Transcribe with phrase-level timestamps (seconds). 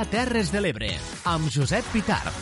[0.00, 0.88] dia Terres de l'Ebre,
[1.28, 2.36] amb Josep Pitarc.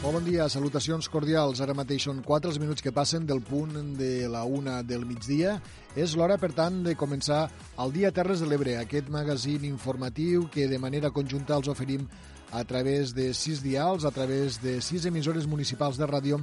[0.00, 1.60] Molt bon dia, salutacions cordials.
[1.60, 5.58] Ara mateix són 4 els minuts que passen del punt de la una del migdia.
[5.92, 7.42] És l'hora, per tant, de començar
[7.82, 12.06] el Dia Terres de l'Ebre, aquest magazín informatiu que de manera conjunta els oferim
[12.52, 16.40] a través de sis dials, a través de sis emissores municipals de ràdio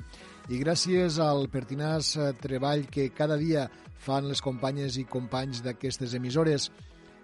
[0.50, 3.66] i gràcies al pertinaç eh, treball que cada dia
[3.98, 6.70] fan les companyes i companys d'aquestes emissores.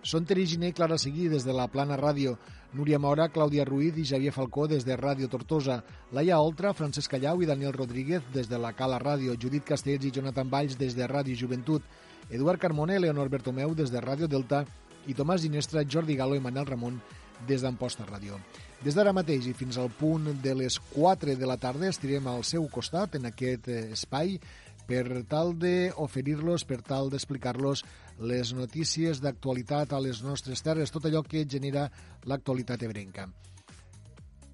[0.05, 2.35] Són Teri Giné i Clara Seguí des de la Plana Ràdio,
[2.77, 5.79] Núria Mora, Clàudia Ruiz i Xavier Falcó des de Ràdio Tortosa,
[6.13, 10.11] Laia Oltra, Francesc Callau i Daniel Rodríguez des de la Cala Ràdio, Judit Castells i
[10.13, 11.81] Jonathan Valls des de Ràdio Joventut,
[12.29, 14.61] Eduard Carmona i Leonor Bertomeu des de Ràdio Delta.
[15.09, 17.01] I Tomàs Ginestra, Jordi Galo i Manel Ramon
[17.47, 18.37] des d'Amposta Ràdio.
[18.85, 22.45] Des d'ara mateix i fins al punt de les 4 de la tarda estirem al
[22.45, 24.37] seu costat en aquest eh, espai
[24.85, 27.81] per tal d'oferir-los, per tal d'explicar-los
[28.19, 31.89] les notícies d'actualitat a les nostres terres, tot allò que genera
[32.23, 33.27] l'actualitat ebrenca.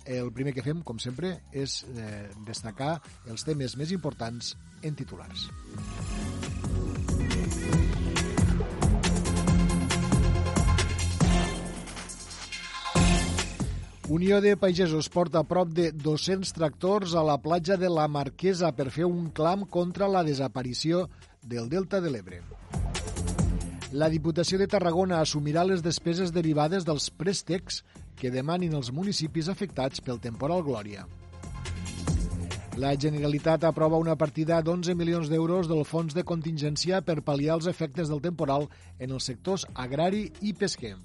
[0.06, 2.96] El primer que fem, com sempre, és eh, destacar
[3.30, 5.50] els temes més importants en titulars.
[14.12, 18.74] Unió de Pagesos porta a prop de 200 tractors a la platja de la Marquesa
[18.76, 21.06] per fer un clam contra la desaparició
[21.40, 22.42] del Delta de l'Ebre.
[23.92, 27.82] La Diputació de Tarragona assumirà les despeses derivades dels préstecs
[28.16, 31.04] que demanin els municipis afectats pel temporal Glòria.
[32.80, 37.68] La Generalitat aprova una partida d'11 milions d'euros del Fons de Contingència per pal·liar els
[37.68, 40.96] efectes del temporal en els sectors agrari i pesquer.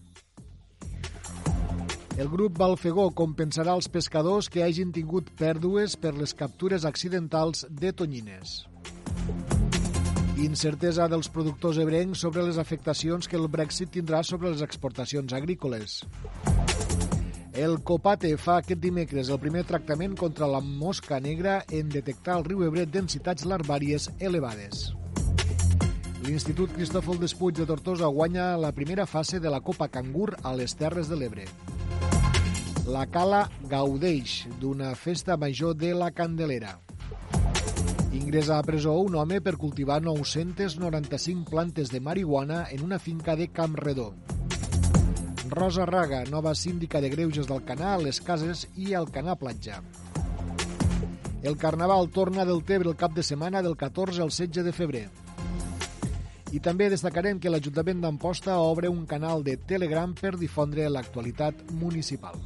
[2.16, 7.90] El grup Balfegó compensarà els pescadors que hagin tingut pèrdues per les captures accidentals de
[7.92, 8.60] tonyines.
[10.36, 16.02] Incertesa dels productors ebrencs sobre les afectacions que el Brexit tindrà sobre les exportacions agrícoles.
[17.56, 22.44] El Copate fa aquest dimecres el primer tractament contra la mosca negra en detectar al
[22.44, 24.90] riu Ebre densitats larvàries elevades.
[26.26, 30.76] L'Institut Cristòfol Despuig de Tortosa guanya la primera fase de la Copa Cangur a les
[30.76, 31.48] Terres de l'Ebre.
[32.92, 36.76] La Cala gaudeix d'una festa major de la Candelera.
[38.16, 43.48] Ingressa a presó un home per cultivar 995 plantes de marihuana en una finca de
[43.48, 44.14] Campredó.
[45.50, 49.82] Rosa Raga, nova síndica de Greuges del Canà, les Cases i el Canà Platja.
[51.42, 55.06] El Carnaval torna del Tebre el cap de setmana del 14 al 16 de febrer.
[56.56, 62.40] I també destacarem que l'Ajuntament d'Amposta obre un canal de Telegram per difondre l'actualitat municipal.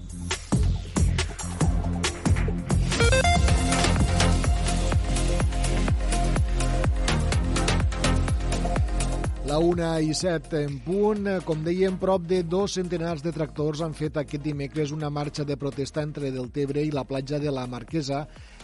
[9.50, 11.25] La una i set en punt.
[11.43, 15.56] Com dèiem, prop de dos centenars de tractors han fet aquest dimecres una marxa de
[15.59, 18.21] protesta entre Deltebre i la platja de la Marquesa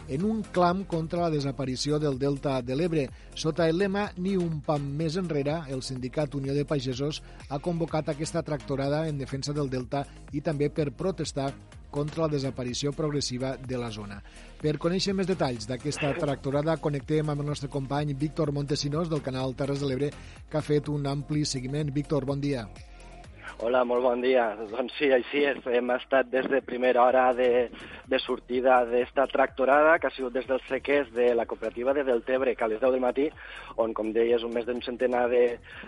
[0.07, 3.09] en un clam contra la desaparició del Delta de l'Ebre.
[3.35, 8.13] Sota el lema Ni un pam més enrere, el sindicat Unió de Pagesos ha convocat
[8.15, 11.51] aquesta tractorada en defensa del Delta i també per protestar
[11.97, 14.21] contra la desaparició progressiva de la zona.
[14.61, 19.57] Per conèixer més detalls d'aquesta tractorada, connectem amb el nostre company Víctor Montesinos del canal
[19.57, 20.13] Terres de l'Ebre,
[20.51, 21.95] que ha fet un ampli seguiment.
[21.97, 22.67] Víctor, bon dia.
[23.59, 24.51] Hola, molt bon dia.
[24.69, 25.63] Doncs sí, així és.
[25.79, 27.71] Hem estat des de primera hora de,
[28.11, 32.55] de sortida d'esta tractorada, que ha sigut des dels sequers de la cooperativa de Deltebre,
[32.55, 33.31] que a les 10 del matí,
[33.81, 35.43] on, com deies, un més d'un centenar de,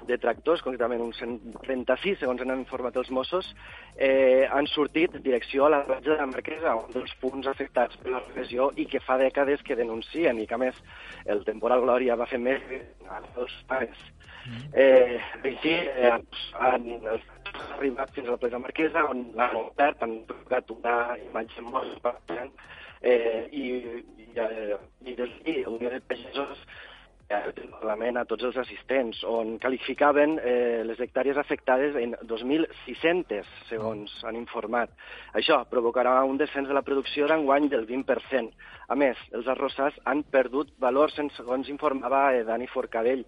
[0.09, 1.21] de tractors, concretament uns
[1.67, 3.53] 36, segons han informat els Mossos,
[3.97, 8.15] eh, han sortit direcció a la platja de la Marquesa, un dels punts afectats per
[8.15, 10.79] la repressió i que fa dècades que denuncien i que, a més,
[11.27, 12.65] el temporal Glòria va fer més
[13.13, 14.09] als pares.
[14.73, 16.13] Eh, així, eh,
[16.57, 17.27] han, els
[17.77, 20.99] arribat fins a la plaça Marquesa, on l'han obert, han provocat una
[21.29, 22.53] imatge molt impactant,
[23.01, 23.65] eh, i,
[24.25, 24.77] i, eh,
[25.07, 26.65] i des d'aquí, Unió de Pagesos
[27.29, 27.53] eh,
[27.83, 34.37] el a tots els assistents, on qualificaven eh, les hectàrees afectades en 2.600, segons han
[34.37, 34.91] informat.
[35.35, 38.53] Això provocarà un descens de la producció d'enguany del 20%.
[38.89, 43.27] A més, els arrossars han perdut valors, segons informava eh, Dani Forcadell,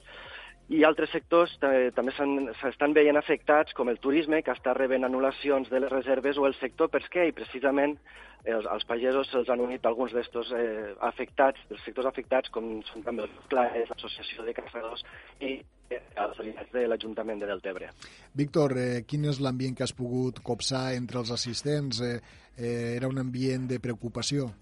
[0.71, 1.53] i altres sectors
[1.97, 6.47] també s'estan veient afectats, com el turisme, que està rebent anul·lacions de les reserves, o
[6.47, 7.97] el sector pesquer, i precisament
[8.45, 13.05] els, als pagesos se'ls han unit alguns d'estos eh, afectats, els sectors afectats, com són
[13.05, 15.05] també els clares, l'Associació de Caçadors
[15.43, 15.57] i
[15.91, 17.91] eh, els aliats de l'Ajuntament de Deltebre.
[18.39, 22.01] Víctor, eh, quin és l'ambient que has pogut copsar entre els assistents?
[22.01, 22.21] Eh,
[22.57, 24.53] eh, era un ambient de preocupació?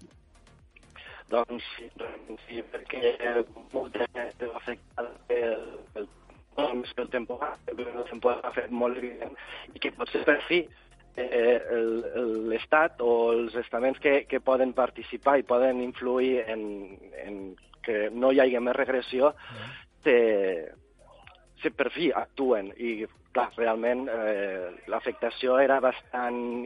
[1.29, 1.87] Doncs sí,
[2.47, 3.13] sí perquè
[3.73, 6.07] molta gent va afectar pel, pel,
[6.97, 9.35] pel temporal, el temporal ha fet molt evident
[9.75, 10.63] i que potser per fi
[11.19, 11.59] eh,
[12.49, 16.63] l'Estat o els estaments que, que poden participar i poden influir en,
[17.25, 17.39] en
[17.85, 19.33] que no hi hagi més regressió,
[20.03, 20.17] te,
[21.61, 22.71] se per fi actuen.
[22.77, 23.05] I
[23.35, 26.65] clar, realment eh, l'afectació era bastant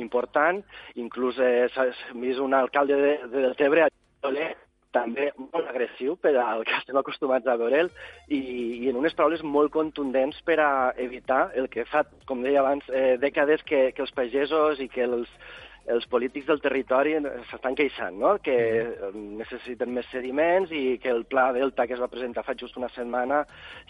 [0.00, 0.62] important,
[1.00, 1.88] inclús eh, s'ha
[2.22, 3.52] vist un alcalde de, de
[4.24, 4.54] Deltebre
[4.94, 7.90] també molt agressiu per al que estem acostumats a veure'l
[8.30, 8.38] i,
[8.84, 10.70] i en unes paraules molt contundents per a
[11.02, 15.02] evitar el que fa, com deia abans, eh, dècades que, que els pagesos i que
[15.08, 15.32] els,
[15.96, 17.16] els polítics del territori
[17.50, 18.36] s'estan queixant, no?
[18.38, 18.56] que
[19.42, 22.92] necessiten més sediments i que el pla Delta que es va presentar fa just una
[22.94, 23.44] setmana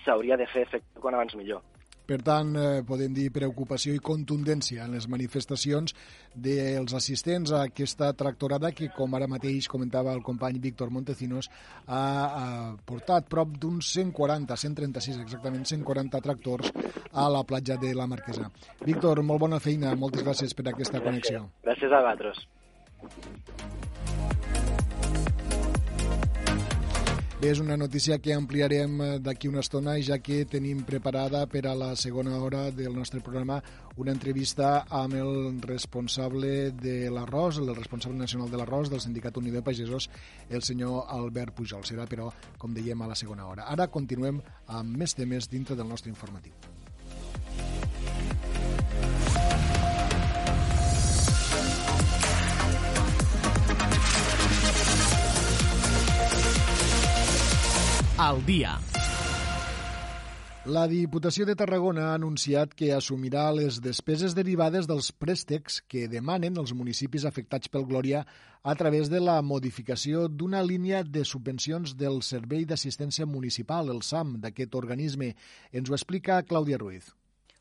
[0.07, 1.63] s'hauria de fer efectiu quan abans millor.
[2.05, 5.95] Per tant, eh, podem dir preocupació i contundència en les manifestacions
[6.35, 11.49] dels assistents a aquesta tractorada que, com ara mateix comentava el company Víctor Montecinos,
[11.87, 12.49] ha, ha
[12.85, 16.73] portat prop d'uns 140, 136 exactament, 140 tractors
[17.13, 18.51] a la platja de la Marquesa.
[18.85, 21.49] Víctor, molt bona feina, moltes gràcies per aquesta connexió.
[21.65, 22.45] Gràcies a vosaltres.
[27.45, 31.75] És una notícia que ampliarem eh, d'aquí una estona, ja que tenim preparada per a
[31.77, 33.59] la segona hora del nostre programa
[34.01, 39.53] una entrevista amb el responsable de l'arròs, el responsable nacional de l'arròs del Sindicat Unió
[39.53, 40.09] de Pagesos,
[40.49, 41.85] el senyor Albert Pujol.
[41.85, 43.69] Serà, però, com dèiem, a la segona hora.
[43.69, 46.74] Ara continuem amb més temes dintre del nostre informatiu.
[58.17, 58.77] Al dia.
[60.65, 66.57] La Diputació de Tarragona ha anunciat que assumirà les despeses derivades dels préstecs que demanen
[66.63, 68.23] els municipis afectats pel Glòria
[68.63, 74.39] a través de la modificació d'una línia de subvencions del Servei d'Assistència Municipal, el SAM,
[74.41, 75.35] d'aquest organisme.
[75.73, 77.13] Ens ho explica Clàudia Ruiz.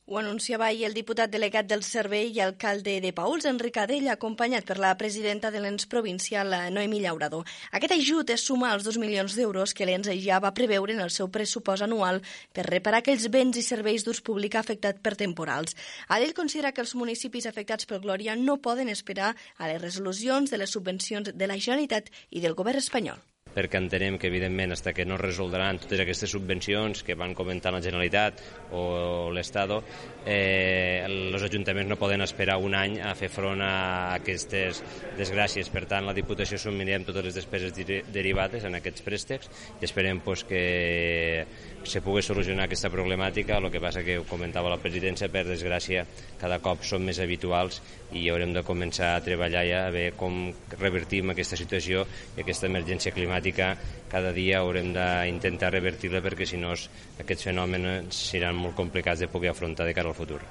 [0.06, 4.66] Ho anunciava ahir el diputat delegat del servei i alcalde de Pauls, Enric Adell, acompanyat
[4.68, 7.48] per la presidenta de l'ENS provincial, Noemi Llaurador.
[7.72, 11.16] Aquest ajut és suma als 2 milions d'euros que l'ENS ja va preveure en el
[11.18, 12.20] seu pressupost anual
[12.52, 15.80] per reparar aquells béns i serveis d'ús públic afectat per temporals.
[16.10, 20.60] Adell considera que els municipis afectats per Glòria no poden esperar a les resolucions de
[20.60, 23.24] les subvencions de la Generalitat i del govern espanyol
[23.54, 27.82] perquè entenem que, evidentment, fins que no resoldran totes aquestes subvencions que van comentar la
[27.84, 28.42] Generalitat
[28.74, 29.72] o l'Estat,
[30.26, 34.82] eh, els ajuntaments no poden esperar un any a fer front a aquestes
[35.18, 35.70] desgràcies.
[35.74, 37.74] Per tant, la Diputació assumirem totes les despeses
[38.14, 41.46] derivades en aquests préstecs i esperem pues, que
[41.84, 46.06] se pugui solucionar aquesta problemàtica, el que passa que ho comentava la presidència, per desgràcia
[46.42, 47.82] cada cop són més habituals
[48.14, 50.50] i haurem de començar a treballar ja a veure com
[50.80, 52.06] revertim aquesta situació
[52.38, 53.74] i aquesta emergència climàtica
[54.12, 59.54] cada dia haurem d'intentar revertir-la perquè si no aquests fenòmens seran molt complicats de poder
[59.54, 60.42] afrontar de cara al futur.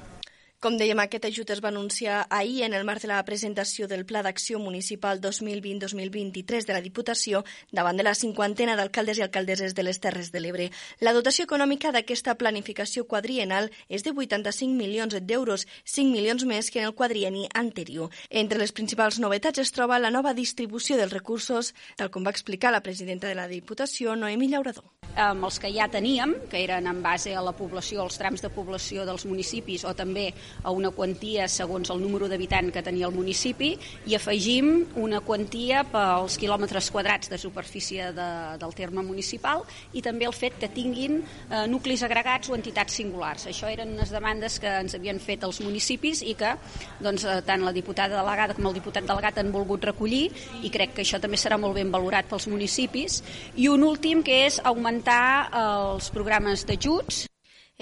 [0.63, 4.05] Com dèiem, aquest ajut es va anunciar ahir en el marc de la presentació del
[4.07, 7.41] Pla d'Acció Municipal 2020-2023 de la Diputació
[7.73, 10.69] davant de la cinquantena d'alcaldes i alcaldesses de les Terres de l'Ebre.
[11.01, 16.79] La dotació econòmica d'aquesta planificació quadrienal és de 85 milions d'euros, 5 milions més que
[16.79, 18.15] en el quadrieni anterior.
[18.31, 22.71] Entre les principals novetats es troba la nova distribució dels recursos, tal com va explicar
[22.71, 24.87] la presidenta de la Diputació, Noemi Llaurador.
[25.13, 28.49] Amb els que ja teníem, que eren en base a la població, els trams de
[28.49, 30.31] població dels municipis o també
[30.63, 33.73] a una quantia segons el número d'habitant que tenia el municipi
[34.07, 38.29] i afegim una quantia pels quilòmetres quadrats de superfície de,
[38.61, 43.47] del terme municipal i també el fet que tinguin eh, nuclis agregats o entitats singulars.
[43.51, 46.55] Això eren unes demandes que ens havien fet els municipis i que
[47.03, 50.29] doncs, eh, tant la diputada delegada com el diputat delegat han volgut recollir
[50.63, 53.23] i crec que això també serà molt ben valorat pels municipis.
[53.57, 57.27] I un últim que és augmentar els programes d'ajuts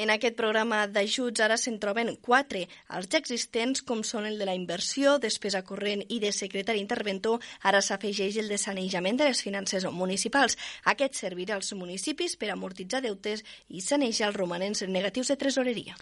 [0.03, 2.63] en aquest programa d'ajuts ara se'n troben quatre.
[2.97, 7.43] Els ja existents, com són el de la inversió, despesa corrent i de secretari interventor,
[7.63, 10.57] ara s'afegeix el de sanejament de les finances municipals.
[10.95, 15.99] Aquest servirà als municipis per amortitzar deutes i sanejar els romanents negatius de tresoreria.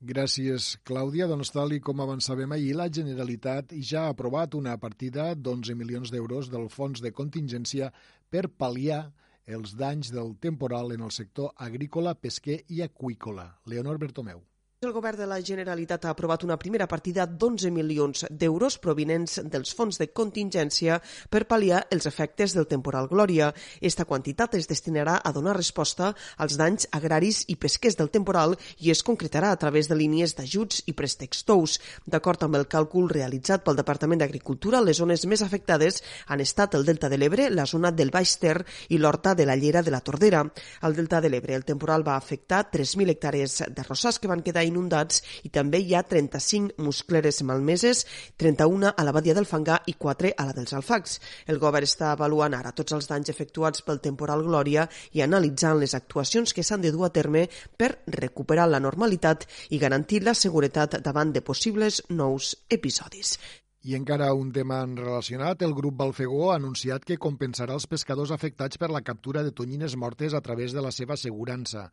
[0.00, 1.26] Gràcies, Clàudia.
[1.28, 6.48] Doncs tal com avançàvem ahir, la Generalitat ja ha aprovat una partida d'11 milions d'euros
[6.48, 7.90] del Fons de Contingència
[8.30, 9.10] per pal·liar
[9.56, 13.50] els danys del temporal en el sector agrícola, pesquer i aqüícola.
[13.66, 14.49] Leonor Bertomeu.
[14.80, 19.74] El govern de la Generalitat ha aprovat una primera partida d'11 milions d'euros provinents dels
[19.76, 20.94] fons de contingència
[21.28, 23.50] per pal·liar els efectes del temporal Glòria.
[23.84, 28.88] Esta quantitat es destinarà a donar resposta als danys agraris i pesquers del temporal i
[28.94, 31.76] es concretarà a través de línies d'ajuts i préstecs tous.
[32.06, 36.88] D'acord amb el càlcul realitzat pel Departament d'Agricultura, les zones més afectades han estat el
[36.88, 38.56] Delta de l'Ebre, la zona del Baix Ter
[38.88, 40.40] i l'Horta de la Llera de la Tordera.
[40.80, 44.69] Al Delta de l'Ebre, el temporal va afectar 3.000 hectàrees de rossars que van quedar
[44.70, 48.06] inundats i també hi ha 35 muscleres malmeses,
[48.40, 51.18] 31 a la badia del Fangar i 4 a la dels Alfacs.
[51.46, 55.94] El govern està avaluant ara tots els danys efectuats pel temporal Glòria i analitzant les
[55.98, 57.46] actuacions que s'han de dur a terme
[57.76, 63.36] per recuperar la normalitat i garantir la seguretat davant de possibles nous episodis.
[63.80, 68.76] I encara un tema relacionat, el grup Balfegó ha anunciat que compensarà els pescadors afectats
[68.76, 71.86] per la captura de tonyines mortes a través de la seva assegurança.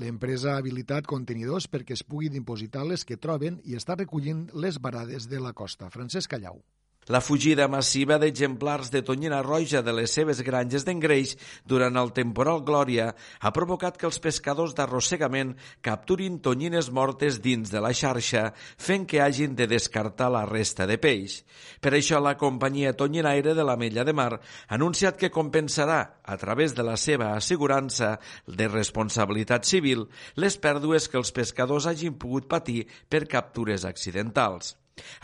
[0.00, 4.80] L'empresa ha habilitat contenidors perquè es puguin dipositar les que troben i està recollint les
[4.80, 5.92] varades de la costa.
[5.92, 6.62] Francesc Callau.
[7.06, 12.64] La fugida massiva d'exemplars de tonyina roja de les seves granges d'engreix durant el temporal
[12.66, 15.52] Glòria ha provocat que els pescadors d'arrossegament
[15.86, 20.96] capturin tonyines mortes dins de la xarxa, fent que hagin de descartar la resta de
[20.98, 21.44] peix.
[21.78, 24.40] Per això la companyia tonyinaire de la Mella de Mar ha
[24.74, 31.22] anunciat que compensarà, a través de la seva assegurança de responsabilitat civil, les pèrdues que
[31.22, 34.74] els pescadors hagin pogut patir per captures accidentals.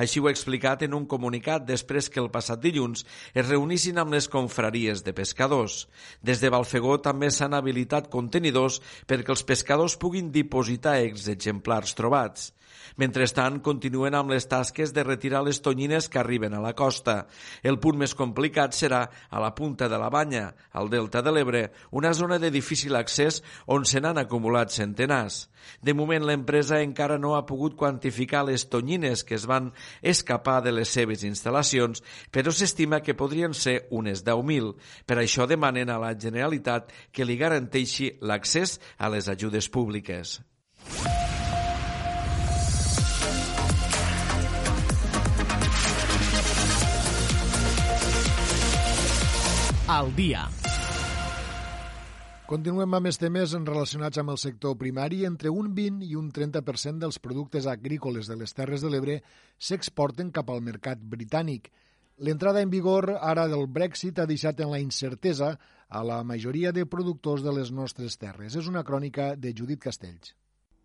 [0.05, 4.12] Així ho ha explicat en un comunicat després que el passat dilluns es reunissin amb
[4.17, 5.76] les confraries de pescadors.
[6.31, 12.50] Des de Balfegó també s'han habilitat contenidors perquè els pescadors puguin dipositar exemplars trobats.
[13.00, 17.26] Mentrestant, continuen amb les tasques de retirar les tonyines que arriben a la costa.
[17.62, 21.62] El punt més complicat serà a la punta de la banya, al Delta de l'Ebre,
[21.91, 25.47] una zona de difícil accés on se n'han acumulat centenars.
[25.81, 29.71] De moment, l'empresa encara no ha pogut quantificar les tonyines que es van
[30.02, 32.02] escapar de les seves instal·lacions,
[32.35, 34.75] però s'estima que podrien ser unes 10.000.
[35.07, 40.41] Per això demanen a la Generalitat que li garanteixi l'accés a les ajudes públiques.
[49.93, 50.47] Al dia.
[52.49, 55.23] Continuem amb més temes relacionats amb el sector primari.
[55.29, 59.19] Entre un 20 i un 30% dels productes agrícoles de les Terres de l'Ebre
[59.59, 61.69] s'exporten cap al mercat britànic.
[62.25, 65.59] L'entrada en vigor ara del Brexit ha deixat en la incertesa
[65.89, 68.57] a la majoria de productors de les nostres terres.
[68.57, 70.33] És una crònica de Judit Castells.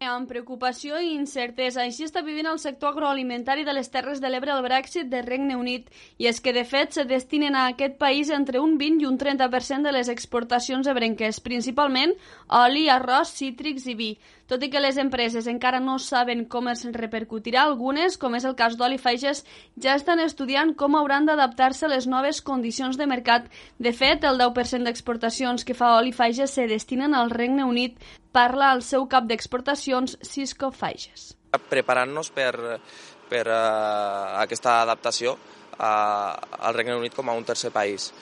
[0.06, 4.51] Amb preocupació i incertesa, així està vivint el sector agroalimentari de les Terres de l'Ebre
[4.54, 5.88] el Brexit del Regne Unit,
[6.22, 9.18] i és que de fet se destinen a aquest país entre un 20 i un
[9.18, 12.13] 30% de les exportacions ebrenques, principalment
[12.62, 14.12] oli, arròs, cítrics i vi.
[14.48, 18.56] Tot i que les empreses encara no saben com es repercutirà, algunes, com és el
[18.56, 19.44] cas d'Oli Faiges,
[19.84, 23.50] ja estan estudiant com hauran d'adaptar-se a les noves condicions de mercat.
[23.77, 28.00] De fet, el 10% d'exportacions que fa Oli Faiges se destinen al Regne Unit,
[28.32, 31.34] parla el seu cap d'exportacions, Cisco Faiges.
[31.68, 32.80] Preparant-nos per,
[33.27, 38.13] per uh, aquesta adaptació uh, al Regne Unit com a un tercer país.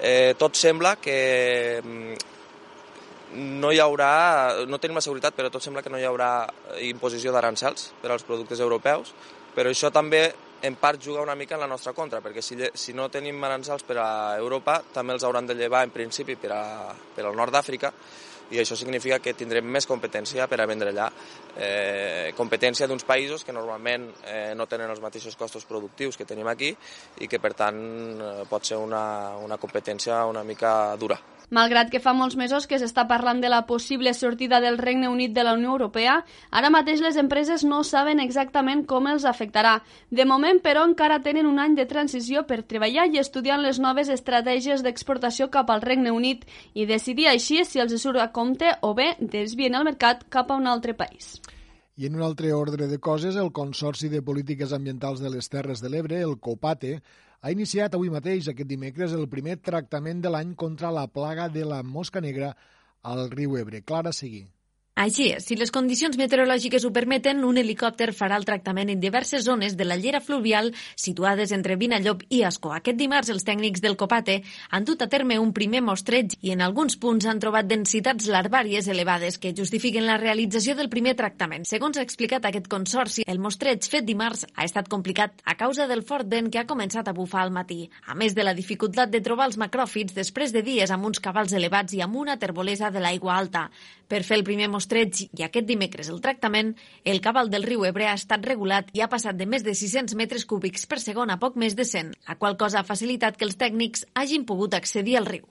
[0.00, 2.14] Eh, tot sembla que
[3.34, 6.48] no hi haurà, no tenim la seguretat, però tot sembla que no hi haurà
[6.86, 9.12] imposició d'arancels per als productes europeus,
[9.54, 10.28] però això també
[10.62, 13.84] en part juga una mica en la nostra contra, perquè si, si no tenim arancels
[13.86, 14.08] per a
[14.38, 16.64] Europa, també els hauran de llevar en principi per, a,
[17.14, 17.92] per al nord d'Àfrica,
[18.50, 21.08] i això significa que tindrem més competència per a vendre allà.
[21.52, 26.48] Eh, competència d'uns països que normalment eh, no tenen els mateixos costos productius que tenim
[26.48, 26.72] aquí
[27.20, 31.20] i que per tant eh, pot ser una, una competència una mica dura.
[31.50, 35.32] Malgrat que fa molts mesos que s'està parlant de la possible sortida del Regne Unit
[35.32, 36.18] de la Unió Europea,
[36.50, 39.78] ara mateix les empreses no saben exactament com els afectarà.
[40.10, 44.12] De moment, però, encara tenen un any de transició per treballar i estudiar les noves
[44.12, 48.92] estratègies d'exportació cap al Regne Unit i decidir així si els surt a compte o
[48.94, 51.38] bé desvien el mercat cap a un altre país.
[51.96, 55.80] I en un altre ordre de coses, el Consorci de Polítiques Ambientals de les Terres
[55.82, 57.00] de l'Ebre, el COPATE,
[57.40, 61.64] ha iniciat avui mateix, aquest dimecres, el primer tractament de l'any contra la plaga de
[61.64, 62.54] la mosca negra
[63.02, 63.82] al riu Ebre.
[63.82, 64.46] Clara Seguí.
[64.98, 69.44] Així és, si les condicions meteorològiques ho permeten, un helicòpter farà el tractament en diverses
[69.46, 72.72] zones de la llera fluvial situades entre Vinallop i Ascó.
[72.74, 74.40] Aquest dimarts els tècnics del Copate
[74.74, 78.88] han dut a terme un primer mostreig i en alguns punts han trobat densitats larvàries
[78.90, 81.68] elevades que justifiquen la realització del primer tractament.
[81.70, 86.02] Segons ha explicat aquest consorci, el mostreig fet dimarts ha estat complicat a causa del
[86.02, 89.22] fort vent que ha començat a bufar al matí, a més de la dificultat de
[89.22, 93.06] trobar els macròfits després de dies amb uns cabals elevats i amb una terbolesa de
[93.06, 93.68] l'aigua alta.
[94.08, 97.84] Per fer el primer mostreig mostreig i aquest dimecres el tractament, el cabal del riu
[97.84, 101.30] Ebre ha estat regulat i ha passat de més de 600 metres cúbics per segon
[101.30, 104.74] a poc més de 100, la qual cosa ha facilitat que els tècnics hagin pogut
[104.74, 105.44] accedir al riu.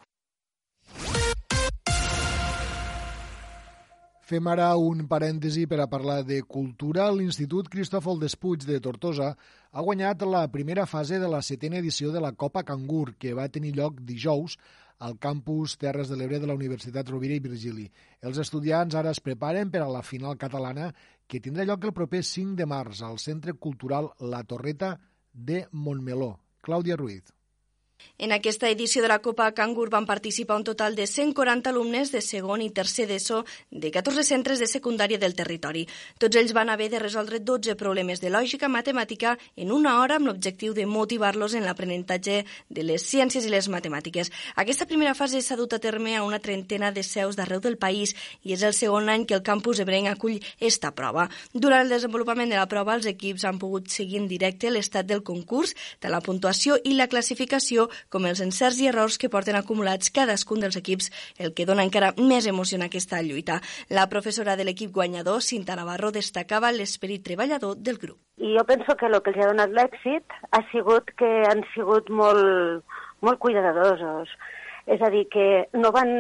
[4.27, 7.05] Fem ara un parèntesi per a parlar de cultura.
[7.15, 9.29] L'Institut Cristòfol Despuig de Tortosa
[9.71, 13.47] ha guanyat la primera fase de la setena edició de la Copa Cangur, que va
[13.47, 14.57] tenir lloc dijous
[14.99, 17.85] al campus Terres de l'Ebre de la Universitat Rovira i Virgili.
[18.21, 20.91] Els estudiants ara es preparen per a la final catalana
[21.27, 24.95] que tindrà lloc el proper 5 de març al Centre Cultural La Torreta
[25.31, 26.37] de Montmeló.
[26.65, 27.36] Clàudia Ruiz.
[28.19, 32.21] En aquesta edició de la Copa Cangur van participar un total de 140 alumnes de
[32.25, 35.83] segon i tercer d'ESO de 14 centres de secundària del territori.
[36.17, 40.31] Tots ells van haver de resoldre 12 problemes de lògica matemàtica en una hora amb
[40.31, 42.39] l'objectiu de motivar-los en l'aprenentatge
[42.69, 44.33] de les ciències i les matemàtiques.
[44.55, 48.15] Aquesta primera fase s'ha dut a terme a una trentena de seus d'arreu del país
[48.41, 51.29] i és el segon any que el campus ebrenc acull esta prova.
[51.53, 55.21] Durant el desenvolupament de la prova, els equips han pogut seguir en directe l'estat del
[55.21, 60.11] concurs, de la puntuació i la classificació com els encerts i errors que porten acumulats
[60.13, 63.61] cadascun dels equips, el que dona encara més emoció en aquesta lluita.
[63.89, 68.19] La professora de l'equip guanyador, Cinta Navarro, destacava l'esperit treballador del grup.
[68.37, 72.09] I jo penso que el que els ha donat l'èxit ha sigut que han sigut
[72.13, 72.83] molt,
[73.25, 74.29] molt cuidadosos,
[74.87, 76.11] és a dir, que no van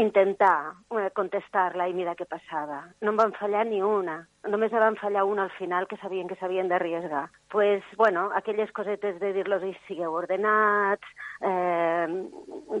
[0.00, 2.80] intentar eh, contestar-la i mirar què passava.
[3.04, 4.22] No en van fallar ni una.
[4.48, 7.28] Només van fallar una al final que sabien que s'havien d'arriesgar.
[7.50, 11.06] pues, bueno, aquelles cosetes de dir-los i sigueu ordenats,
[11.40, 12.06] eh,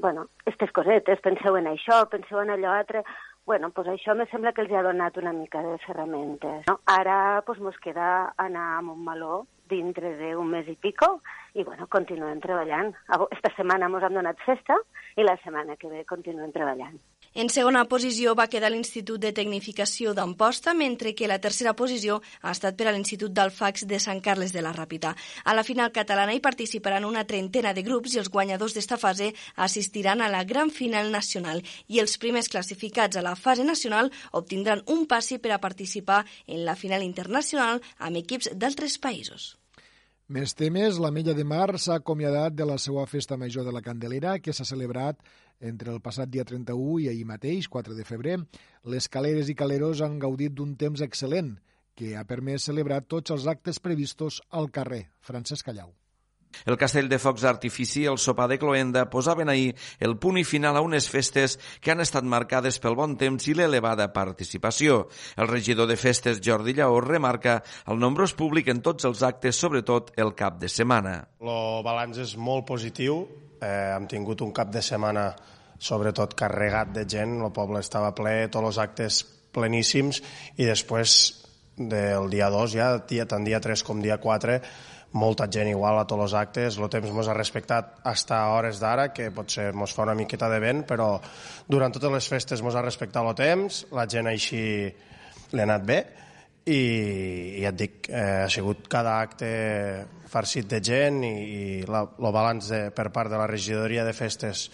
[0.02, 3.04] bueno, aquestes cosetes, penseu en això, penseu en allò altre,
[3.46, 6.66] bueno, pues això me sembla que els ha donat una mica de ferramentes.
[6.66, 6.80] No?
[6.84, 11.20] Ara pues, mos queda anar a Montmeló dintre d'un mes i pico
[11.54, 12.92] i bueno, continuem treballant.
[13.30, 14.78] Esta setmana ens han donat festa
[15.16, 16.98] i la setmana que ve continuem treballant.
[17.36, 22.54] En segona posició va quedar l'Institut de Tecnificació d'Amposta, mentre que la tercera posició ha
[22.56, 25.10] estat per a l'Institut d'Alfax de Sant Carles de la Ràpita.
[25.44, 29.28] A la final catalana hi participaran una trentena de grups i els guanyadors d'esta fase
[29.66, 31.60] assistiran a la gran final nacional
[31.92, 36.64] i els primers classificats a la fase nacional obtindran un passi per a participar en
[36.64, 39.58] la final internacional amb equips d'altres països.
[40.26, 43.82] Més temes, la Mella de Mar s'ha acomiadat de la seva festa major de la
[43.84, 45.20] Candelera, que s'ha celebrat
[45.60, 48.38] entre el passat dia 31 i ahir mateix, 4 de febrer.
[48.84, 51.56] Les caleres i caleros han gaudit d'un temps excel·lent,
[51.96, 55.06] que ha permès celebrar tots els actes previstos al carrer.
[55.24, 55.94] Francesc Callau.
[56.64, 60.44] El castell de focs d'artifici i el sopar de cloenda posaven ahir el punt i
[60.48, 65.02] final a unes festes que han estat marcades pel bon temps i l'elevada participació.
[65.36, 70.14] El regidor de festes, Jordi Lleó, remarca el nombrós públic en tots els actes, sobretot
[70.16, 71.18] el cap de setmana.
[71.42, 73.26] El balanç és molt positiu.
[73.60, 75.30] Eh, hem tingut un cap de setmana
[75.78, 80.22] sobretot carregat de gent, el poble estava ple, tots els actes pleníssims.
[80.56, 81.16] I després
[81.76, 82.92] del dia 2 ja,
[83.28, 84.60] tant dia 3 com dia 4
[85.16, 88.80] molta gent igual a tots els actes, el temps ens ha respectat fins a hores
[88.82, 91.16] d'ara, que potser ens fa una miqueta de vent, però
[91.68, 94.62] durant totes les festes ens ha respectat el temps, la gent així
[95.52, 95.98] li ha anat bé,
[96.66, 96.80] i,
[97.56, 99.48] i ja et dic, eh, ha sigut cada acte
[100.30, 104.68] farcit de gent i, i el balanç de, per part de la regidoria de festes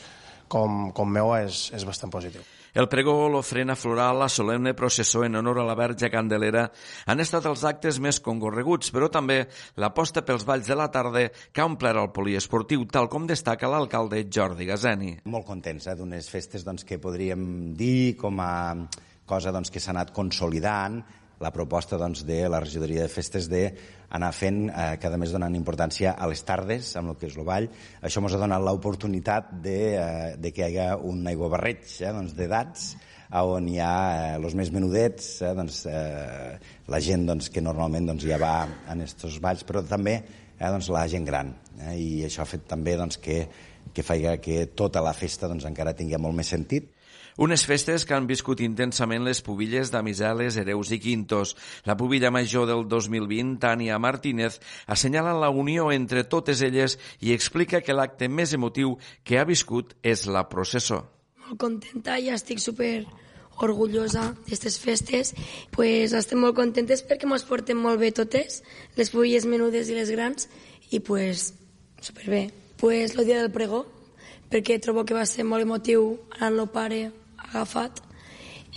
[0.52, 2.44] com, com meu és, és bastant positiu.
[2.72, 6.62] El pregó, l'ofrena floral, la solemne processó en honor a la Verge Candelera
[7.04, 9.42] han estat els actes més concorreguts, però també
[9.76, 14.24] l'aposta pels balls de la tarda que ha omplert el poliesportiu, tal com destaca l'alcalde
[14.24, 15.18] Jordi Gazeni.
[15.28, 18.54] Molt contents eh, d'unes festes doncs, que podríem dir com a
[19.28, 21.02] cosa doncs, que s'ha anat consolidant,
[21.42, 26.14] la proposta doncs, de la regidoria de festes d'anar fent, eh, cada mes donant importància
[26.14, 27.68] a les tardes, amb el que és el ball.
[28.00, 32.36] Això ens ha donat l'oportunitat de, eh, de que hi hagi un aiguabarreig eh, doncs,
[32.38, 32.92] d'edats,
[33.32, 36.58] on hi ha els eh, més menudets, eh, doncs, eh,
[36.92, 40.90] la gent doncs, que normalment doncs, ja va en aquests balls, però també eh, doncs,
[40.92, 41.54] la gent gran.
[41.80, 43.46] Eh, I això ha fet també doncs, que,
[43.94, 46.90] que faig que tota la festa doncs, encara tingui molt més sentit.
[47.40, 51.54] Unes festes que han viscut intensament les pubilles d'Amiseles, Hereus i Quintos.
[51.88, 57.80] La pubilla major del 2020, Tània Martínez, assenyala la unió entre totes elles i explica
[57.80, 61.06] que l'acte més emotiu que ha viscut és la processó.
[61.46, 63.06] Molt contenta i estic super
[63.64, 65.32] orgullosa d'aquestes festes.
[65.72, 68.60] Pues estem molt contentes perquè ens portem molt bé totes,
[68.96, 70.50] les pubilles menudes i les grans,
[70.92, 71.54] i pues
[72.00, 72.50] superbé.
[72.82, 73.86] Pues el dia del pregó,
[74.50, 78.02] perquè trobo que va ser molt emotiu anar el pare agafat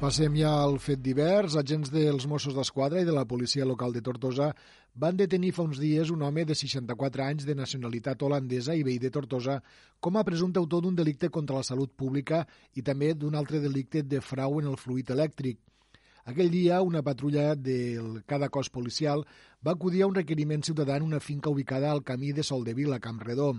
[0.00, 1.58] Passem ja al fet divers.
[1.60, 4.46] Agents dels Mossos d'Esquadra i de la policia local de Tortosa
[5.02, 8.96] van detenir fa uns dies un home de 64 anys de nacionalitat holandesa i veí
[9.02, 9.58] de Tortosa
[10.00, 14.00] com a presumpte autor d'un delicte contra la salut pública i també d'un altre delicte
[14.00, 15.60] de frau en el fluid elèctric.
[16.24, 19.26] Aquell dia, una patrulla del cada cos policial
[19.60, 23.04] va acudir a un requeriment ciutadà en una finca ubicada al camí de Soldevila, a
[23.04, 23.52] Campredó.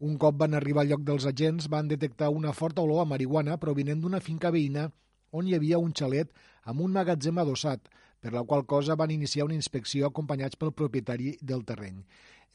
[0.00, 3.62] Un cop van arribar al lloc dels agents, van detectar una forta olor a marihuana
[3.62, 4.90] provinent d'una finca veïna
[5.36, 6.32] on hi havia un xalet
[6.64, 11.36] amb un magatzem adossat, per la qual cosa van iniciar una inspecció acompanyats pel propietari
[11.40, 12.00] del terreny.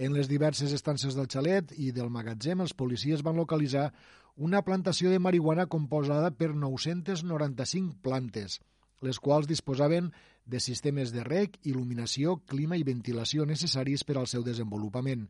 [0.02, 3.91] En les diverses estances del xalet i del magatzem, els policies van localitzar
[4.36, 8.60] una plantació de marihuana composada per 995 plantes,
[9.02, 10.12] les quals disposaven
[10.46, 15.28] de sistemes de rec, il·luminació, clima i ventilació necessaris per al seu desenvolupament.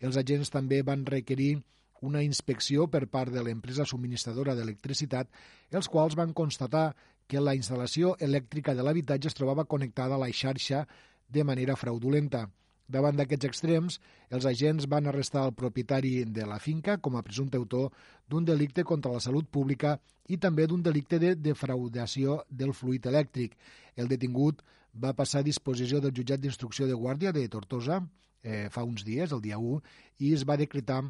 [0.00, 1.58] Els agents també van requerir
[2.04, 5.30] una inspecció per part de l'empresa subministradora d'electricitat,
[5.70, 6.92] els quals van constatar
[7.26, 10.84] que la instal·lació elèctrica de l'habitatge es trobava connectada a la xarxa
[11.28, 12.44] de manera fraudulenta.
[12.86, 13.96] Davant d'aquests extrems,
[14.28, 17.94] els agents van arrestar el propietari de la finca com a presumpte autor
[18.28, 19.96] d'un delicte contra la salut pública
[20.28, 23.56] i també d'un delicte de defraudació del fluid elèctric.
[23.96, 24.60] El detingut
[24.92, 28.02] va passar a disposició del jutjat d'instrucció de Guàrdia de Tortosa
[28.44, 29.80] eh, fa uns dies, el dia 1,
[30.20, 31.00] i es va decretar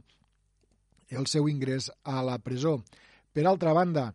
[1.09, 2.79] el seu ingrés a la presó.
[3.33, 4.12] Per altra banda,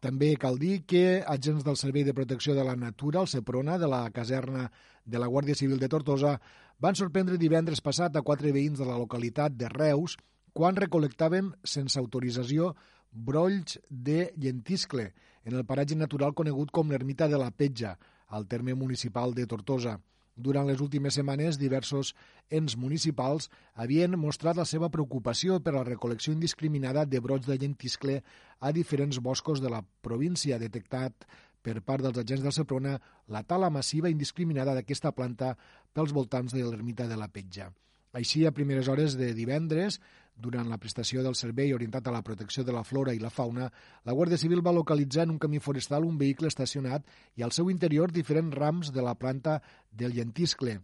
[0.00, 3.88] també cal dir que agents del Servei de Protecció de la Natura, el CEPRONA, de
[3.90, 4.70] la caserna
[5.04, 6.36] de la Guàrdia Civil de Tortosa,
[6.78, 10.14] van sorprendre divendres passat a quatre veïns de la localitat de Reus
[10.54, 12.74] quan recolectaven sense autorització
[13.10, 15.12] brolls de llentiscle
[15.44, 17.96] en el paratge natural conegut com l'Ermita de la Petja,
[18.28, 19.98] al terme municipal de Tortosa.
[20.38, 22.12] Durant les últimes setmanes, diversos
[22.54, 28.20] ens municipals havien mostrat la seva preocupació per la recol·lecció indiscriminada de brots de llentiscle
[28.62, 31.26] a diferents boscos de la província, detectat
[31.66, 32.94] per part dels agents del Seprona
[33.34, 35.56] la tala massiva indiscriminada d'aquesta planta
[35.92, 37.72] pels voltants de l'ermita de la Petja.
[38.14, 39.98] Així, a primeres hores de divendres,
[40.38, 43.70] durant la prestació del servei orientat a la protecció de la flora i la fauna,
[44.06, 47.70] la Guàrdia Civil va localitzar en un camí forestal un vehicle estacionat i al seu
[47.74, 49.58] interior diferents rams de la planta
[49.90, 50.78] del llentiscle.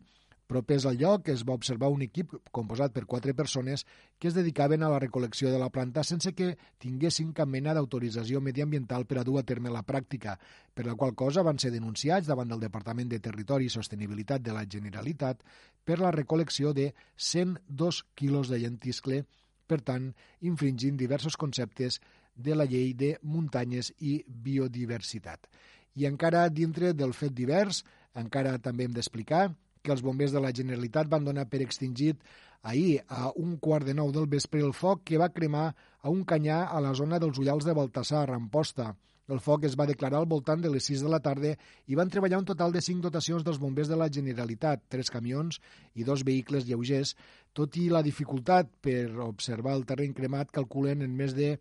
[0.44, 3.86] Propers al lloc es va observar un equip composat per quatre persones
[4.20, 6.50] que es dedicaven a la recol·lecció de la planta sense que
[6.84, 10.36] tinguessin cap mena d'autorització mediambiental per a dur a terme la pràctica,
[10.74, 14.52] per la qual cosa van ser denunciats davant del Departament de Territori i Sostenibilitat de
[14.52, 15.40] la Generalitat
[15.82, 19.24] per la recol·lecció de 102 quilos de llentiscle,
[19.66, 22.00] per tant, infringint diversos conceptes
[22.34, 25.46] de la llei de muntanyes i biodiversitat.
[25.94, 27.84] I encara dintre del fet divers,
[28.18, 29.48] encara també hem d'explicar
[29.84, 32.22] que els bombers de la Generalitat van donar per extingit
[32.64, 35.66] ahir a un quart de nou del vespre el foc que va cremar
[36.00, 38.94] a un canyar a la zona dels Ullals de Baltasar, a Ramposta.
[39.32, 41.54] El foc es va declarar al voltant de les 6 de la tarda
[41.88, 45.60] i van treballar un total de 5 dotacions dels bombers de la Generalitat, 3 camions
[45.94, 47.14] i dos vehicles lleugers,
[47.56, 51.54] tot i la dificultat per observar el terreny cremat calculen en més de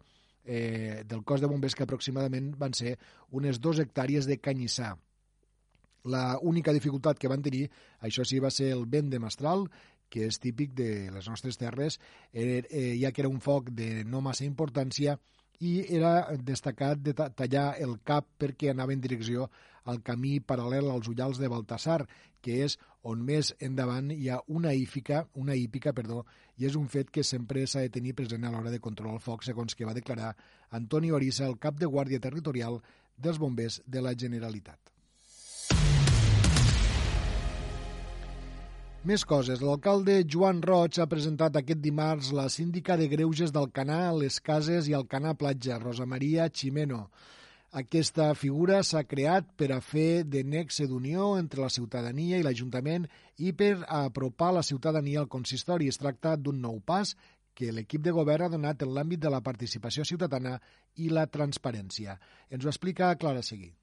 [0.43, 2.97] eh, del cos de bombers que aproximadament van ser
[3.31, 4.97] unes 2 hectàrees de canyissar.
[6.03, 7.69] La única dificultat que van tenir,
[8.03, 9.69] això sí, va ser el vent de mestral,
[10.11, 11.97] que és típic de les nostres terres,
[12.33, 15.15] eh, eh, ja que era un foc de no massa importància
[15.63, 19.47] i era destacat de tallar el cap perquè anava en direcció
[19.87, 22.03] al camí paral·lel als ullals de Baltasar,
[22.43, 26.23] que és on més endavant hi ha una hípica, una hípica, perdó,
[26.59, 29.23] i és un fet que sempre s'ha de tenir present a l'hora de controlar el
[29.23, 30.33] foc, segons que va declarar
[30.71, 32.81] Antoni Orissa, el cap de Guàrdia Territorial
[33.17, 34.92] dels Bombers de la Generalitat.
[39.03, 39.59] Més coses.
[39.59, 44.87] L'alcalde Joan Roig ha presentat aquest dimarts la síndica de greuges del Canà, les Cases
[44.87, 47.01] i el Canà Platja, Rosa Maria Ximeno.
[47.81, 53.09] Aquesta figura s'ha creat per a fer de nexe d'unió entre la ciutadania i l'Ajuntament
[53.43, 55.91] i per apropar la ciutadania al consistori.
[55.91, 57.11] Es tracta d'un nou pas
[57.53, 60.61] que l'equip de govern ha donat en l'àmbit de la participació ciutadana
[60.95, 62.15] i la transparència.
[62.47, 63.73] Ens ho explica Clara Seguí.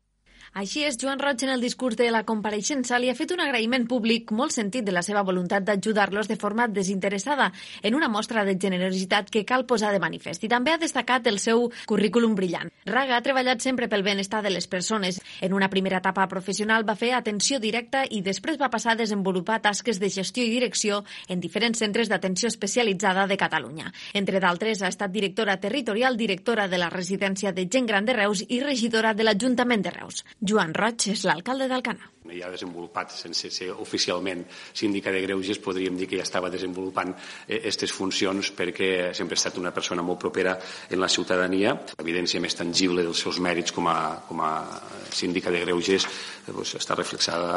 [0.53, 3.87] Així és, Joan Roig en el discurs de la compareixença li ha fet un agraïment
[3.89, 8.57] públic molt sentit de la seva voluntat d'ajudar-los de forma desinteressada en una mostra de
[8.61, 10.43] generositat que cal posar de manifest.
[10.45, 12.73] I també ha destacat el seu currículum brillant.
[12.85, 15.21] Raga ha treballat sempre pel benestar de les persones.
[15.41, 19.61] En una primera etapa professional va fer atenció directa i després va passar a desenvolupar
[19.63, 23.93] tasques de gestió i direcció en diferents centres d'atenció especialitzada de Catalunya.
[24.15, 28.45] Entre d'altres, ha estat directora territorial, directora de la residència de gent gran de Reus
[28.49, 30.25] i regidora de l'Ajuntament de Reus.
[30.39, 32.09] Joan Roig és l'alcalde d'Alcanar.
[32.35, 37.15] Ja desenvolupat sense ser oficialment síndica de Greuges, podríem dir que ja estava desenvolupant
[37.47, 40.57] aquestes eh, funcions perquè sempre ha estat una persona molt propera
[40.89, 41.75] en la ciutadania.
[41.99, 44.53] L'evidència més tangible dels seus mèrits com a, com a
[45.11, 47.51] síndica de Greuges eh, doncs, està reflexada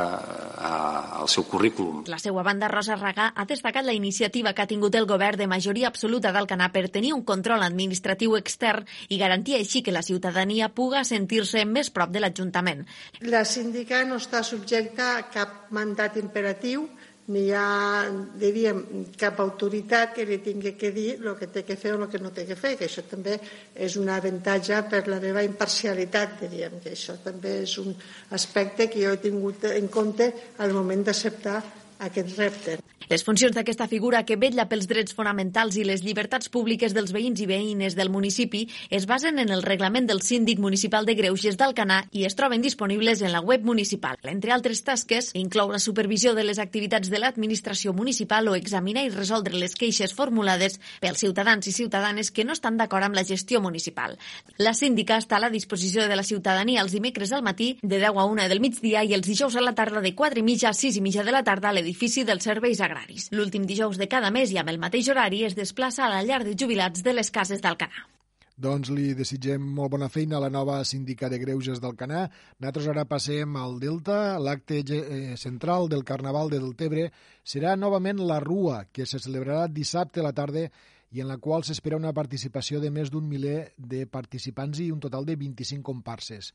[0.58, 0.74] a,
[1.22, 2.04] al seu currículum.
[2.12, 5.48] La seva banda, Rosa Ragà, ha destacat la iniciativa que ha tingut el govern de
[5.48, 10.70] majoria absoluta d'Alcanar per tenir un control administratiu extern i garantir així que la ciutadania
[10.70, 12.86] puga sentir-se més prop de l'Ajuntament.
[13.22, 16.88] La síndica no està subjecta a cap mandat imperatiu
[17.28, 18.08] ni hi ha,
[18.40, 18.80] diríem,
[19.20, 22.20] cap autoritat que li tingui que dir el que té que fer o el que
[22.20, 23.38] no té que fer, que això també
[23.76, 27.96] és un avantatge per la meva imparcialitat, diríem, que això també és un
[28.36, 31.62] aspecte que jo he tingut en compte al moment d'acceptar
[32.10, 32.80] aquest repte.
[33.10, 37.42] Les funcions d'aquesta figura que vetlla pels drets fonamentals i les llibertats públiques dels veïns
[37.44, 42.06] i veïnes del municipi es basen en el reglament del síndic municipal de Greuges d'Alcanar
[42.12, 44.18] i es troben disponibles en la web municipal.
[44.24, 49.12] Entre altres tasques, inclou la supervisió de les activitats de l'administració municipal o examinar i
[49.12, 53.62] resoldre les queixes formulades pels ciutadans i ciutadanes que no estan d'acord amb la gestió
[53.62, 54.18] municipal.
[54.58, 58.16] La síndica està a la disposició de la ciutadania els dimecres al matí de 10
[58.16, 60.74] a 1 del migdia i els dijous a la tarda de 4 i mitja a
[60.74, 63.30] 6 i mitja de la tarda a l'edifici dels serveis agraris.
[63.32, 66.44] L'últim dijous de cada mes i amb el mateix horari es desplaça a la llar
[66.44, 68.08] de jubilats de les cases d'Alcanar.
[68.58, 72.30] Doncs li desitgem molt bona feina a la nova síndica de Greuges d'Alcanar.
[72.60, 74.40] Nosaltres ara passem al Delta.
[74.40, 77.12] L'acte eh, central del Carnaval de Deltebre
[77.44, 80.66] serà novament la Rua, que se celebrarà dissabte a la tarda
[81.14, 85.00] i en la qual s'espera una participació de més d'un miler de participants i un
[85.00, 86.54] total de 25 comparses.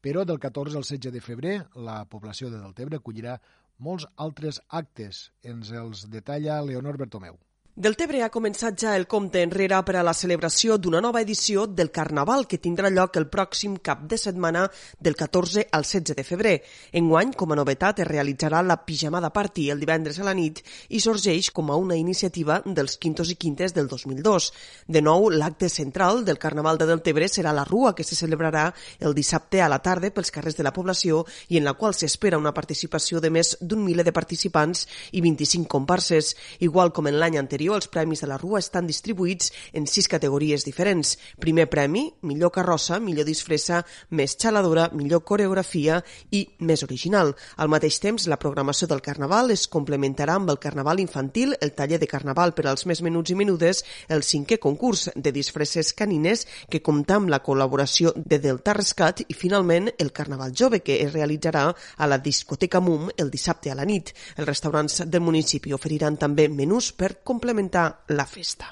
[0.00, 3.36] Però del 14 al 16 de febrer la població de Deltebre acollirà
[3.86, 5.26] molts altres actes.
[5.52, 7.38] Ens els detalla Leonor Bertomeu.
[7.80, 11.88] Deltebre ha començat ja el compte enrere per a la celebració d'una nova edició del
[11.88, 14.66] Carnaval que tindrà lloc el pròxim cap de setmana
[15.00, 16.52] del 14 al 16 de febrer.
[17.00, 21.00] Enguany, com a novetat, es realitzarà la pijamada party el divendres a la nit i
[21.00, 24.50] sorgeix com a una iniciativa dels quintos i quintes del 2002.
[24.84, 28.66] De nou, l'acte central del Carnaval de Deltebre serà la rua que se celebrarà
[28.98, 32.36] el dissabte a la tarda pels carrers de la població i en la qual s'espera
[32.44, 34.84] una participació de més d'un miler de participants
[35.16, 38.86] i 25 comparses, igual com en l'any anterior anterior, els premis de la Rua estan
[38.86, 41.16] distribuïts en sis categories diferents.
[41.38, 47.34] Primer premi, millor carrossa, millor disfressa, més xaladora, millor coreografia i més original.
[47.56, 52.00] Al mateix temps, la programació del Carnaval es complementarà amb el Carnaval infantil, el taller
[52.00, 56.82] de Carnaval per als més menuts i menudes, el cinquè concurs de disfresses canines que
[56.82, 61.68] compta amb la col·laboració de Delta Rescat i finalment el Carnaval Jove que es realitzarà
[61.70, 64.12] a la discoteca MUM el dissabte a la nit.
[64.36, 68.66] Els restaurants del municipi oferiran també menús per complementar complementar la festa.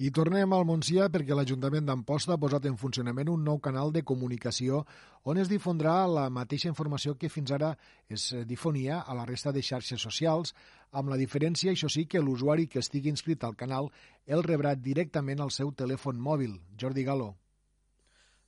[0.00, 4.00] I tornem al Montsià perquè l'Ajuntament d'Amposta ha posat en funcionament un nou canal de
[4.08, 4.86] comunicació
[5.28, 7.74] on es difondrà la mateixa informació que fins ara
[8.08, 10.54] es difonia a la resta de xarxes socials,
[10.96, 13.92] amb la diferència, això sí, que l'usuari que estigui inscrit al canal
[14.26, 16.56] el rebrà directament al seu telèfon mòbil.
[16.80, 17.34] Jordi Galo.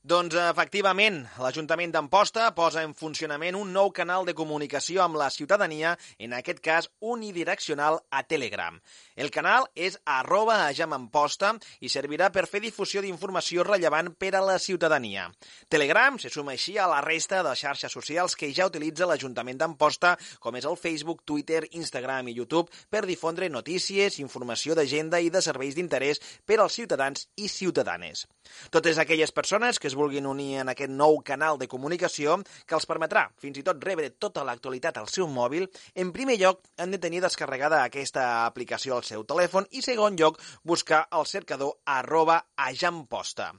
[0.04, 5.94] Doncs efectivament, l'Ajuntament d'Amposta posa en funcionament un nou canal de comunicació amb la ciutadania,
[6.20, 8.76] en aquest cas unidireccional a Telegram.
[9.16, 14.58] El canal és arroba ajamamposta i servirà per fer difusió d'informació rellevant per a la
[14.58, 15.30] ciutadania.
[15.72, 20.18] Telegram se suma així a la resta de xarxes socials que ja utilitza l'Ajuntament d'Amposta,
[20.38, 25.40] com és el Facebook, Twitter, Instagram i YouTube, per difondre notícies, informació d'agenda i de
[25.40, 28.26] serveis d'interès per als ciutadans i ciutadanes.
[28.68, 32.86] Totes aquelles persones que es vulguin unir en aquest nou canal de comunicació que els
[32.90, 37.02] permetrà fins i tot rebre tota l'actualitat al seu mòbil, en primer lloc han de
[37.02, 43.52] tenir descarregada aquesta aplicació al seu telèfon i, segon lloc, buscar el cercador arroba ajamposta.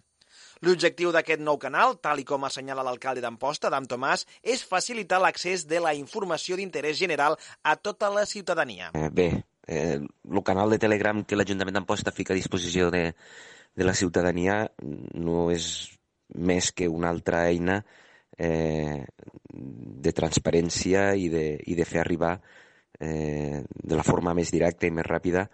[0.65, 5.65] L'objectiu d'aquest nou canal, tal i com assenyala l'alcalde d'Amposta, Adam Tomàs, és facilitar l'accés
[5.67, 8.91] de la informació d'interès general a tota la ciutadania.
[8.93, 9.27] Eh, bé,
[9.67, 13.09] eh, el canal de Telegram que l'Ajuntament d'Amposta fica a disposició de,
[13.75, 15.94] de la ciutadania no és
[16.33, 17.79] més que una altra eina
[18.37, 19.05] eh,
[19.53, 22.35] de transparència i de, i de fer arribar
[22.99, 25.45] eh, de la forma més directa i més ràpida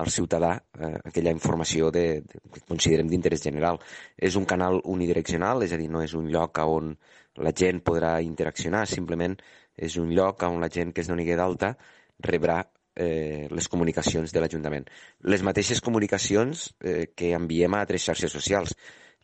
[0.00, 3.80] al ciutadà eh, aquella informació de, de, que considerem d'interès general.
[4.16, 6.94] És un canal unidireccional, és a dir, no és un lloc on
[7.40, 9.36] la gent podrà interaccionar, simplement
[9.76, 11.74] és un lloc on la gent que es doni d'alta
[12.20, 12.60] rebrà
[12.96, 14.88] eh, les comunicacions de l'Ajuntament.
[15.22, 18.74] Les mateixes comunicacions eh, que enviem a altres xarxes socials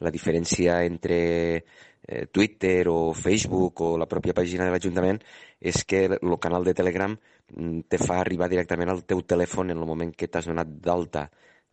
[0.04, 1.18] la diferència entre
[1.56, 5.22] eh, Twitter o Facebook o la pròpia pàgina de l'Ajuntament
[5.60, 9.80] és que el canal de Telegram mm, te fa arribar directament al teu telèfon en
[9.80, 11.26] el moment que t'has donat d'alta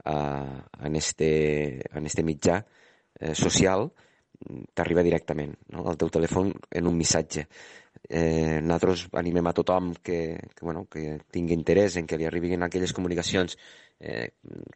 [0.05, 0.57] eh,
[0.87, 1.29] en, este,
[1.91, 2.63] en este mitjà
[3.19, 3.89] eh, social,
[4.49, 5.87] mm, t'arriba directament no?
[5.89, 7.47] al teu telèfon en un missatge.
[8.09, 12.63] eh, nosaltres animem a tothom que, que, bueno, que tingui interès en que li arribin
[12.65, 13.55] aquelles comunicacions
[14.03, 14.27] eh,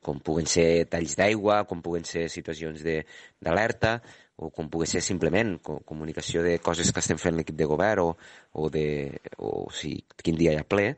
[0.01, 3.97] com puguen ser talls d'aigua, com puguen ser situacions d'alerta,
[4.37, 8.11] o com pugui ser simplement comunicació de coses que estem fent l'equip de govern o,
[8.53, 10.91] o, de, o si quin dia hi ha ple,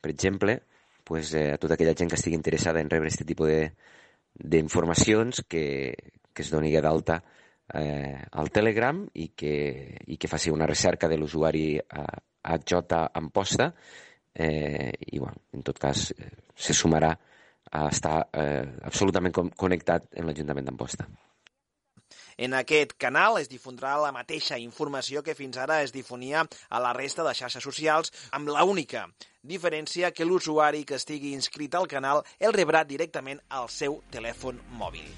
[0.00, 0.60] per exemple,
[1.04, 3.52] pues, eh, a tota aquella gent que estigui interessada en rebre aquest tipus
[4.36, 5.66] d'informacions que,
[6.32, 7.20] que es doni d'alta
[7.74, 9.54] eh, al Telegram i que,
[10.06, 13.70] i que faci una recerca de l'usuari HJ Amposta
[14.34, 17.35] eh, i, bueno, en tot cas, eh, se sumarà a
[17.86, 21.06] estar eh, absolutament connectat en l'Ajuntament d'Amposta.
[22.36, 26.92] En aquest canal es difondrà la mateixa informació que fins ara es difonia a la
[26.92, 29.06] resta de xarxes socials, amb la única
[29.42, 35.08] diferència que l'usuari que estigui inscrit al canal el rebrà directament al seu telèfon mòbil.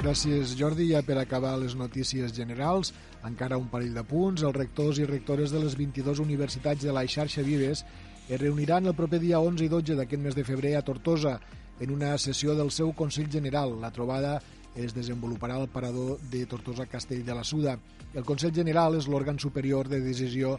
[0.00, 0.88] Gràcies, Jordi.
[0.94, 2.94] Ja per acabar les notícies generals,
[3.26, 4.42] encara un parell de punts.
[4.42, 7.84] Els rectors i rectores de les 22 universitats de la xarxa Vives
[8.28, 11.38] es reuniran el proper dia 11 i 12 d'aquest mes de febrer a Tortosa
[11.80, 13.74] en una sessió del seu Consell General.
[13.80, 14.38] La trobada
[14.74, 17.78] es desenvoluparà al parador de Tortosa Castell de la Suda.
[18.14, 20.58] El Consell General és l'òrgan superior de decisió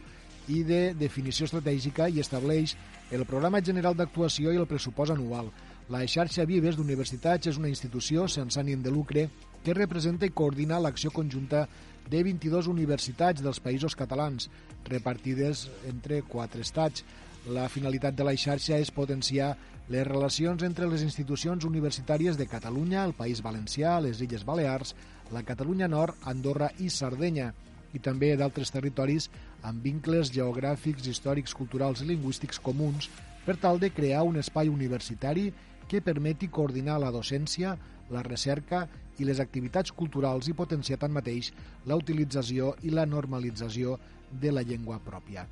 [0.50, 2.74] i de definició estratègica i estableix
[3.12, 5.52] el programa general d'actuació i el pressupost anual.
[5.92, 9.28] La xarxa Vives d'Universitats és una institució sense ànim de lucre
[9.62, 11.66] que representa i coordina l'acció conjunta
[12.10, 14.48] de 22 universitats dels països catalans,
[14.88, 17.04] repartides entre quatre estats.
[17.46, 19.56] La finalitat de la xarxa és potenciar
[19.90, 24.94] les relacions entre les institucions universitàries de Catalunya, el País Valencià, les Illes Balears,
[25.32, 27.50] la Catalunya Nord, Andorra i Sardenya,
[27.92, 29.28] i també d'altres territoris
[29.62, 33.10] amb vincles geogràfics, històrics, culturals i lingüístics comuns
[33.44, 35.50] per tal de crear un espai universitari
[35.92, 37.74] que permeti coordinar la docència,
[38.08, 38.86] la recerca
[39.20, 41.50] i les activitats culturals i potenciar tanmateix
[41.84, 43.98] la utilització i la normalització
[44.32, 45.44] de la llengua pròpia.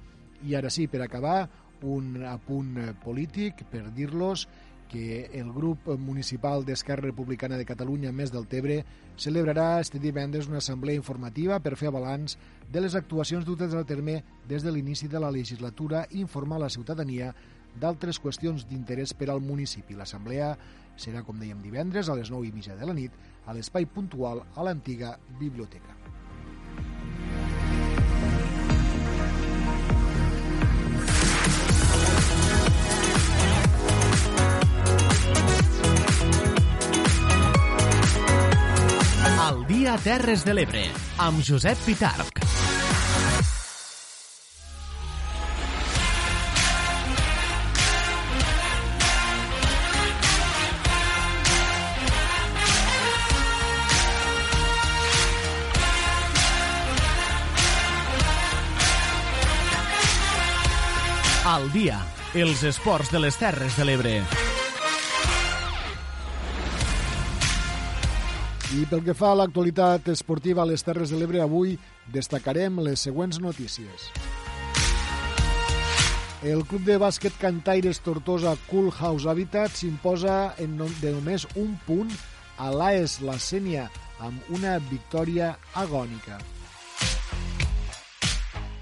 [0.49, 1.45] I ara sí, per acabar,
[1.85, 4.47] un apunt polític per dir-los
[4.91, 8.81] que el grup municipal d'Esquerra Republicana de Catalunya Més del Tebre
[9.21, 12.35] celebrarà este divendres una assemblea informativa per fer balanç
[12.73, 16.73] de les actuacions dutes a terme des de l'inici de la legislatura i informar la
[16.73, 17.31] ciutadania
[17.79, 19.95] d'altres qüestions d'interès per al municipi.
[19.95, 20.55] L'assemblea
[20.97, 23.15] serà, com dèiem, divendres a les 9 i mitja de la nit
[23.47, 25.97] a l'espai puntual a l'antiga biblioteca.
[39.51, 40.85] El dia Terres de l'Ebre,
[41.19, 42.60] amb Josep Pitarc.
[62.31, 64.11] Els esports de les Terres de l'Ebre.
[68.71, 71.75] I pel que fa a l'actualitat esportiva a les Terres de l'Ebre, avui
[72.15, 74.07] destacarem les següents notícies.
[76.47, 82.15] El club de bàsquet Cantaires Tortosa Cool House Habitat s'imposa en de només un punt
[82.63, 83.91] a l'AES La Sènia
[84.23, 86.39] amb una victòria agònica.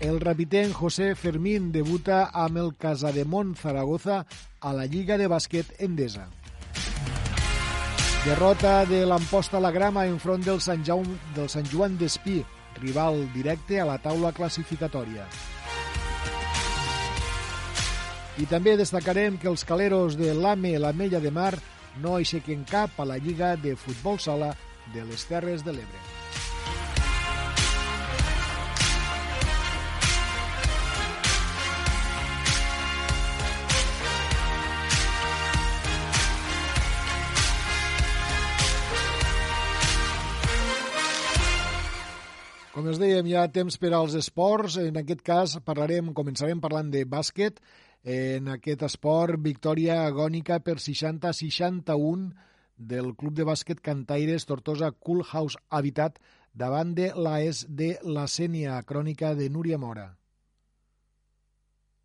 [0.00, 4.20] El rapiten José Fermín debuta amb el Casademont Zaragoza
[4.61, 6.28] a la Lliga de Bàsquet Endesa.
[8.22, 12.44] Derrota de l'Amposta la Grama enfront del Sant, Jaume, del Sant Joan d'Espí,
[12.78, 15.26] rival directe a la taula classificatòria.
[18.38, 21.56] I també destacarem que els caleros de l'AME, l'Amella de Mar,
[21.98, 24.54] no aixequen cap a la Lliga de Futbol Sala
[24.94, 26.17] de les Terres de l'Ebre.
[42.79, 44.77] Com es dèiem, hi ha temps per als esports.
[44.79, 47.57] En aquest cas parlarem, començarem parlant de bàsquet.
[48.17, 52.29] En aquest esport, victòria agònica per 60-61
[52.93, 56.23] del Club de Bàsquet Cantaires Tortosa Cool House Habitat
[56.55, 60.12] davant de l'AES de la Sènia, crònica de Núria Mora.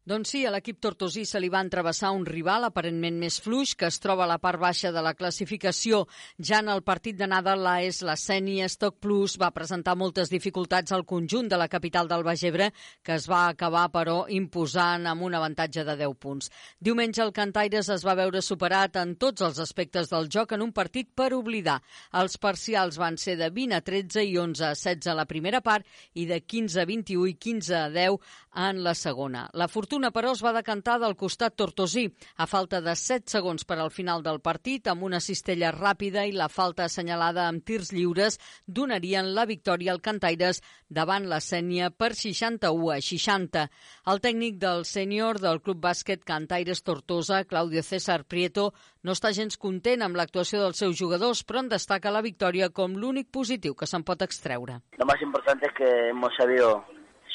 [0.04, 3.88] Doncs sí, a l'equip tortosí se li va entrevessar un rival aparentment més fluix que
[3.88, 6.02] es troba a la part baixa de la classificació.
[6.44, 10.92] Ja en el partit d'anada la és la Sènia Stock Plus va presentar moltes dificultats
[10.92, 12.68] al conjunt de la capital del Bagebre
[13.02, 16.52] que es va acabar però imposant amb un avantatge de 10 punts.
[16.84, 20.76] Diumenge el Cantaires es va veure superat en tots els aspectes del joc en un
[20.76, 21.78] partit per oblidar.
[22.12, 25.64] Els parcials van ser de 20 a 13 i 11 a 16 a la primera
[25.64, 28.20] part i de 15 a 21 i 15 a 10
[28.68, 29.48] en la segona.
[29.54, 32.08] La fortuna fortuna, però, es va decantar del costat tortosí.
[32.42, 36.32] A falta de 7 segons per al final del partit, amb una cistella ràpida i
[36.34, 42.16] la falta assenyalada amb tirs lliures, donarien la victòria al Cantaires davant la Sènia per
[42.16, 43.68] 61 a 60.
[44.10, 48.72] El tècnic del sènior del Club Bàsquet Cantaires Tortosa, Claudio César Prieto,
[49.04, 52.98] no està gens content amb l'actuació dels seus jugadors, però en destaca la victòria com
[52.98, 54.82] l'únic positiu que se'n pot extreure.
[54.98, 56.84] Lo más importante es que hemos sabido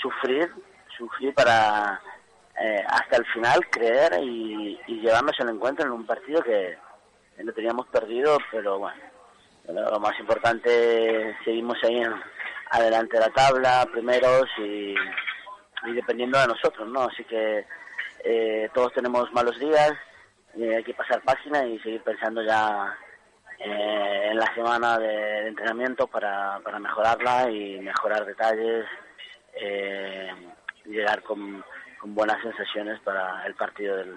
[0.02, 0.50] sufrir,
[0.96, 2.00] sufrir para
[2.60, 6.76] eh, hasta el final creer y, y, llevarnos el encuentro en un partido que
[7.38, 9.00] lo teníamos perdido, pero bueno,
[9.68, 12.12] lo más importante seguimos ahí en,
[12.70, 14.94] adelante de la tabla, primeros y,
[15.94, 17.04] dependiendo de nosotros, ¿no?
[17.04, 17.64] Así que
[18.24, 19.92] eh, todos tenemos malos días,
[20.54, 22.96] y hay que pasar página y seguir pensando ya
[23.58, 28.86] eh, en la semana de, de entrenamiento para, para, mejorarla y mejorar detalles,
[29.54, 30.30] eh,
[30.84, 31.64] llegar con
[32.00, 34.14] con buenas sensaciones para el partido del,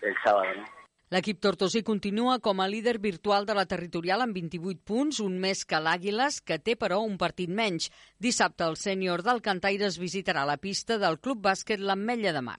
[0.00, 0.54] del sábado.
[0.56, 0.82] ¿no?
[1.12, 5.60] L'equip tortosí continua com a líder virtual de la territorial amb 28 punts, un més
[5.68, 7.90] que l'Àguiles, que té però un partit menys.
[8.16, 12.56] Dissabte el sènior del Cantaires visitarà la pista del Club Bàsquet l'Ametlla de Mar.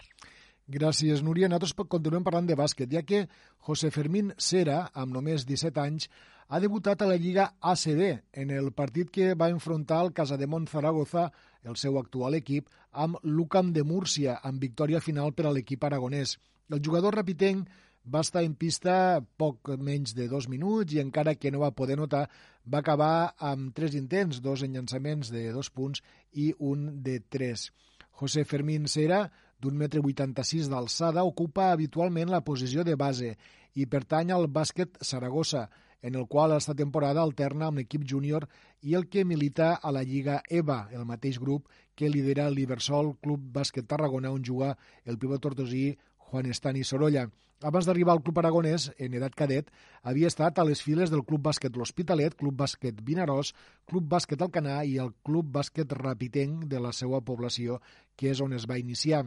[0.69, 1.49] Gràcies, Núria.
[1.49, 3.25] Nosaltres continuem parlant de bàsquet, ja que
[3.65, 6.05] José Fermín Cera, amb només 17 anys,
[6.47, 8.03] ha debutat a la Lliga ACB
[8.37, 11.31] en el partit que va enfrontar el Casademont Zaragoza,
[11.63, 16.37] el seu actual equip, amb l'UCAM de Múrcia, amb victòria final per a l'equip aragonès.
[16.69, 17.69] El jugador rapitenc
[18.05, 21.97] va estar en pista poc menys de dos minuts i encara que no va poder
[21.97, 22.25] notar,
[22.67, 26.03] va acabar amb tres intents, dos enllançaments de dos punts
[26.33, 27.71] i un de tres.
[28.19, 29.25] José Fermín Cera,
[29.59, 33.37] d'un metre 86 d'alçada, ocupa habitualment la posició de base
[33.79, 35.69] i pertany al bàsquet Saragossa,
[36.03, 38.45] en el qual esta temporada alterna amb l'equip júnior
[38.83, 43.47] i el que milita a la Lliga EVA, el mateix grup que lidera Liversol Club
[43.55, 44.75] Bàsquet Tarragona, on juga
[45.05, 45.95] el pivot tortosí
[46.29, 47.29] Juan Estani Sorolla.
[47.63, 49.69] Abans d'arribar al club aragonès, en edat cadet,
[50.03, 53.53] havia estat a les files del Club Bàsquet L'Hospitalet, Club Bàsquet Vinaròs,
[53.87, 57.79] Club Bàsquet Alcanar i el Club Bàsquet Rapitenc de la seva població,
[58.19, 59.23] que és on es va iniciar.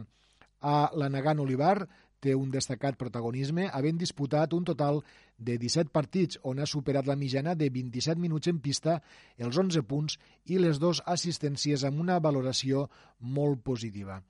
[0.61, 1.87] A l'Anagan Olivar
[2.19, 5.01] té un destacat protagonisme, havent disputat un total
[5.37, 8.99] de 17 partits, on ha superat la mitjana de 27 minuts en pista,
[9.37, 12.87] els 11 punts i les dues assistències amb una valoració
[13.19, 14.21] molt positiva.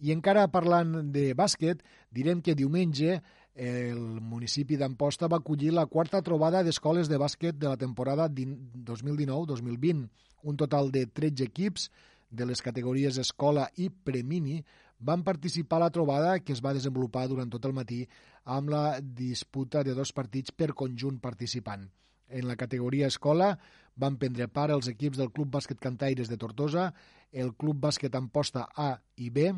[0.00, 1.80] I encara parlant de bàsquet,
[2.12, 3.20] direm que diumenge
[3.56, 10.04] el municipi d'Amposta va acollir la quarta trobada d'escoles de bàsquet de la temporada 2019-2020.
[10.44, 11.88] Un total de 13 equips
[12.28, 14.60] de les categories escola i premini
[14.98, 18.04] van participar a la trobada que es va desenvolupar durant tot el matí
[18.44, 21.88] amb la disputa de dos partits per conjunt participant.
[22.28, 23.52] En la categoria escola
[23.94, 26.92] van prendre part els equips del Club Bàsquet Cantaires de Tortosa,
[27.32, 29.52] el Club Bàsquet Amposta A i B,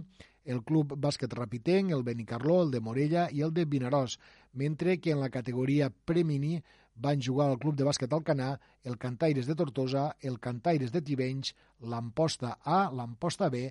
[0.44, 4.18] el Club Bàsquet Rapitenc, el Benicarló, el de Morella i el de Vinaròs,
[4.52, 6.58] mentre que en la categoria premini
[6.94, 11.54] van jugar el Club de Bàsquet Alcanar, el Cantaires de Tortosa, el Cantaires de Tivenys,
[11.80, 13.68] l'Amposta A, l'Amposta B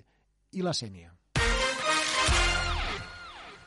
[0.52, 1.17] i la Sènia.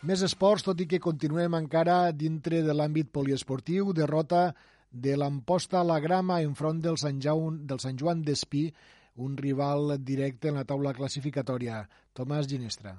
[0.01, 4.47] Més esports, tot i que continuem encara dintre de l'àmbit poliesportiu, derrota
[4.89, 8.63] de l'Amposta a la Grama enfront del Sant, Joan, del Sant Joan d'Espí,
[9.21, 11.83] un rival directe en la taula classificatòria.
[12.17, 12.95] Tomàs Ginestra.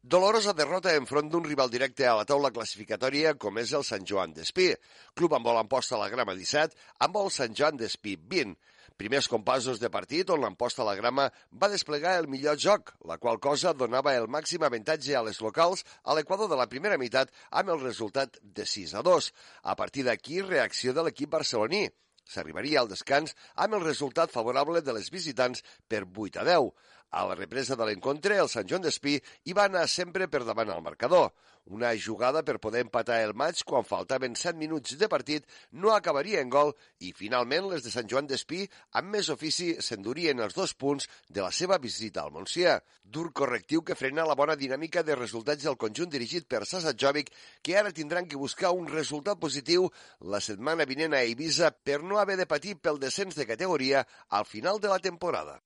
[0.00, 4.32] Dolorosa derrota enfront d'un rival directe a la taula classificatòria com és el Sant Joan
[4.32, 4.70] d'Espí.
[5.12, 8.56] Club amb vol Amposta a la grama 17, amb el Sant Joan d'Espí 20.
[8.94, 11.24] Primers compassos de partit on l'Amposta a la grama
[11.62, 15.82] va desplegar el millor joc, la qual cosa donava el màxim avantatge a les locals
[16.04, 19.30] a l'equador de la primera meitat amb el resultat de 6 a 2.
[19.72, 21.88] A partir d'aquí, reacció de l'equip barceloní.
[22.22, 23.34] S'arribaria al descans
[23.66, 26.70] amb el resultat favorable de les visitants per 8 a 10.
[27.18, 30.70] A la represa de l'encontre, el Sant Joan d'Espí hi va anar sempre per davant
[30.70, 31.32] al marcador.
[31.66, 36.42] Una jugada per poder empatar el maig quan faltaven 7 minuts de partit no acabaria
[36.44, 38.66] en gol i finalment les de Sant Joan d'Espí
[39.00, 42.76] amb més ofici s'endurien els dos punts de la seva visita al Montsià.
[43.02, 47.32] Dur correctiu que frena la bona dinàmica de resultats del conjunt dirigit per Sasa Jovic
[47.62, 49.88] que ara tindran que buscar un resultat positiu
[50.20, 54.44] la setmana vinent a Eivissa per no haver de patir pel descens de categoria al
[54.44, 55.62] final de la temporada.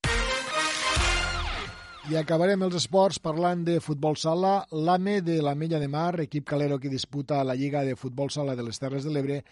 [2.08, 4.62] I acabarem els esports parlant de futbol sala.
[4.72, 8.54] L'AME de la Mella de Mar, equip calero que disputa la Lliga de Futbol Sala
[8.56, 9.42] de les Terres de l'Ebre,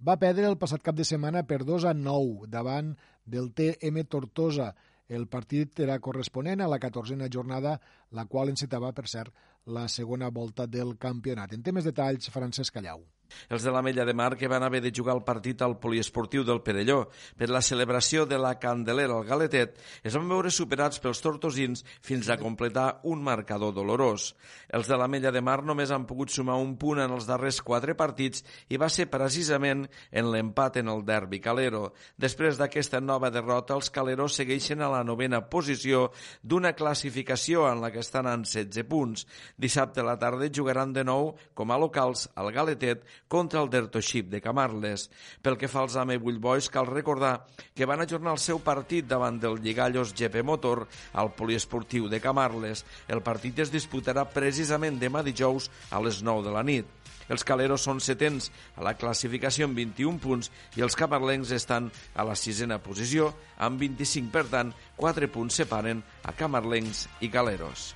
[0.00, 2.94] va perdre el passat cap de setmana per 2 a 9 davant
[3.26, 4.70] del TM Tortosa.
[5.12, 7.76] El partit era corresponent a la 14a jornada,
[8.16, 9.36] la qual encetava, per cert,
[9.66, 11.52] la segona volta del campionat.
[11.52, 13.04] En temes detalls, Francesc Callau.
[13.50, 16.44] Els de la Mella de Mar que van haver de jugar el partit al poliesportiu
[16.44, 17.06] del Perelló
[17.36, 22.28] per la celebració de la Candelera al Galetet es van veure superats pels tortosins fins
[22.30, 24.32] a completar un marcador dolorós.
[24.68, 27.60] Els de la Mella de Mar només han pogut sumar un punt en els darrers
[27.64, 31.92] quatre partits i va ser precisament en l'empat en el derbi calero.
[32.16, 36.10] Després d'aquesta nova derrota, els caleros segueixen a la novena posició
[36.42, 39.26] d'una classificació en la que estan en 16 punts.
[39.56, 44.28] Dissabte a la tarda jugaran de nou com a locals al Galetet contra el Dertoship
[44.30, 45.08] de Camarles.
[45.42, 49.06] Pel que fa als Ame Bull Boys, cal recordar que van ajornar el seu partit
[49.08, 52.84] davant del Lligallos GP Motor al poliesportiu de Camarles.
[53.08, 56.86] El partit es disputarà precisament demà dijous a les 9 de la nit.
[57.28, 62.26] Els caleros són setents a la classificació amb 21 punts i els camarlencs estan a
[62.26, 67.90] la sisena posició amb 25, per tant, 4 punts separen a camarlencs i caleros.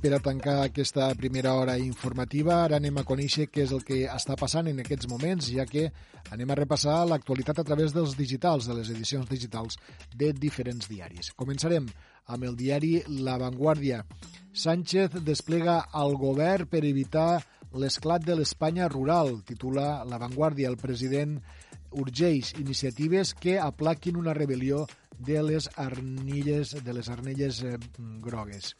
[0.00, 3.98] Per a tancar aquesta primera hora informativa, ara anem a conèixer què és el que
[4.08, 5.90] està passant en aquests moments, ja que
[6.32, 9.76] anem a repassar l'actualitat a través dels digitals, de les edicions digitals
[10.16, 11.34] de diferents diaris.
[11.36, 11.90] Començarem
[12.32, 12.94] amb el diari
[13.26, 14.00] La Vanguardia.
[14.52, 17.42] Sánchez desplega al govern per evitar
[17.76, 20.72] l'esclat de l'Espanya rural, titula La Vanguardia.
[20.72, 21.36] El president
[21.92, 24.86] urgeix iniciatives que aplaquin una rebel·lió
[25.18, 27.76] de les arnilles de les arnelles eh,
[28.24, 28.72] grogues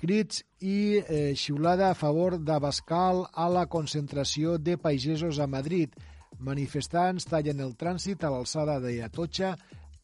[0.00, 5.92] crits i eh, xiulada a favor d'Abascal a la concentració de pagesos a Madrid.
[6.40, 9.54] Manifestants tallen el trànsit a l'alçada de Atocha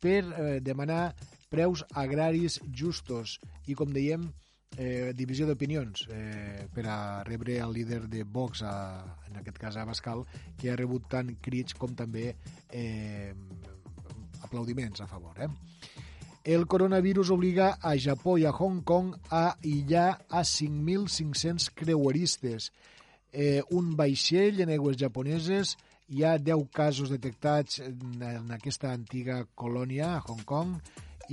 [0.03, 1.15] per eh, demanar
[1.49, 4.27] preus agraris justos i, com dèiem,
[4.77, 9.77] eh, divisió d'opinions eh, per a rebre el líder de Vox, a, en aquest cas
[9.77, 10.27] a Abascal,
[10.61, 12.35] que ha rebut tant crits com també
[12.69, 13.33] eh,
[14.45, 15.41] aplaudiments a favor.
[15.41, 15.49] Eh?
[16.47, 22.69] El coronavirus obliga a Japó i a Hong Kong a aïllar a 5.500 creueristes.
[23.33, 25.73] Eh, un vaixell en aigües japoneses
[26.07, 30.77] hi ha 10 casos detectats en, aquesta antiga colònia a Hong Kong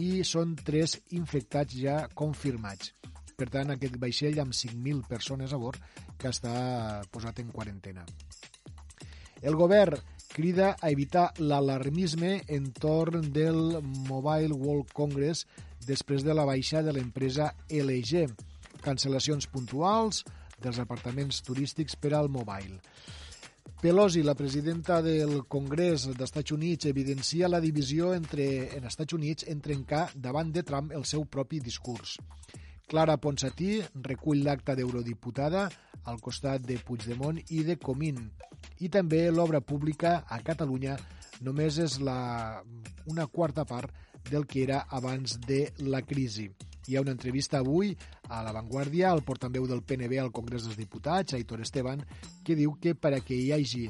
[0.02, 2.96] i són 3 infectats ja confirmats.
[3.38, 5.78] Per tant, aquest vaixell amb 5.000 persones a bord
[6.18, 8.02] que està posat en quarantena.
[9.46, 10.02] El govern
[10.34, 13.78] crida a evitar l'alarmisme entorn del
[14.10, 15.46] Mobile World Congress
[15.86, 18.26] després de la baixa de l'empresa LG.
[18.82, 20.24] Cancel·lacions puntuals
[20.64, 22.82] dels apartaments turístics per al mobile.
[23.84, 29.46] Pelosi, la presidenta del Congrés dels Estats Units, evidencia la divisió entre, en Estats Units
[29.54, 32.18] en trencar davant de Trump el seu propi discurs.
[32.94, 35.64] Clara Ponsatí recull l'acta d'eurodiputada
[36.06, 38.20] al costat de Puigdemont i de Comín.
[38.86, 41.00] I també l'obra pública a Catalunya
[41.42, 42.62] només és la,
[43.10, 43.90] una quarta part
[44.30, 46.46] del que era abans de la crisi.
[46.86, 47.96] Hi ha una entrevista avui
[48.30, 52.06] a La Vanguardia al portaveu del PNB al Congrés dels Diputats, Aitor Esteban,
[52.46, 53.88] que diu que per a que hi hagi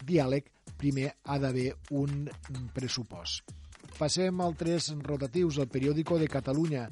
[0.00, 0.48] diàleg
[0.80, 2.24] primer ha d'haver un
[2.72, 3.52] pressupost.
[4.00, 6.88] Passem al tres rotatius, el periòdico de Catalunya.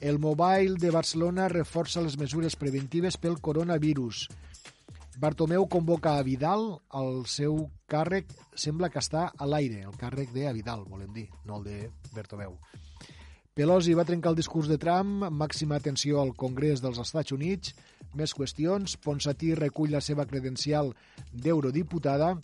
[0.00, 4.26] El Mobile de Barcelona reforça les mesures preventives pel coronavirus.
[5.22, 10.50] Bartomeu convoca a Vidal al seu càrrec, sembla que està a l'aire, el càrrec de
[10.52, 11.78] Vidal, volem dir, no el de
[12.14, 12.58] Bartomeu.
[13.54, 17.70] Pelosi va trencar el discurs de Trump, màxima atenció al Congrés dels Estats Units,
[18.18, 20.90] més qüestions, Ponsatí recull la seva credencial
[21.30, 22.34] d'eurodiputada,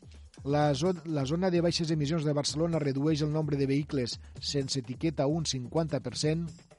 [0.45, 4.79] la, zona, la zona de baixes emissions de Barcelona redueix el nombre de vehicles sense
[4.79, 6.70] etiqueta un 50%,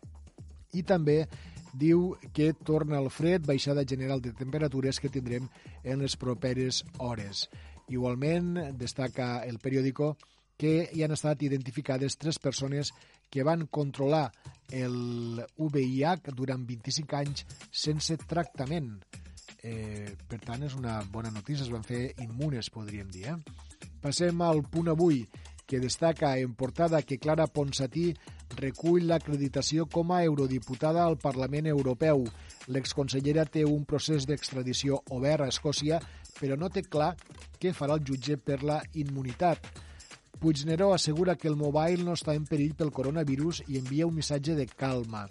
[0.73, 1.25] i també
[1.73, 5.47] diu que torna el fred, baixada general de temperatures que tindrem
[5.83, 7.47] en les properes hores.
[7.91, 10.15] Igualment, destaca el periòdico
[10.61, 12.91] que hi han estat identificades tres persones
[13.31, 14.27] que van controlar
[14.71, 18.93] el VIH durant 25 anys sense tractament.
[19.63, 23.27] Eh, per tant, és una bona notícia, es van fer immunes, podríem dir.
[23.31, 23.89] Eh?
[24.01, 25.21] Passem al punt avui,
[25.71, 28.09] que destaca en portada que Clara Ponsatí
[28.59, 32.25] recull l'acreditació com a eurodiputada al Parlament Europeu.
[32.67, 36.01] L'exconsellera té un procés d'extradició obert a Escòcia
[36.41, 37.13] però no té clar
[37.55, 39.71] què farà el jutge per la immunitat.
[40.43, 44.59] Puigneró assegura que el mobile no està en perill pel coronavirus i envia un missatge
[44.59, 45.23] de calma.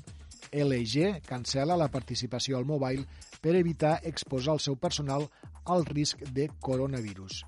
[0.56, 3.04] LG cancela la participació al mobile
[3.44, 5.28] per evitar exposar el seu personal
[5.66, 7.44] al risc de coronavirus.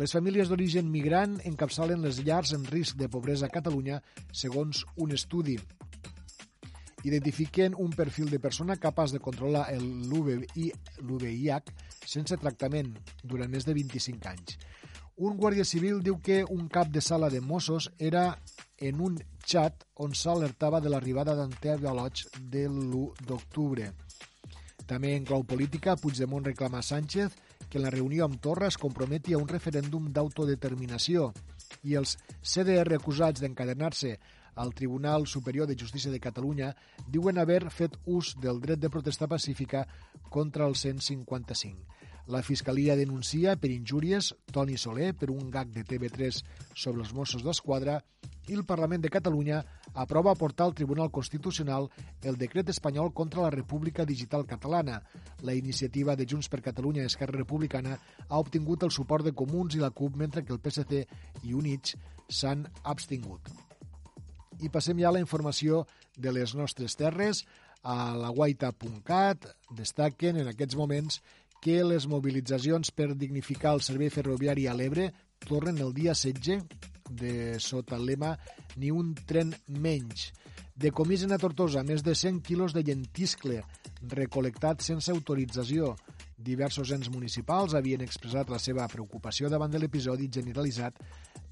[0.00, 3.98] Les famílies d'origen migrant encapçalen les llars en risc de pobresa a Catalunya,
[4.32, 5.58] segons un estudi.
[7.04, 11.74] Identifiquen un perfil de persona capaç de controlar l'UVIH
[12.08, 14.56] sense tractament durant més de 25 anys.
[15.20, 18.38] Un guàrdia civil diu que un cap de sala de Mossos era
[18.80, 23.92] en un xat on s'alertava de l'arribada d'antiavalots de l'1 d'octubre.
[24.88, 27.36] També en clau política, Puigdemont reclama a Sánchez
[27.72, 31.30] que en la reunió amb Torra es comprometi a un referèndum d'autodeterminació
[31.88, 34.18] i els CDR acusats d'encadenar-se
[34.60, 36.74] al Tribunal Superior de Justícia de Catalunya
[37.08, 39.86] diuen haver fet ús del dret de protesta pacífica
[40.28, 41.91] contra el 155.
[42.30, 46.42] La Fiscalia denuncia per injúries Toni Soler per un gag de TV3
[46.74, 47.98] sobre els Mossos d'Esquadra
[48.48, 49.58] i el Parlament de Catalunya
[49.94, 51.88] aprova portar al Tribunal Constitucional
[52.22, 55.00] el decret espanyol contra la República Digital Catalana.
[55.42, 57.98] La iniciativa de Junts per Catalunya i Esquerra Republicana
[58.28, 61.04] ha obtingut el suport de Comuns i la CUP, mentre que el PSC
[61.42, 61.96] i Units
[62.28, 63.50] s'han abstingut.
[64.62, 65.84] I passem ja a la informació
[66.16, 67.44] de les nostres terres.
[67.82, 71.18] A la guaita.cat destaquen en aquests moments
[71.62, 75.12] que les mobilitzacions per dignificar el servei ferroviari a l'Ebre
[75.46, 76.64] tornen el dia 16
[77.12, 78.32] de sota el lema
[78.76, 80.32] Ni un tren menys.
[80.74, 83.60] Decomisen a Tortosa més de 100 quilos de llentiscle
[84.10, 85.92] recolectat sense autorització.
[86.42, 90.98] Diversos ens municipals havien expressat la seva preocupació davant de l'episodi generalitzat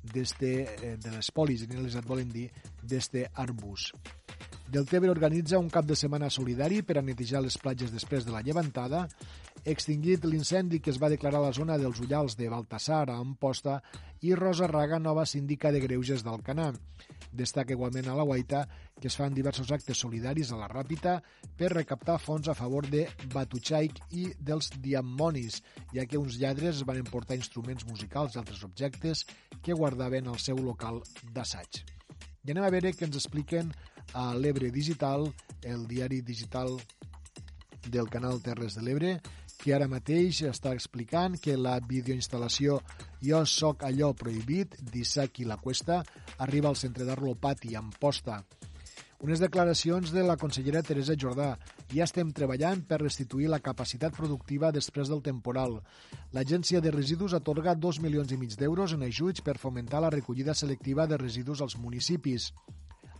[0.02, 2.48] d'este, eh, de l'espoli generalitzat, volen dir,
[2.82, 3.92] d'este arbús.
[4.70, 8.42] Deltebre organitza un cap de setmana solidari per a netejar les platges després de la
[8.42, 9.08] llevantada
[9.64, 13.80] extingit l'incendi que es va declarar a la zona dels Ullals de Baltasar a Amposta
[14.22, 16.70] i Rosa Raga, nova síndica de Greuges del Canà.
[17.32, 18.66] Destaca igualment a la Guaita
[19.00, 21.18] que es fan diversos actes solidaris a la Ràpita
[21.56, 25.62] per recaptar fons a favor de Batutxaic i dels Diamonis,
[25.94, 29.24] ja que uns lladres van emportar instruments musicals i altres objectes
[29.62, 31.00] que guardaven al seu local
[31.32, 31.84] d'assaig.
[32.44, 33.72] I anem a veure què ens expliquen
[34.16, 35.28] a l'Ebre Digital,
[35.62, 36.76] el diari digital
[37.88, 39.18] del canal Terres de l'Ebre,
[39.61, 42.78] que ara mateix està explicant que la videoinstal·lació
[43.20, 46.00] Jo soc allò prohibit d'Isaac i la Cuesta
[46.38, 48.40] arriba al centre d'Arlo Pati, Amposta.
[49.20, 51.50] Unes declaracions de la consellera Teresa Jordà.
[51.92, 55.76] Ja estem treballant per restituir la capacitat productiva després del temporal.
[56.32, 60.56] L'Agència de Residus atorga 2 milions i mig d'euros en ajuts per fomentar la recollida
[60.56, 62.48] selectiva de residus als municipis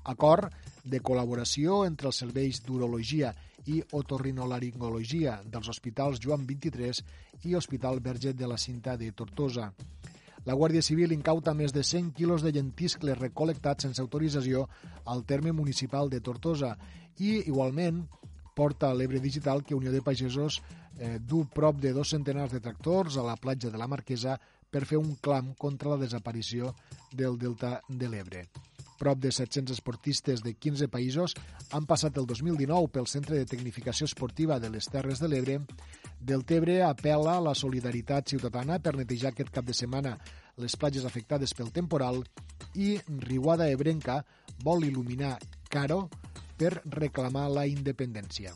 [0.05, 0.49] acord
[0.85, 3.35] de col·laboració entre els serveis d'urologia
[3.67, 7.03] i otorrinolaringologia dels hospitals Joan 23
[7.45, 9.73] i Hospital Verge de la Cinta de Tortosa.
[10.47, 14.67] La Guàrdia Civil incauta més de 100 quilos de llentiscles recolectats sense autorització
[15.05, 16.77] al terme municipal de Tortosa
[17.19, 18.07] i, igualment,
[18.57, 20.63] porta a l'Ebre Digital que Unió de Pagesos
[20.99, 24.39] eh, du prop de dos centenars de tractors a la platja de la Marquesa
[24.71, 26.75] per fer un clam contra la desaparició
[27.13, 28.45] del delta de l'Ebre.
[29.01, 31.33] Prop de 700 esportistes de 15 països
[31.73, 35.57] han passat el 2019 pel Centre de Tecnificació Esportiva de les Terres de l'Ebre.
[36.21, 40.19] Del Tebre apela a la solidaritat ciutadana per netejar aquest cap de setmana
[40.61, 42.21] les platges afectades pel temporal
[42.77, 44.21] i Riuada Ebrenca
[44.61, 45.39] vol il·luminar
[45.73, 46.03] Caro
[46.61, 48.53] per reclamar la independència.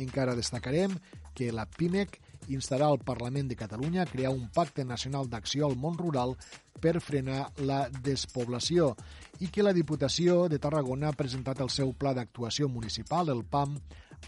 [0.00, 0.96] Encara destacarem
[1.36, 2.16] que la PIMEC
[2.52, 6.34] instarà al Parlament de Catalunya a crear un pacte nacional d'acció al món rural
[6.80, 8.92] per frenar la despoblació
[9.40, 13.78] i que la Diputació de Tarragona ha presentat el seu pla d'actuació municipal, el PAM,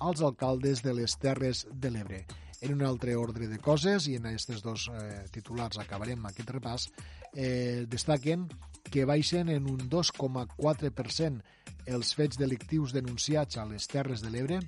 [0.01, 2.25] als alcaldes de les Terres de l'Ebre.
[2.61, 6.89] En un altre ordre de coses, i en aquests dos eh, titulars acabarem aquest repàs,
[7.35, 8.49] eh, destaquen
[8.91, 11.56] que baixen en un 2,4%
[11.87, 14.61] els fets delictius denunciats a les Terres de l'Ebre,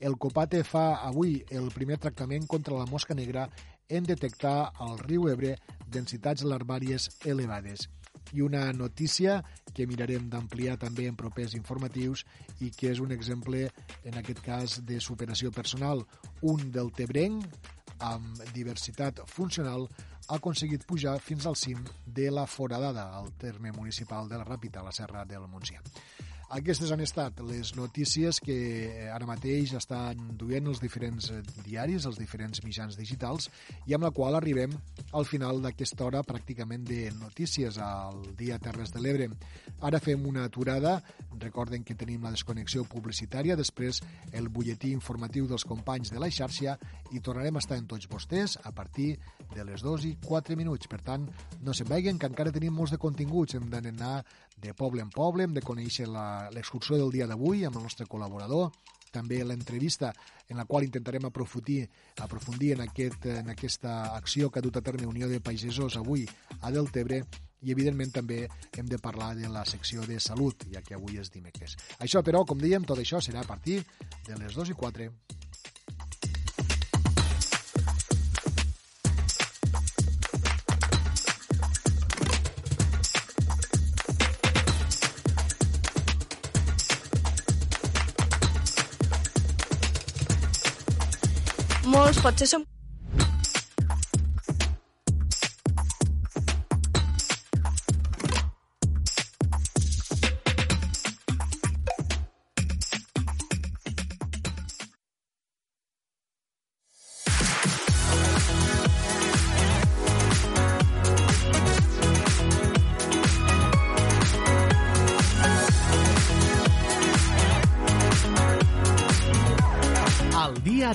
[0.00, 3.48] el Copate fa avui el primer tractament contra la mosca negra
[3.88, 5.54] en detectar al riu Ebre
[5.86, 7.88] densitats larvàries elevades.
[8.34, 9.42] I una notícia
[9.74, 12.24] que mirarem d'ampliar també en propers informatius
[12.64, 13.68] i que és un exemple,
[14.02, 16.02] en aquest cas, de superació personal.
[16.42, 17.44] Un del Tebrenc,
[18.02, 19.86] amb diversitat funcional,
[20.28, 24.80] ha aconseguit pujar fins al cim de la Foradada, al terme municipal de la Ràpita,
[24.80, 25.82] a la Serra del Montsià.
[26.54, 28.54] Aquestes han estat les notícies que
[28.86, 33.48] eh, ara mateix estan duent els diferents eh, diaris, els diferents mitjans digitals,
[33.90, 34.76] i amb la qual arribem
[35.18, 39.26] al final d'aquesta hora pràcticament de notícies al dia Terres de l'Ebre.
[39.82, 41.00] Ara fem una aturada,
[41.42, 43.98] recorden que tenim la desconnexió publicitària, després
[44.30, 46.76] el butlletí informatiu dels companys de la xarxa
[47.10, 49.16] i tornarem a estar en tots vostès a partir
[49.56, 50.86] de les 2 i 4 minuts.
[50.86, 51.26] Per tant,
[51.66, 54.20] no se'n vegin que encara tenim molts de continguts, hem d'anar
[54.56, 58.70] de poble en poble, hem de conèixer l'excursió del dia d'avui amb el nostre col·laborador,
[59.14, 60.10] també l'entrevista
[60.50, 61.84] en la qual intentarem aprofundir,
[62.20, 66.26] aprofundir en, aquest, en aquesta acció que ha dut a terme Unió de Pagesos avui
[66.60, 67.22] a Deltebre
[67.64, 68.42] i evidentment també
[68.76, 71.78] hem de parlar de la secció de salut, ja que avui és dimecres.
[71.98, 73.80] Això, però, com dèiem, tot això serà a partir
[74.26, 75.08] de les 2 i 4.
[92.22, 92.66] Potser són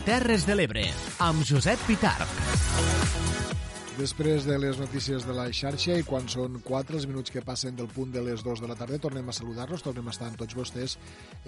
[0.06, 0.84] Terres de l'Ebre,
[1.26, 2.34] amb Josep Pitarch.
[3.98, 7.74] Després de les notícies de la xarxa i quan són 4 els minuts que passen
[7.80, 10.38] del punt de les 2 de la tarda, tornem a saludar-los, tornem a estar amb
[10.38, 11.00] tots vostès.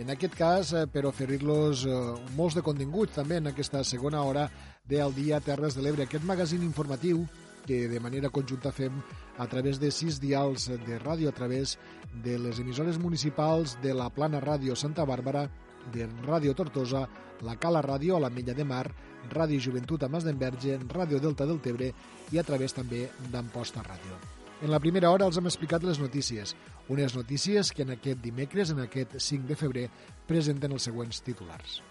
[0.01, 1.93] En aquest cas, eh, per oferir-los eh,
[2.33, 4.49] molts de continguts també en aquesta segona hora
[4.89, 7.27] del dia Terres de l'Ebre, aquest magazín informatiu
[7.67, 8.97] que de manera conjunta fem
[9.37, 11.77] a través de sis dials de ràdio, a través
[12.25, 15.51] de les emissores municipals de la Plana Ràdio Santa Bàrbara,
[15.93, 17.07] de Ràdio Tortosa,
[17.41, 18.85] la Cala Ràdio a la Mella de Mar,
[19.31, 21.91] Ràdio Joventut a Mas d'Enverge, Ràdio Delta del Tebre
[22.31, 24.19] i a través també d'Amposta Ràdio.
[24.61, 26.55] En la primera hora els hem explicat les notícies,
[26.89, 29.87] unes notícies que en aquest dimecres, en aquest 5 de febrer,
[30.27, 31.81] presenten els següents titulars.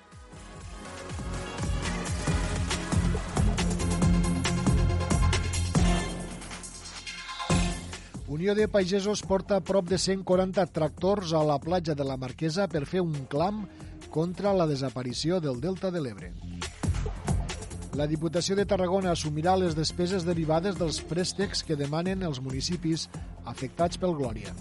[8.31, 12.85] Unió de Pagesos porta prop de 140 tractors a la platja de la Marquesa per
[12.87, 13.65] fer un clam
[14.15, 16.29] contra la desaparició del Delta de l'Ebre.
[17.99, 23.09] La Diputació de Tarragona assumirà les despeses derivades dels préstecs que demanen els municipis
[23.51, 24.55] afectats pel Glòria.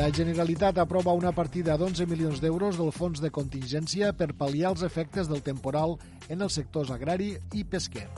[0.00, 4.88] La Generalitat aprova una partida d'11 milions d'euros del fons de contingència per pal·liar els
[4.88, 5.98] efectes del temporal
[6.32, 8.08] en els sectors agrari i pesquer.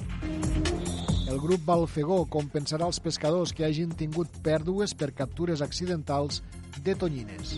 [1.27, 6.39] El grup Balfegó compensarà els pescadors que hagin tingut pèrdues per captures accidentals
[6.87, 7.57] de tonyines.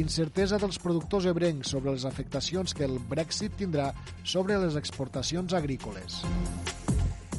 [0.00, 3.92] Incertesa dels productors ebrencs sobre les afectacions que el Brexit tindrà
[4.24, 6.24] sobre les exportacions agrícoles.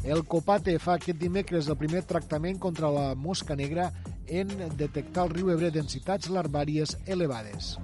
[0.07, 3.91] El Copate fa aquest dimecres el primer tractament contra la mosca negra
[4.27, 7.75] en detectar al riu Ebre densitats larvàries elevades.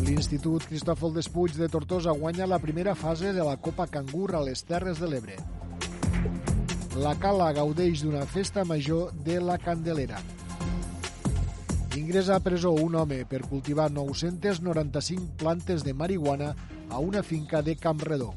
[0.00, 4.64] L'Institut Cristòfol Despuig de Tortosa guanya la primera fase de la Copa Cangur a les
[4.64, 5.36] Terres de l'Ebre
[6.98, 10.18] la Cala gaudeix d'una festa major de la Candelera.
[11.96, 16.54] Ingressa a presó un home per cultivar 995 plantes de marihuana
[16.88, 18.34] a una finca de Campredó.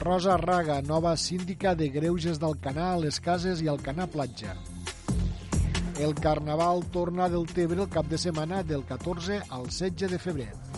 [0.00, 4.56] Rosa Raga, nova síndica de Greuges d'Alcanar a les cases i Alcanar Platja.
[6.00, 10.71] El Carnaval torna del Tebre el cap de setmana del 14 al 16 de febrer.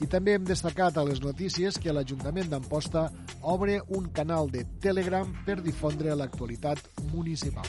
[0.00, 3.04] I també hem destacat a les notícies que l'Ajuntament d'Amposta
[3.42, 6.80] obre un canal de Telegram per difondre l'actualitat
[7.12, 7.68] municipal.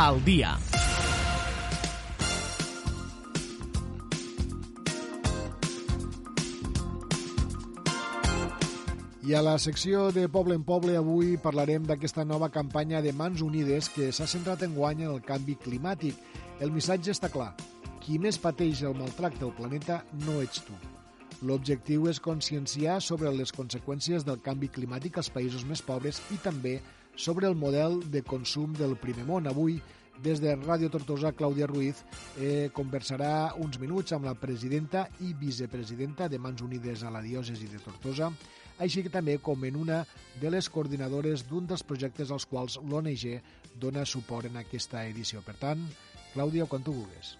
[0.00, 0.56] Al dia
[9.30, 13.44] I a la secció de Poble en Poble avui parlarem d'aquesta nova campanya de Mans
[13.46, 16.16] Unides que s'ha centrat en guany en el canvi climàtic.
[16.58, 17.52] El missatge està clar.
[18.02, 20.74] Qui més pateix el maltracte del planeta no ets tu.
[21.46, 26.80] L'objectiu és conscienciar sobre les conseqüències del canvi climàtic als països més pobres i també
[27.14, 29.46] sobre el model de consum del primer món.
[29.46, 29.78] Avui,
[30.24, 32.02] des de Ràdio Tortosa, Clàudia Ruiz
[32.36, 37.70] eh, conversarà uns minuts amb la presidenta i vicepresidenta de Mans Unides a la diòcesi
[37.70, 38.32] de Tortosa,
[38.80, 40.00] així que també com en una
[40.40, 43.40] de les coordinadores d'un dels projectes als quals l'ONG
[43.80, 45.44] dona suport en aquesta edició.
[45.46, 45.84] Per tant,
[46.34, 47.36] Clàudia, quan tu vulguis.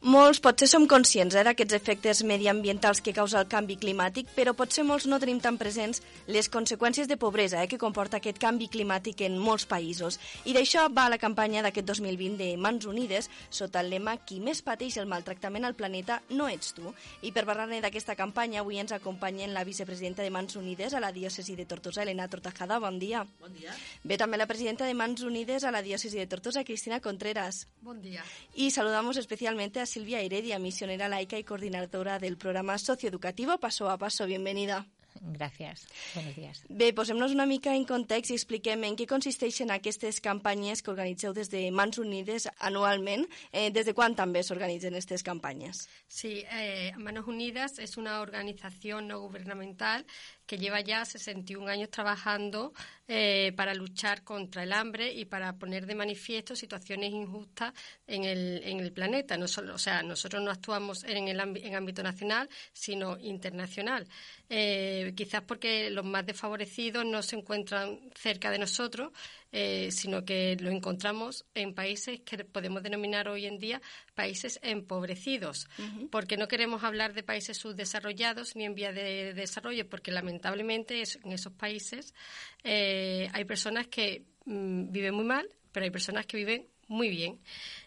[0.00, 4.80] Molts potser som conscients eh, d'aquests efectes mediambientals que causa el canvi climàtic, però potser
[4.80, 9.20] molts no tenim tan presents les conseqüències de pobresa eh, que comporta aquest canvi climàtic
[9.26, 10.16] en molts països.
[10.48, 14.62] I d'això va la campanya d'aquest 2020 de Mans Unides sota el lema Qui més
[14.64, 16.94] pateix el maltractament al planeta no ets tu.
[17.20, 21.12] I per parlar-ne d'aquesta campanya avui ens acompanyen la vicepresidenta de Mans Unides a la
[21.12, 22.80] diòcesi de Tortosa, Elena Tortajada.
[22.80, 23.26] Bon dia.
[23.44, 23.76] Bon dia.
[24.08, 27.66] Ve també la presidenta de Mans Unides a la diòcesi de Tortosa, Cristina Contreras.
[27.82, 28.24] Bon dia.
[28.54, 33.98] Y saludamos especialmente a Silvia Heredia, misionera laica y coordinadora del programa socioeducativo Paso a
[33.98, 34.24] Paso.
[34.24, 34.86] Bienvenida.
[35.20, 35.86] Gràcies.
[36.14, 36.62] Buenos días.
[36.68, 41.34] Bé, posem-nos una mica en context i expliquem en què consisteixen aquestes campanyes que organitzeu
[41.36, 43.26] des de Mans Unides anualment.
[43.52, 45.82] Eh, des de quan també s'organitzen aquestes campanyes?
[46.06, 50.06] Sí, eh, Manos Unidas es una organización no gubernamental
[50.50, 52.72] que lleva ya 61 años trabajando
[53.06, 57.72] eh, para luchar contra el hambre y para poner de manifiesto situaciones injustas
[58.04, 59.36] en el, en el planeta.
[59.36, 64.08] No solo, o sea, nosotros no actuamos en el en ámbito nacional, sino internacional.
[64.48, 69.12] Eh, quizás porque los más desfavorecidos no se encuentran cerca de nosotros,
[69.52, 73.82] eh, sino que lo encontramos en países que podemos denominar hoy en día
[74.14, 76.10] países empobrecidos, uh -huh.
[76.10, 81.18] porque no queremos hablar de países subdesarrollados ni en vía de, desarrollo, porque lamentablemente es,
[81.24, 82.14] en esos países
[82.62, 87.40] eh, hay personas que mmm, viven muy mal, pero hay personas que viven muy bien.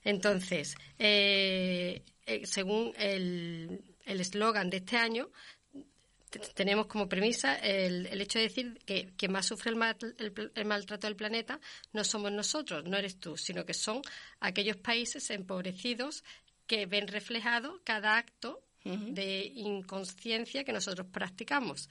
[0.03, 2.01] Entonces, eh,
[2.43, 5.29] según el eslogan de este año,
[6.39, 10.51] tenemos como premisa el, el, hecho de decir que quien más sufre el, mal, el,
[10.55, 11.59] el, maltrato del planeta
[11.91, 14.01] no somos nosotros, no eres tú, sino que son
[14.39, 16.23] aquellos países empobrecidos
[16.67, 19.13] que ven reflejado cada acto uh -huh.
[19.13, 21.89] de inconsciencia que nosotros practicamos.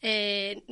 [0.00, 0.62] Eh,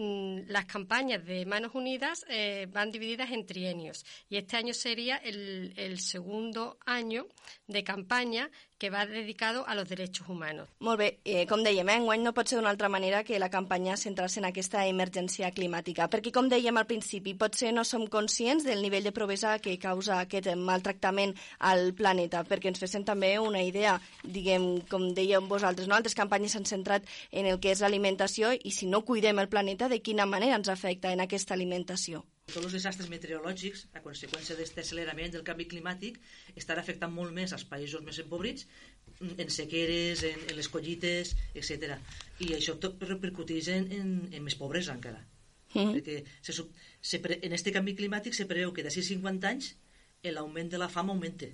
[0.48, 5.72] las campañas de Manos Unidas eh, van divididas en trienios y este año sería el,
[5.76, 7.26] el segundo año
[7.66, 8.50] de campaña
[8.80, 10.66] que va dedicado a los derechos humanos.
[10.80, 13.50] Molt bé, eh, com dèiem, eh, enguany no pot ser d'una altra manera que la
[13.52, 18.64] campanya centrar-se en aquesta emergència climàtica, perquè, com dèiem al principi, potser no som conscients
[18.64, 23.62] del nivell de provesa que causa aquest maltractament al planeta, perquè ens fem també una
[23.62, 25.94] idea, diguem, com dèiem vosaltres, no?
[25.94, 29.92] altres campanyes s'han centrat en el que és l'alimentació i si no cuidem el planeta,
[29.92, 32.24] de quina manera ens afecta en aquesta alimentació?
[32.50, 36.18] Tots els desastres meteorològics, a conseqüència d'aquest accelerament del canvi climàtic,
[36.58, 38.66] estan afectant molt més als països més empobrits,
[39.20, 41.94] en sequeres, en, en les collites, etc.
[42.42, 45.22] I això tot repercuteix en, en, en més pobresa encara.
[45.74, 45.94] Mm.
[45.94, 49.74] Perquè se, se, en este canvi climàtic se preveu que d'ací 50 anys
[50.34, 51.52] l'augment de la fam augmente.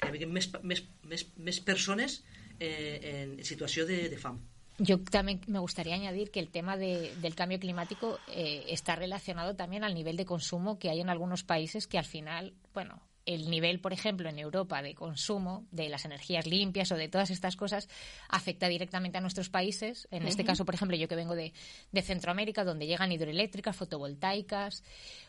[0.00, 2.22] Que hi hagi més, més, més, més persones
[2.58, 4.40] eh, en situació de, de fam.
[4.78, 9.54] Yo también me gustaría añadir que el tema de, del cambio climático eh, está relacionado
[9.54, 13.48] también al nivel de consumo que hay en algunos países que al final, bueno, el
[13.48, 17.56] nivel, por ejemplo, en Europa de consumo de las energías limpias o de todas estas
[17.56, 17.88] cosas
[18.28, 20.08] afecta directamente a nuestros países.
[20.10, 20.28] En uh -huh.
[20.28, 21.52] este caso, por ejemplo, yo que vengo de,
[21.92, 24.82] de Centroamérica, donde llegan hidroeléctricas, fotovoltaicas,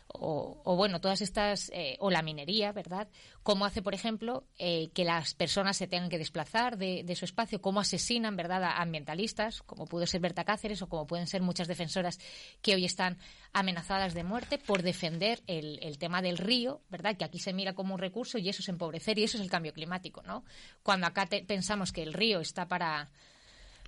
[0.08, 3.08] o, o, bueno, todas estas, eh, o la minería, ¿verdad?
[3.43, 7.26] Cómo hace, por ejemplo, eh, que las personas se tengan que desplazar de, de, su
[7.26, 11.41] espacio, cómo asesinan, ¿verdad?, a ambientalistas, como pudo ser Berta Cáceres o como pueden ser
[11.41, 12.20] muchas defensoras
[12.62, 13.18] que hoy están
[13.53, 17.74] amenazadas de muerte por defender el, el tema del río, ¿verdad?, que aquí se mira
[17.74, 20.45] como un recurso y eso es empobrecer y eso es el cambio climático, ¿no?
[20.84, 23.10] Cuando acá te, pensamos que el río está para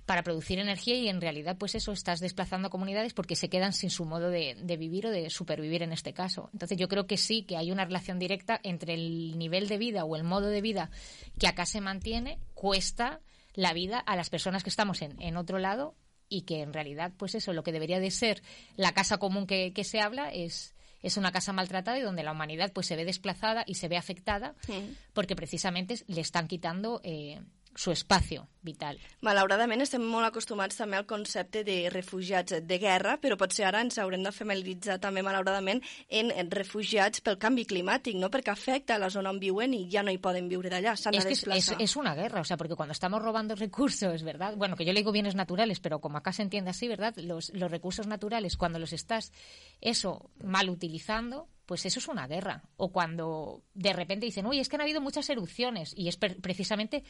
[0.08, 3.90] para producir energía y en realidad pues eso estás desplazando comunidades porque se quedan sin
[3.90, 6.48] su modo de, de, vivir o de supervivir en este caso.
[6.54, 10.06] Entonces yo creo que sí, que hay una relación directa entre el nivel de vida
[10.06, 10.90] o el modo de vida
[11.38, 13.20] que acá se mantiene, cuesta
[13.52, 15.94] la vida a las personas que estamos en, en otro lado
[16.30, 18.42] y que en realidad pues eso, lo que debería de ser
[18.76, 22.32] la casa común que, que se habla es es una casa maltratada y donde la
[22.32, 24.96] humanidad pues se ve desplazada y se ve afectada sí.
[25.12, 27.40] porque precisamente le están quitando eh,
[27.78, 28.98] su espacio vital.
[29.22, 34.00] Malauradament estem molt acostumats també al concepte de refugiats de guerra, però potser ara ens
[34.02, 35.78] haurem de familiaritzar també malauradament
[36.10, 38.32] en refugiats pel canvi climàtic, ¿no?
[38.34, 41.14] perquè afecta a la zona on viuen i ja no hi poden viure d'allà, s'han
[41.14, 41.78] de desplaçar.
[41.78, 44.56] Es, es, una guerra, o sea, porque cuando estamos robando recursos, ¿verdad?
[44.56, 47.14] Bueno, que yo le digo bienes naturales, pero como acá se entiende así, ¿verdad?
[47.18, 49.32] Los, los recursos naturales, cuando los estás,
[49.80, 52.62] eso, mal utilizando, pues eso es una guerra.
[52.78, 57.04] O cuando de repente dicen, uy, es que han habido muchas erupciones y es precisamente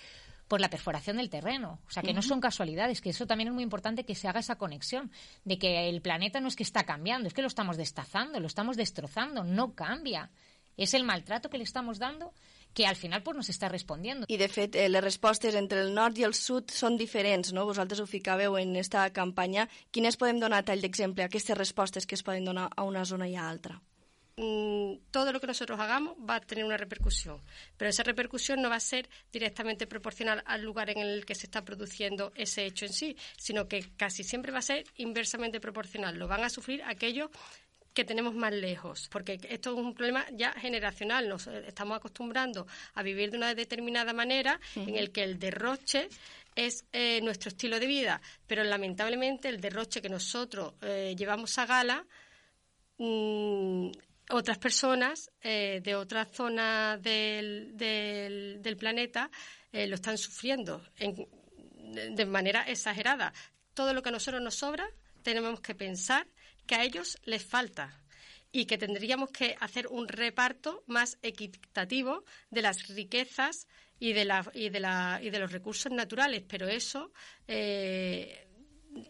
[0.48, 1.78] por la perforación del terreno.
[1.86, 2.16] O sea, que uh -huh.
[2.16, 5.12] no son casualidades, que eso también es muy importante que se haga esa conexión,
[5.44, 8.48] de que el planeta no es que está cambiando, es que lo estamos destazando, lo
[8.48, 10.32] estamos destrozando, no cambia.
[10.76, 12.34] Es el maltrato que le estamos dando
[12.74, 14.26] que al final pues, nos està respondiendo.
[14.28, 17.64] I, de fet, eh, les respostes entre el nord i el sud són diferents, no?
[17.64, 19.68] Vosaltres ho ficàveu en esta campanya.
[19.92, 23.36] Quines podem donar tall d'exemple, aquestes respostes que es poden donar a una zona i
[23.36, 23.80] a altra?
[24.38, 27.42] Mm, todo lo que nosotros hagamos va a tener una repercusión,
[27.76, 31.46] pero esa repercusión no va a ser directamente proporcional al lugar en el que se
[31.46, 36.16] está produciendo ese hecho en sí, sino que casi siempre va a ser inversamente proporcional.
[36.16, 37.30] Lo van a sufrir aquellos
[37.98, 41.28] que tenemos más lejos, porque esto es un problema ya generacional.
[41.28, 42.64] Nos eh, estamos acostumbrando
[42.94, 46.08] a vivir de una determinada manera en el que el derroche
[46.54, 51.66] es eh, nuestro estilo de vida, pero lamentablemente el derroche que nosotros eh, llevamos a
[51.66, 52.06] gala
[52.98, 53.90] mm,
[54.30, 59.30] otras personas de otras zonas del, del, planeta
[59.72, 63.32] lo están sufriendo de manera exagerada.
[63.74, 64.88] Todo lo que a nosotros nos sobra
[65.22, 66.26] tenemos que pensar
[66.66, 68.02] que a ellos les falta
[68.52, 73.66] y que tendríamos que hacer un reparto más equitativo de las riquezas
[73.98, 76.44] y de, la, y de, la, y de los recursos naturales.
[76.48, 77.12] Pero eso
[77.46, 78.47] eh,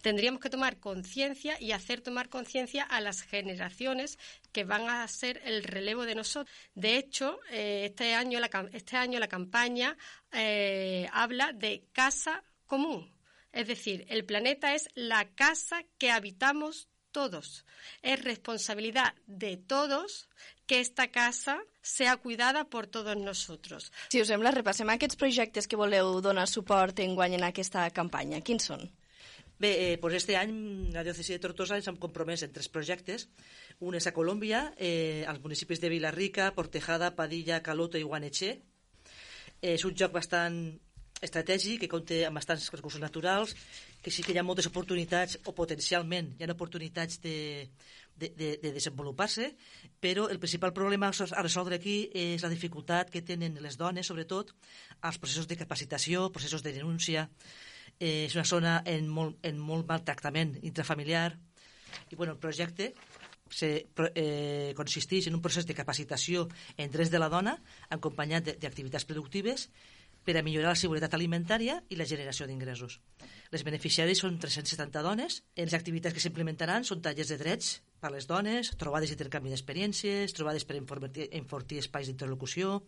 [0.03, 4.18] tendríamos que tomar conciencia y hacer tomar conciencia a las generaciones
[4.53, 6.55] que van a ser el relevo de nosotros.
[6.74, 9.97] De hecho, eh, este, año la, este año la campaña
[10.33, 13.12] eh, habla de casa común.
[13.53, 17.64] Es decir, el planeta es la casa que habitamos todos.
[18.03, 20.29] Es responsabilidad de todos
[20.66, 23.91] que esta casa sea cuidada por todos nosotros.
[24.11, 28.43] Si us sembla, repassem aquests projectes que voleu donar suport en en aquesta campanya.
[28.43, 28.93] Quins són?
[29.59, 33.26] Bé, eh, pues este any la diòcesi de Tortosa ens hem compromès en tres projectes.
[33.82, 38.50] Un és a Colòmbia, eh, als municipis de Vilarrica, Portejada, Padilla, Caloto i Guanetxe.
[39.61, 40.78] Eh, és un joc bastant
[41.20, 43.56] estratègic que compta amb bastants recursos naturals,
[44.00, 47.68] que sí que hi ha moltes oportunitats, o potencialment hi ha oportunitats de,
[48.14, 49.56] de, de, de desenvolupar-se,
[49.98, 54.54] però el principal problema a resoldre aquí és la dificultat que tenen les dones, sobretot,
[55.00, 57.26] als processos de capacitació, processos de denúncia.
[57.99, 61.32] Eh, és una zona en molt, en molt maltractament intrafamiliar.
[62.11, 62.92] I bueno, el projecte
[63.51, 67.57] se, eh, consisteix en un procés de capacitació en drets de la dona
[67.90, 69.68] acompanyat d'activitats productives
[70.24, 73.01] per a millorar la seguretat alimentària i la generació d'ingressos.
[73.51, 75.42] Les beneficiaris són 370 dones.
[75.57, 80.64] Les activitats que s'implementaran són tallers de drets per les dones, trobades d'intercanvi d'experiències, trobades
[80.64, 82.82] per enfortir espais d'interlocució,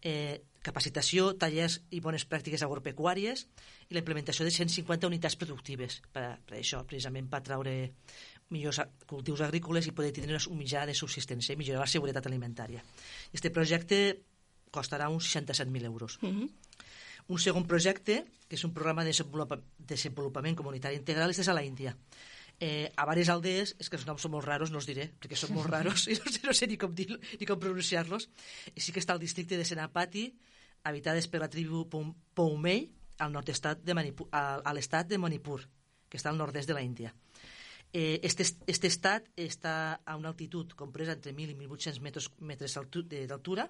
[0.00, 3.46] eh, capacitació, tallers i bones pràctiques agropecuàries
[3.90, 7.74] i la implementació de 150 unitats productives per, per això, precisament per traure
[8.54, 12.82] millors cultius agrícoles i poder tenir un mitjà de subsistència i millorar la seguretat alimentària.
[13.32, 14.00] Este projecte
[14.74, 16.18] costarà uns 67.000 euros.
[16.22, 16.48] Mm -hmm.
[17.26, 19.12] Un segon projecte, que és un programa de
[19.78, 21.96] desenvolupament comunitari integral, és a la Índia.
[22.62, 25.36] Eh, a diverses aldees, és que els noms són molt raros, no els diré, perquè
[25.36, 27.08] són molt raros i no sé, no sé ni com, dir,
[27.40, 28.28] ni com pronunciar-los.
[28.74, 30.28] I sí que està el districte de Senapati,
[30.84, 32.86] habitades per la tribu Poumei,
[33.18, 35.60] al nord-estat de Manipur, a, a l'estat de Manipur,
[36.08, 37.12] que està al nord-est de la Índia.
[37.94, 42.74] Eh, este, este estat està a una altitud compresa entre 1.000 i 1.800 metres, metres
[43.30, 43.68] d'altura,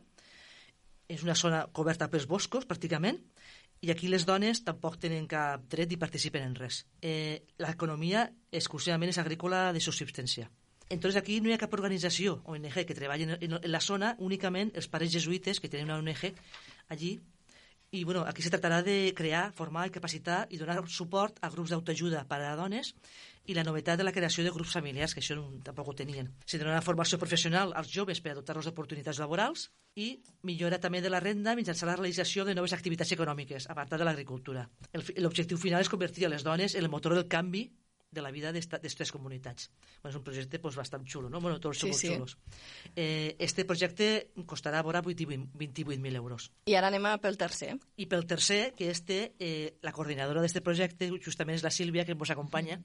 [1.08, 3.20] és una zona coberta pels boscos, pràcticament,
[3.80, 6.84] i aquí les dones tampoc tenen cap dret i participen en res.
[7.02, 10.50] Eh, L'economia exclusivament és agrícola de subsistència.
[10.88, 14.72] Entonces aquí no hi ha cap organització ONG que treballi en, en la zona, únicament
[14.74, 16.34] els pares jesuïtes que tenen una ONG
[16.92, 17.16] allí
[17.94, 21.70] i bueno, aquí se tractarà de crear, formar i capacitar i donar suport a grups
[21.70, 22.90] d'autoajuda per a dones
[23.46, 26.32] i la novetat de la creació de grups familiars, que això tampoc ho tenien.
[26.42, 30.08] Se donarà formació professional als joves per a dotar-los d'oportunitats laborals i
[30.42, 34.02] millora també de la renda mitjançant la realització de noves activitats econòmiques, a part de
[34.02, 34.66] l'agricultura.
[35.22, 37.68] L'objectiu final és convertir a les dones en el motor del canvi
[38.14, 39.68] de la vida d'aquestes comunitats.
[40.00, 41.40] Bueno, és un projecte pues, bastant xulo, no?
[41.42, 42.36] Bueno, tots són sí, xulos.
[42.94, 46.50] Eh, este projecte costarà vora 28.000 euros.
[46.70, 47.74] I ara anem pel tercer.
[47.98, 52.16] I pel tercer, que este, eh, la coordinadora d'aquest projecte justament és la Sílvia, que
[52.16, 52.78] ens acompanya,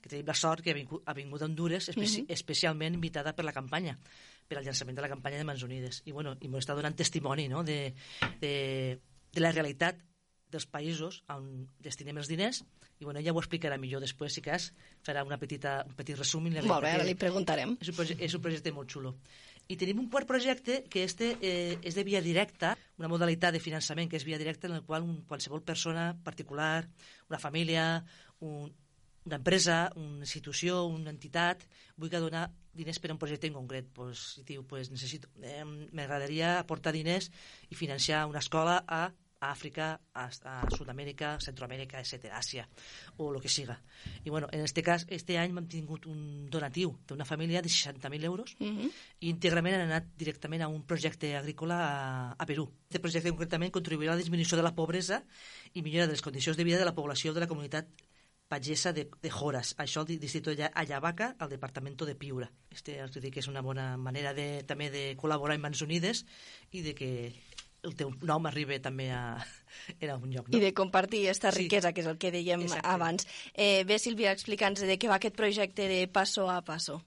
[0.00, 2.32] que tenim la sort que ha vingut, ha vingut a Honduras, especi mm -hmm.
[2.32, 3.98] especialment invitada per la campanya,
[4.46, 6.02] per al llançament de la campanya de Mans Unides.
[6.06, 7.64] I, bueno, i m'ho està donant testimoni no?
[7.64, 7.94] de,
[8.40, 9.00] de,
[9.32, 9.98] de la realitat
[10.50, 12.62] dels països on destinem els diners
[12.98, 14.70] i bueno, ella ho explicarà millor després, si cas,
[15.04, 16.46] farà una petita, un petit resum.
[16.48, 17.76] I molt bé, ara li preguntarem.
[17.80, 19.12] És un, projecte, és un projecte molt xulo.
[19.68, 23.60] I tenim un quart projecte que este eh, és de via directa, una modalitat de
[23.60, 26.86] finançament que és via directa en el qual un, qualsevol persona particular,
[27.28, 27.86] una família,
[28.46, 28.70] un,
[29.26, 31.66] una empresa, una institució, una entitat,
[31.98, 33.88] vulgui donar diners per a un projecte en concret.
[33.92, 37.28] Pues, si diu, pues, necessito, eh, m'agradaria aportar diners
[37.68, 42.66] i financiar una escola a a Àfrica, a, a Sud-amèrica, Centroamèrica, etc., Àsia,
[43.18, 43.76] o el que siga.
[44.24, 48.24] I bueno, en este cas, este any hem tingut un donatiu d'una família de 60.000
[48.24, 48.90] euros mm -hmm.
[49.20, 52.70] i íntegrament han anat directament a un projecte agrícola a, a Perú.
[52.88, 55.24] Aquest projecte concretament contribuirà a la disminució de la pobresa
[55.72, 57.86] i millora de les condicions de vida de la població de la comunitat
[58.48, 62.50] pagesa de, de Joras, això al distrito de Ayabaca, al departamento de Piura.
[62.70, 66.24] Este, us dic que és una bona manera de, també de col·laborar amb Mans Unides
[66.70, 67.10] i de que
[67.86, 69.38] el teu nom arribi també a,
[70.10, 70.50] a un lloc.
[70.50, 70.58] No?
[70.58, 71.96] I de compartir aquesta riquesa, sí.
[71.96, 72.86] que és el que dèiem Exacte.
[72.92, 73.28] abans.
[73.54, 77.02] Eh, bé, Sílvia, explica'ns de què va aquest projecte de Paso a Paso.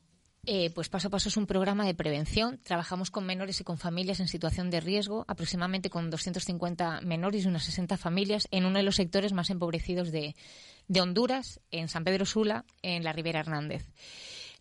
[0.46, 2.60] Eh, pues Paso a Paso es un programa de prevención.
[2.64, 7.48] Trabajamos con menores y con familias en situación de riesgo, aproximadamente con 250 menores y
[7.48, 10.36] unas 60 familias en uno de los sectores más empobrecidos de,
[10.88, 13.86] de Honduras, en San Pedro Sula, en la Ribera Hernández.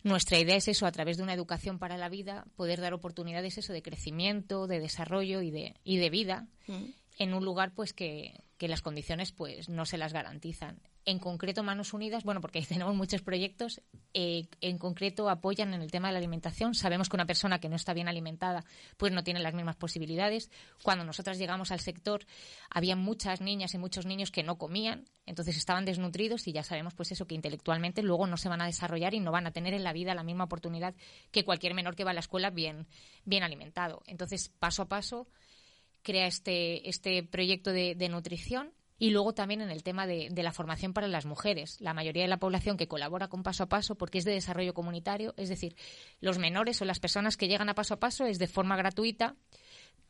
[0.03, 3.57] Nuestra idea es eso, a través de una educación para la vida, poder dar oportunidades
[3.57, 6.85] eso de crecimiento, de desarrollo y de, y de vida mm.
[7.17, 10.79] en un lugar pues que, que las condiciones pues no se las garantizan
[11.09, 13.81] en concreto Manos Unidas, bueno, porque tenemos muchos proyectos,
[14.13, 16.75] eh, en concreto apoyan en el tema de la alimentación.
[16.75, 18.63] Sabemos que una persona que no está bien alimentada,
[18.97, 20.51] pues no tiene las mismas posibilidades.
[20.83, 22.25] Cuando nosotras llegamos al sector,
[22.69, 26.93] había muchas niñas y muchos niños que no comían, entonces estaban desnutridos y ya sabemos,
[26.93, 29.73] pues eso, que intelectualmente luego no se van a desarrollar y no van a tener
[29.73, 30.95] en la vida la misma oportunidad
[31.31, 32.87] que cualquier menor que va a la escuela bien,
[33.25, 34.01] bien alimentado.
[34.05, 35.27] Entonces, paso a paso,
[36.01, 40.43] crea este, este proyecto de, de nutrición y luego también en el tema de, de,
[40.43, 41.79] la formación para las mujeres.
[41.79, 44.73] La mayoría de la población que colabora con Paso a Paso, porque es de desarrollo
[44.73, 45.75] comunitario, es decir,
[46.19, 49.35] los menores o las personas que llegan a Paso a Paso es de forma gratuita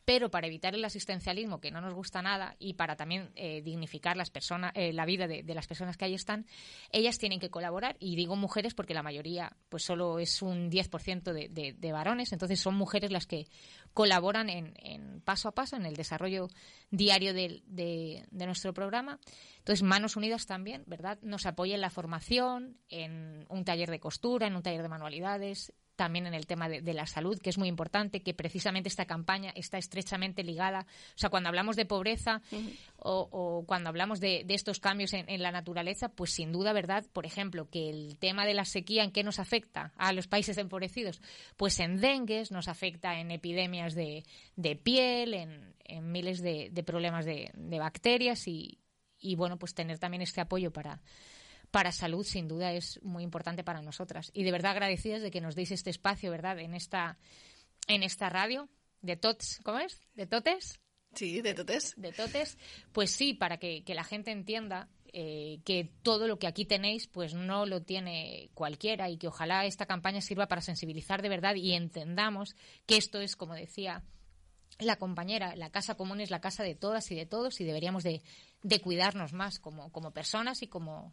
[0.04, 4.16] pero para evitar el asistencialismo, que no nos gusta nada, y para también eh, dignificar
[4.16, 6.46] las personas, eh, la vida de, de, las personas que ahí están,
[6.92, 11.32] ellas tienen que colaborar, y digo mujeres porque la mayoría pues solo es un 10%
[11.32, 13.46] de, de, de, varones, entonces son mujeres las que
[13.92, 16.48] colaboran en, en paso a paso en el desarrollo
[16.90, 19.18] diario de, nuestro programa.
[19.58, 21.18] Entonces, Manos Unidas también, ¿verdad?
[21.22, 25.72] Nos apoya en la formación, en un taller de costura, en un taller de manualidades,
[26.00, 29.04] también en el tema de, de, la salud, que es muy importante, que precisamente esta
[29.04, 30.86] campaña está estrechamente ligada.
[31.14, 32.76] O sea, cuando hablamos de pobreza uh -huh.
[32.96, 36.72] o, o, cuando hablamos de, de estos cambios en, en, la naturaleza, pues sin duda,
[36.72, 37.04] ¿verdad?
[37.12, 40.56] Por ejemplo, que el tema de la sequía, ¿en qué nos afecta a los países
[40.56, 41.20] empobrecidos?
[41.58, 44.24] Pues en dengues, nos afecta en epidemias de,
[44.56, 48.78] de piel, en, en miles de, problemas de, de bacterias y,
[49.18, 51.02] y, bueno, pues tener también este apoyo para
[51.70, 54.30] para salud, sin duda, es muy importante para nosotras.
[54.34, 57.18] Y de verdad agradecidas de que nos deis este espacio, ¿verdad?, en esta,
[57.86, 58.68] en esta radio
[59.02, 60.00] de tots, ¿cómo es?
[60.14, 60.80] ¿De totes?
[61.14, 61.94] Sí, de totes.
[61.96, 62.58] De totes.
[62.92, 67.08] Pues sí, para que, que la gente entienda eh, que todo lo que aquí tenéis
[67.08, 71.56] pues no lo tiene cualquiera y que ojalá esta campaña sirva para sensibilizar de verdad
[71.56, 72.54] y entendamos
[72.86, 74.04] que esto es, como decía
[74.78, 78.04] la compañera, la casa común es la casa de todas y de todos y deberíamos
[78.04, 78.22] de,
[78.62, 81.12] de cuidarnos más como, como personas y como,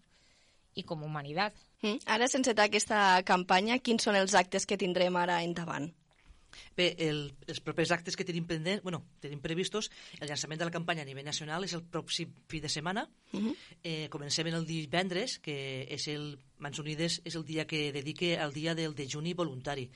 [0.77, 1.55] i com a humanitat.
[1.81, 2.03] Mm.
[2.15, 5.89] Ara, sense aquesta campanya, quins són els actes que tindrem ara endavant?
[6.77, 7.19] Bé, el,
[7.49, 11.09] els propers actes que tenim pendent, bueno, tenim previstos, el llançament de la campanya a
[11.09, 13.07] nivell nacional és el pròxim fi de setmana.
[13.33, 13.55] Uh -huh.
[13.83, 18.53] eh, comencem el divendres, que és el Mans Unides, és el dia que dedique al
[18.53, 19.89] dia del dejuni voluntari.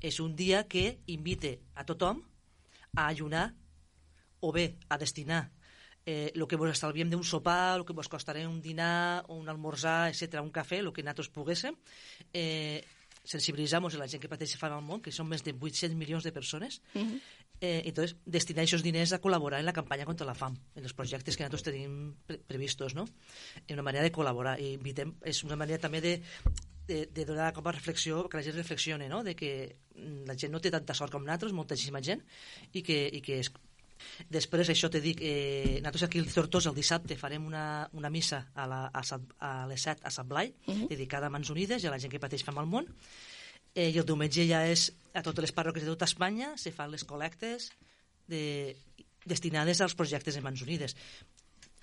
[0.00, 2.22] És un dia que invite a tothom
[2.96, 3.54] a ayunar
[4.40, 5.50] o bé a destinar
[6.06, 10.10] eh, el que vos estalviem d'un sopar, el que vos costarà un dinar, un almorzar,
[10.10, 11.78] etc, un cafè, el que nosaltres poguéssim,
[12.32, 12.82] eh,
[13.24, 16.24] sensibilitzamos a la gent que pateix fam al món, que són més de 800 milions
[16.26, 17.20] de persones, uh -huh.
[17.60, 20.92] eh, entonces destinar aquests diners a col·laborar en la campanya contra la fam, en els
[20.92, 23.04] projectes que nosaltres tenim pre previstos, no?
[23.66, 26.22] És una manera de col·laborar i invitem, és una manera també de,
[26.86, 29.22] de, de donar com a reflexió, que la gent reflexione, no?
[29.22, 29.76] de que
[30.26, 32.22] la gent no té tanta sort com nosaltres, moltíssima gent,
[32.72, 33.52] i que, i que és
[34.28, 38.44] Després, això te dic, eh, nosaltres aquí al Tortosa el dissabte farem una, una missa
[38.54, 39.02] a, la, a,
[39.40, 40.88] a les 7 a Sant Blai, uh -huh.
[40.88, 42.86] dedicada a Mans Unides i a la gent que pateix fam al món.
[43.74, 46.90] Eh, I el diumenge ja és a totes les parroquies de tota Espanya, se fan
[46.90, 47.72] les col·lectes
[48.28, 48.76] de,
[49.24, 50.96] destinades als projectes de Mans Unides.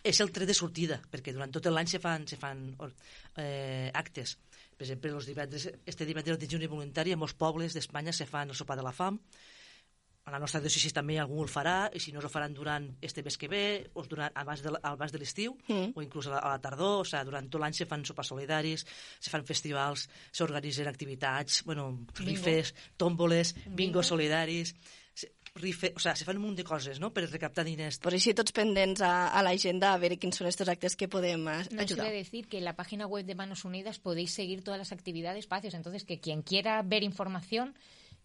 [0.03, 2.69] És el tret de sortida, perquè durant tot l'any se fan, se fan
[3.35, 4.37] eh, actes.
[4.77, 8.49] Per exemple, els divendres, este divendres de juny voluntari, a molts pobles d'Espanya se fan
[8.49, 9.19] el sopar de la fam,
[10.29, 13.23] a la nostra diòcesi també algú el farà, i si no ho faran durant este
[13.25, 13.63] mes que ve,
[13.97, 15.97] o durant, abans de, abans de l'estiu, mm.
[15.97, 18.29] o inclús a la, a la tardor, o sigui, durant tot l'any se fan sopars
[18.35, 18.85] solidaris,
[19.19, 21.89] se fan festivals, s'organitzen activitats, bueno,
[22.21, 24.75] rifes, tòmboles, bingo, solidaris,
[25.55, 27.97] rife, o sigui, se fan un munt de coses, no?, per recaptar diners.
[28.03, 31.47] Per així tots pendents a, a l'agenda a veure quins són estos actes que podem
[31.49, 32.05] eh, ayudar.
[32.05, 35.49] No decir que en la página web de Manos Unidas podéis seguir todas las actividades,
[35.49, 37.73] espacios, entonces que quien quiera ver información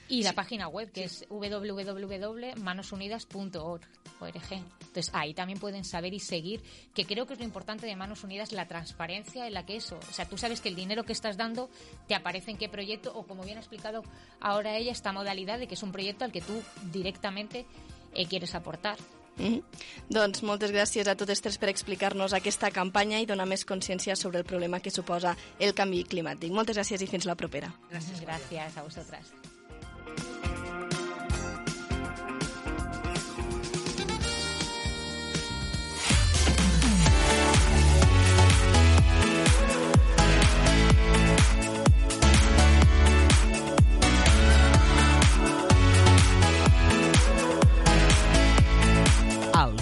[0.09, 3.81] Y la página web, que es www.manosunidas.org.
[4.21, 6.63] Entonces ahí también pueden saber y seguir,
[6.93, 9.97] que creo que es lo importante de Manos Unidas, la transparencia en la que eso,
[9.97, 11.69] o sea, tú sabes que el dinero que estás dando
[12.07, 14.03] te aparece en qué proyecto o como bien ha explicado
[14.39, 16.61] ahora ella, esta modalidad de que es un proyecto al que tú
[16.91, 17.65] directamente
[18.13, 18.97] eh, quieres aportar.
[19.37, 19.63] Mm -hmm.
[20.09, 24.39] Doncs moltes gràcies a totes tres per explicar-nos aquesta campanya i donar més consciència sobre
[24.39, 26.51] el problema que suposa el canvi climàtic.
[26.51, 27.71] Moltes gràcies i fins la propera.
[27.91, 29.46] Gràcies, gràcies a vosaltres.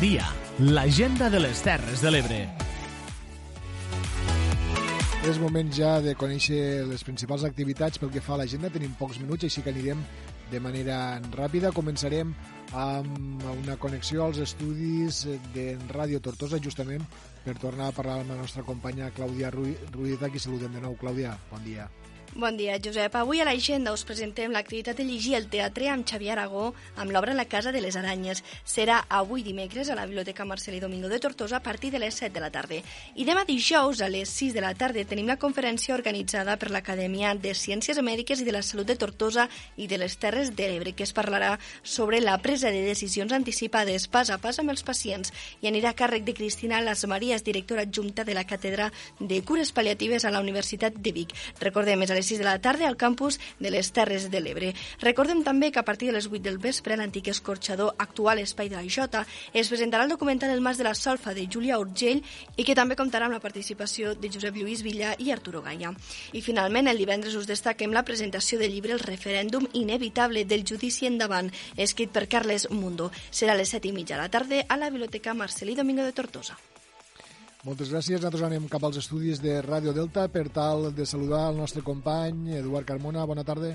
[0.06, 0.28] Dia,
[0.60, 2.65] l'agenda de les Terres de l'Ebre.
[5.26, 8.70] És moment ja de conèixer les principals activitats pel que fa a l'agenda.
[8.70, 10.04] Tenim pocs minuts, així que anirem
[10.52, 11.74] de manera ràpida.
[11.74, 12.36] Començarem
[12.78, 15.24] amb una connexió als estudis
[15.58, 17.10] de Ràdio Tortosa, justament
[17.42, 20.94] per tornar a parlar amb la nostra companya Clàudia Ruiz, a qui saludem de nou.
[21.02, 21.90] Clàudia, bon dia.
[22.38, 23.14] Bon dia, Josep.
[23.16, 27.32] Avui a l'agenda us presentem l'activitat de llegir el teatre amb Xavier Aragó amb l'obra
[27.34, 28.42] La Casa de les Aranyes.
[28.68, 32.34] Serà avui dimecres a la Biblioteca Marcelí Domingo de Tortosa a partir de les 7
[32.34, 32.82] de la tarda.
[33.16, 37.32] I demà dijous a les 6 de la tarda tenim la conferència organitzada per l'Acadèmia
[37.40, 39.48] de Ciències Mèdiques i de la Salut de Tortosa
[39.78, 41.54] i de les Terres de l'Ebre, que es parlarà
[41.84, 45.32] sobre la presa de decisions anticipades pas a pas amb els pacients
[45.62, 48.92] i anirà a càrrec de Cristina Las Maries, directora adjunta de la Càtedra
[49.22, 51.32] de Cures Paliatives a la Universitat de Vic.
[51.64, 54.74] Recordem, és a les 6 de la tarda al campus de les Terres de l'Ebre.
[55.02, 58.80] Recordem també que a partir de les 8 del vespre l'antic escorxador actual Espai de
[58.80, 62.24] la Jota es presentarà el documental El Mas de la Solfa de Júlia Urgell
[62.58, 65.94] i que també comptarà amb la participació de Josep Lluís Villa i Arturo Gaia.
[66.34, 71.08] I finalment el divendres us destaquem la presentació del llibre El referèndum inevitable del judici
[71.10, 73.12] endavant, escrit per Carles Mundo.
[73.32, 76.14] Serà a les 7 i mitja de la tarda a la Biblioteca Marcelí Domingo de
[76.14, 76.58] Tortosa.
[77.66, 78.20] Moltes gràcies.
[78.20, 82.60] Nosaltres anem cap als estudis de Ràdio Delta per tal de saludar el nostre company
[82.60, 83.24] Eduard Carmona.
[83.26, 83.72] Bona tarda.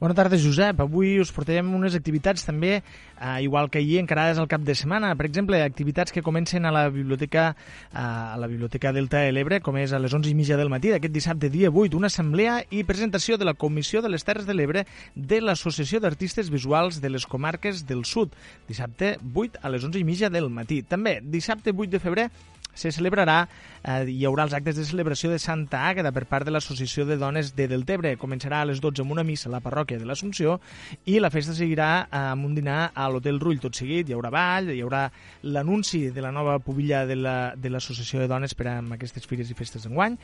[0.00, 0.80] Bona tarda, Josep.
[0.80, 5.14] Avui us portarem unes activitats també, eh, igual que ahir, encarades al cap de setmana.
[5.14, 7.54] Per exemple, activitats que comencen a la biblioteca,
[7.92, 10.70] eh, a la biblioteca Delta de l'Ebre, com és a les 11 i mitja del
[10.70, 14.46] matí d'aquest dissabte, dia 8, una assemblea i presentació de la Comissió de les Terres
[14.46, 18.32] de l'Ebre de l'Associació d'Artistes Visuals de les Comarques del Sud.
[18.66, 20.82] Dissabte 8 a les 11 i mitja del matí.
[20.82, 22.30] També, dissabte 8 de febrer,
[22.74, 23.46] se celebrarà,
[23.82, 27.16] eh, hi haurà els actes de celebració de Santa Àgueda per part de l'Associació de
[27.20, 28.16] Dones de Deltebre.
[28.18, 30.58] Començarà a les 12 amb una missa a la parròquia de l'Assumpció
[31.06, 33.60] i la festa seguirà amb un dinar a l'Hotel Rull.
[33.62, 35.06] Tot seguit hi haurà ball, hi haurà
[35.42, 39.50] l'anunci de la nova pubilla de l'Associació la, de, de Dones per a aquestes fires
[39.50, 40.16] i festes d'enguany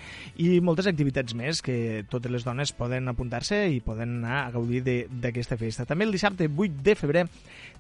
[0.43, 4.82] i moltes activitats més que totes les dones poden apuntar-se i poden anar a gaudir
[4.85, 5.86] d'aquesta festa.
[5.89, 7.27] També el dissabte 8 de febrer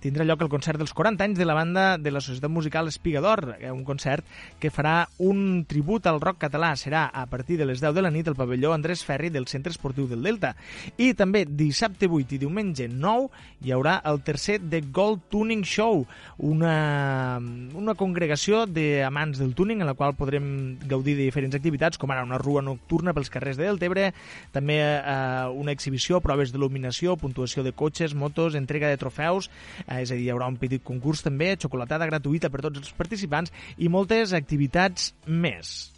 [0.00, 3.56] tindrà lloc el concert dels 40 anys de la banda de la Societat Musical Espigador,
[3.70, 4.24] un concert
[4.60, 6.74] que farà un tribut al rock català.
[6.76, 9.72] Serà a partir de les 10 de la nit al pavelló Andrés Ferri del Centre
[9.72, 10.52] Esportiu del Delta.
[11.00, 13.30] I també dissabte 8 i diumenge 9
[13.64, 16.04] hi haurà el tercer The Gold Tuning Show,
[16.46, 17.40] una,
[17.76, 22.24] una congregació d'amants del tuning en la qual podrem gaudir de diferents activitats, com ara
[22.26, 24.10] una rua nocturna pels carrers de Deltebre,
[24.52, 29.50] també eh, una exhibició, proves d'il·luminació, puntuació de cotxes, motos, entrega de trofeus,
[29.86, 32.92] eh, és a dir, hi haurà un petit concurs també, xocolatada gratuïta per tots els
[32.96, 34.49] participants i moltes activitats
[35.26, 35.90] més.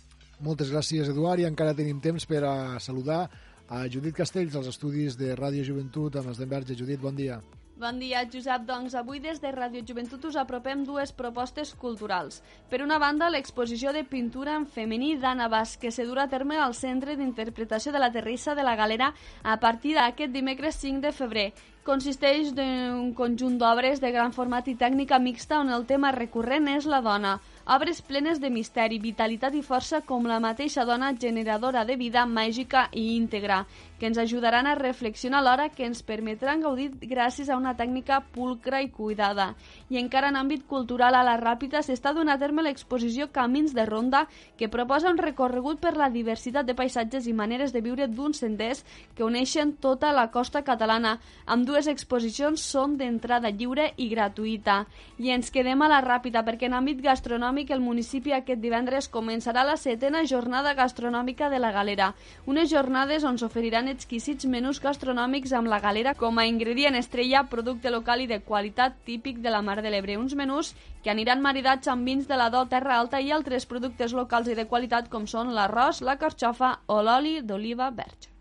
[0.42, 3.28] Moltes gràcies, Eduard, i encara tenim temps per a saludar
[3.72, 6.76] a Judit Castells, als estudis de Ràdio Joventut, amb els d'Enverge.
[6.76, 7.40] Judit, bon dia.
[7.82, 8.62] Bon dia, Josep.
[8.68, 12.42] Doncs avui des de Ràdio Joventut us apropem dues propostes culturals.
[12.70, 16.60] Per una banda, l'exposició de pintura en femení d'Anna Bas, que se durà a terme
[16.60, 21.12] al Centre d'Interpretació de la Terrissa de la Galera a partir d'aquest dimecres 5 de
[21.16, 21.48] febrer.
[21.82, 26.68] Consisteix en un conjunt d'obres de gran format i tècnica mixta on el tema recurrent
[26.76, 27.40] és la dona.
[27.64, 32.88] Obres plenes de misteri, vitalitat i força com la mateixa dona generadora de vida màgica
[32.90, 33.60] i íntegra,
[34.02, 38.80] que ens ajudaran a reflexionar alhora que ens permetran gaudir gràcies a una tècnica pulcra
[38.82, 39.52] i cuidada.
[39.94, 43.84] I encara en àmbit cultural a la Ràpita s'està donant a terme l'exposició Camins de
[43.86, 44.24] Ronda,
[44.58, 48.82] que proposa un recorregut per la diversitat de paisatges i maneres de viure d'uns senders
[49.14, 51.20] que uneixen tota la costa catalana.
[51.46, 54.80] Amb dues exposicions són d'entrada lliure i gratuïta.
[55.22, 59.62] I ens quedem a la Ràpita perquè en àmbit gastronòmic, el municipi aquest divendres començarà
[59.62, 62.16] la setena jornada gastronòmica de la Galera.
[62.50, 67.92] Unes jornades on s'oferiran exquisits menús gastronòmics amb la galera com a ingredient estrella, producte
[67.92, 70.16] local i de qualitat típic de la Mar de l'Ebre.
[70.18, 70.72] Uns menús
[71.04, 74.58] que aniran maridats amb vins de la Dó, Terra Alta i altres productes locals i
[74.58, 78.32] de qualitat com són l'arròs, la carxofa o l'oli d'oliva verge.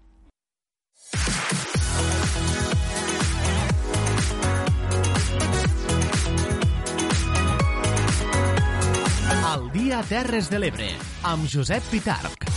[9.52, 10.94] El dia Terres de l'Ebre,
[11.28, 12.51] amb Josep Pitarch.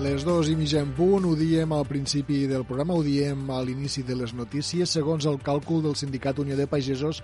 [0.00, 3.58] Les dues i mitja en punt, ho diem al principi del programa, ho diem a
[3.60, 4.94] l'inici de les notícies.
[4.96, 7.18] Segons el càlcul del Sindicat Unió de Pagesos,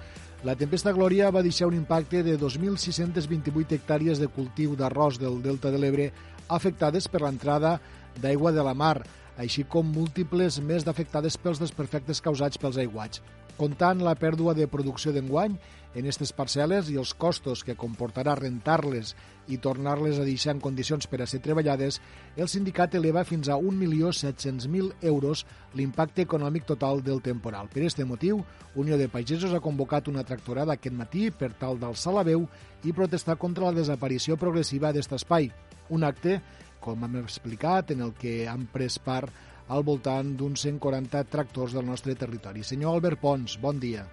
[0.45, 5.73] la tempesta Glòria va deixar un impacte de 2.628 hectàrees de cultiu d'arròs del Delta
[5.73, 6.11] de l'Ebre
[6.53, 7.79] afectades per l'entrada
[8.21, 8.99] d'aigua de la mar,
[9.41, 13.25] així com múltiples més d'afectades pels desperfectes causats pels aiguats.
[13.57, 15.57] Comptant la pèrdua de producció d'enguany
[15.97, 19.15] en aquestes parcel·les i els costos que comportarà rentar-les
[19.49, 22.01] i tornar-les a deixar en condicions per a ser treballades,
[22.37, 25.45] el sindicat eleva fins a 1.700.000 euros
[25.75, 27.71] l'impacte econòmic total del temporal.
[27.73, 28.43] Per aquest motiu,
[28.75, 32.47] Unió de Pagesos ha convocat una tractorada aquest matí per tal d'alçar la veu
[32.85, 35.51] i protestar contra la desaparició progressiva d'aquest espai.
[35.91, 36.41] Un acte,
[36.81, 39.33] com hem explicat, en el que han pres part
[39.69, 42.63] al voltant d'uns 140 tractors del nostre territori.
[42.63, 44.07] Senyor Albert Pons, bon dia.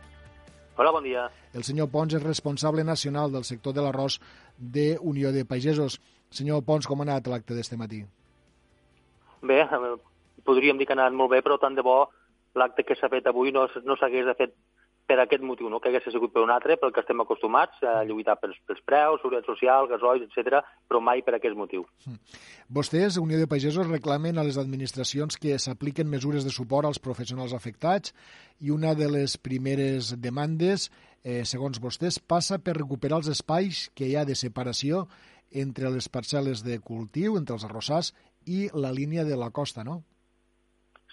[0.75, 1.27] Hola, bon dia.
[1.53, 4.17] El senyor Pons és responsable nacional del sector de l'arròs
[4.63, 5.99] de Unió de Pagesos.
[6.33, 8.03] Senyor Pons, com ha anat l'acte d'este matí?
[9.43, 9.63] Bé,
[10.47, 12.07] podríem dir que ha anat molt bé, però tant de bo
[12.55, 14.53] l'acte que s'ha fet avui no, no s'hagués fet
[15.07, 15.81] per aquest motiu, no?
[15.83, 19.19] que hagués sigut per un altre, pel que estem acostumats a lluitar pels, pels preus,
[19.21, 21.83] seguretat social, gasoil, etc, però mai per aquest motiu.
[22.05, 22.19] Hm.
[22.73, 27.53] Vostès, Unió de Pagesos, reclamen a les administracions que s'apliquen mesures de suport als professionals
[27.53, 28.15] afectats
[28.63, 30.89] i una de les primeres demandes,
[31.23, 35.07] eh, segons vostès, passa per recuperar els espais que hi ha de separació
[35.51, 38.13] entre les parcel·les de cultiu, entre els arrossars
[38.47, 40.01] i la línia de la costa, no?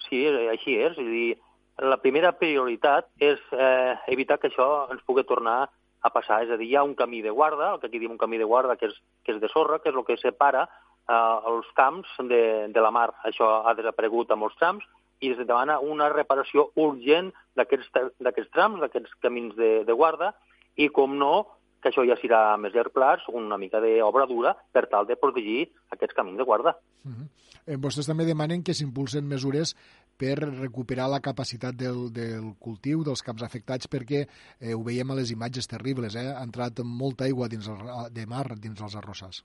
[0.07, 0.97] Sí, així és.
[0.97, 1.37] És a dir,
[1.81, 5.65] la primera prioritat és eh, evitar que això ens pugui tornar
[6.01, 6.41] a passar.
[6.45, 8.37] És a dir, hi ha un camí de guarda, el que aquí diem un camí
[8.37, 11.69] de guarda, que és, que és de sorra, que és el que separa eh, els
[11.77, 12.43] camps de,
[12.73, 13.09] de la mar.
[13.27, 14.85] Això ha desaparegut a molts trams
[15.21, 20.31] i es demana una reparació urgent d'aquests trams, d'aquests camins de, de guarda,
[20.77, 21.33] i, com no,
[21.81, 22.93] que això ja serà més llarg
[23.33, 26.75] una mica d'obra dura per tal de protegir aquests camins de guarda.
[27.05, 27.27] Uh -huh.
[27.65, 29.75] eh, vostès també demanen que s'impulsen mesures
[30.21, 35.17] per recuperar la capacitat del, del cultiu dels camps afectats perquè eh, ho veiem a
[35.17, 36.27] les imatges terribles, eh?
[36.29, 37.81] ha entrat molta aigua dins el,
[38.13, 39.41] de mar dins els arrossars.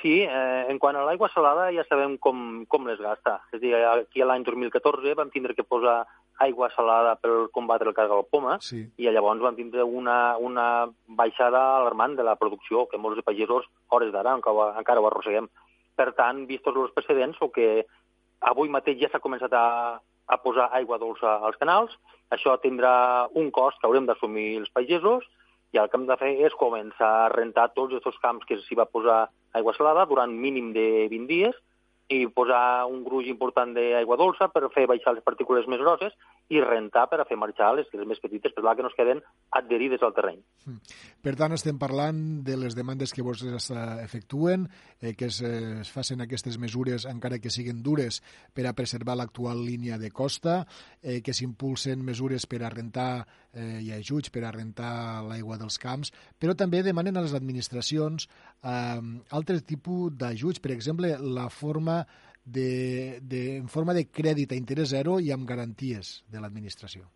[0.00, 3.38] Sí, eh, en quant a l'aigua salada ja sabem com, com les gasta.
[3.52, 6.02] És a dir, aquí l'any 2014 vam tindre que posar
[6.44, 8.82] aigua salada per combatre el cargo poma sí.
[8.98, 10.66] i llavors vam tindre una, una
[11.06, 15.48] baixada alarmant de la producció, que molts de pagesos, hores d'ara, encara, encara ho arrosseguem.
[15.94, 17.86] Per tant, vistos els precedents, o que
[18.50, 21.96] avui mateix ja s'ha començat a, a posar aigua dolça als canals,
[22.34, 22.94] això tindrà
[23.40, 25.26] un cost que haurem d'assumir els pagesos,
[25.74, 28.78] i el que hem de fer és començar a rentar tots aquests camps que s'hi
[28.78, 29.24] va posar
[29.58, 31.56] aigua salada durant mínim de 20 dies,
[32.12, 36.12] i posar un gruix important d'aigua dolça per fer baixar les partícules més grosses
[36.52, 39.22] i rentar per a fer marxar les, les més petites, per que no es queden
[39.56, 40.42] adherides al terreny.
[40.66, 40.80] Hmm.
[41.24, 43.70] Per tant, estem parlant de les demandes que vostès
[44.02, 44.66] efectuen,
[45.00, 48.20] eh, que es, eh, es facin aquestes mesures, encara que siguin dures,
[48.52, 50.66] per a preservar l'actual línia de costa,
[51.02, 55.78] eh, que s'impulsen mesures per a rentar eh, i ajuts per a rentar l'aigua dels
[55.80, 58.28] camps, però també demanen a les administracions
[58.62, 59.00] eh,
[59.30, 62.02] altres tipus d'ajuts, per exemple, la forma
[62.44, 67.08] de, de, en forma de crèdit a interès zero i amb garanties de l'administració.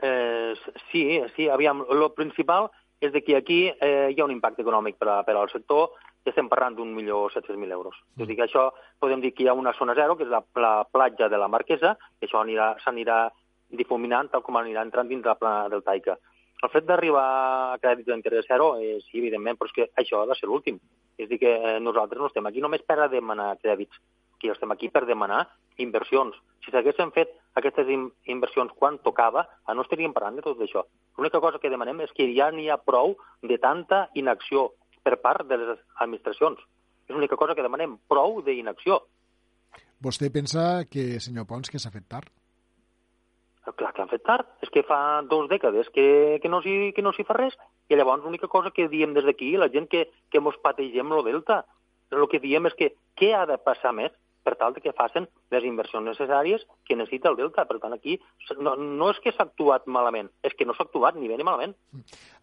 [0.00, 0.54] Eh,
[0.90, 2.70] sí, sí, aviam, el principal
[3.00, 5.92] és de que aquí eh, hi ha un impacte econòmic per, a, per al sector
[6.24, 7.96] que estem parlant d'un milió set mil euros.
[8.14, 8.22] Mm.
[8.22, 8.68] És a dir, que això
[9.02, 11.50] podem dir que hi ha una zona zero, que és la, la platja de la
[11.52, 12.40] Marquesa, que això
[12.84, 13.18] s'anirà
[13.74, 16.16] difuminant tal com anirà entrant dins la plana del Taica.
[16.64, 17.24] El fet d'arribar
[17.74, 20.78] a crèdit d'interès zero, eh, sí, evidentment, però és que això ha de ser l'últim.
[21.20, 23.98] És dir, que eh, nosaltres no estem aquí només per a demanar crèdits,
[24.40, 25.42] que estem aquí per demanar
[25.84, 26.36] inversions.
[26.64, 27.90] Si s'haguessin fet aquestes
[28.32, 30.86] inversions quan tocava, ah, no estaríem parlant de tot això.
[31.18, 34.70] L'única cosa que demanem és que ja n'hi ha prou de tanta inacció
[35.04, 36.64] per part de les administracions.
[37.04, 39.02] És l'única cosa que demanem, prou d'inacció.
[40.00, 42.32] Vostè pensa que, senyor Pons, que s'ha fet tard?
[43.64, 47.14] Clar que han fet tard, és que fa dos dècades que, que no s'hi no
[47.16, 47.56] fa res,
[47.88, 51.22] i llavors l'única cosa que diem des d'aquí, la gent que, que mos pategem lo
[51.24, 51.64] delta,
[52.12, 54.12] el que diem és que què ha de passar més
[54.44, 57.64] per tal que facin les inversions necessàries que necessita el Delta.
[57.68, 58.18] Per tant, aquí
[58.60, 61.46] no, no és que s'ha actuat malament, és que no s'ha actuat ni bé ni
[61.48, 61.74] malament.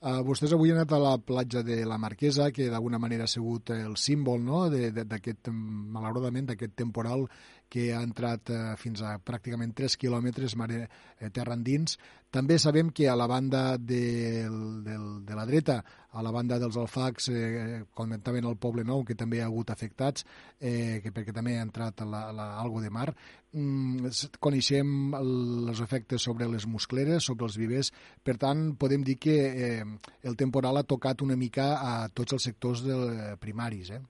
[0.02, 3.31] Uh, vostès avui han anat a la platja de la Marquesa, que d'alguna manera ha
[3.31, 4.65] sigut el símbol no?
[4.72, 7.27] d'aquest, malauradament, d'aquest temporal
[7.72, 10.84] que ha entrat eh, fins a pràcticament 3 quilòmetres mare,
[11.19, 11.95] eh, terra endins.
[12.31, 15.77] També sabem que a la banda del, del, de la dreta,
[16.11, 20.23] a la banda dels alfacs, eh, comentaven el Poble Nou, que també ha hagut afectats,
[20.60, 23.10] eh, que perquè també ha entrat la, la, algo de mar.
[23.52, 25.34] Mm, coneixem el,
[25.72, 27.91] els efectes sobre les muscleres, sobre els vivers,
[28.23, 29.84] per tant, podem dir que eh,
[30.23, 34.03] el temporal ha tocat una mica a tots els sectors del, eh, primaris, eh?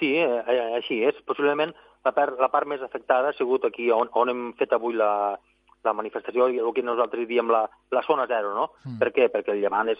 [0.00, 1.18] Sí, eh, eh, així és.
[1.28, 1.74] Possiblement
[2.04, 5.36] la part, la part més afectada ha sigut aquí on, on hem fet avui la,
[5.84, 8.70] la manifestació i el que nosaltres diem la, la zona zero, no?
[8.84, 8.96] Mm.
[9.02, 9.28] Per què?
[9.32, 9.90] Perquè el llevant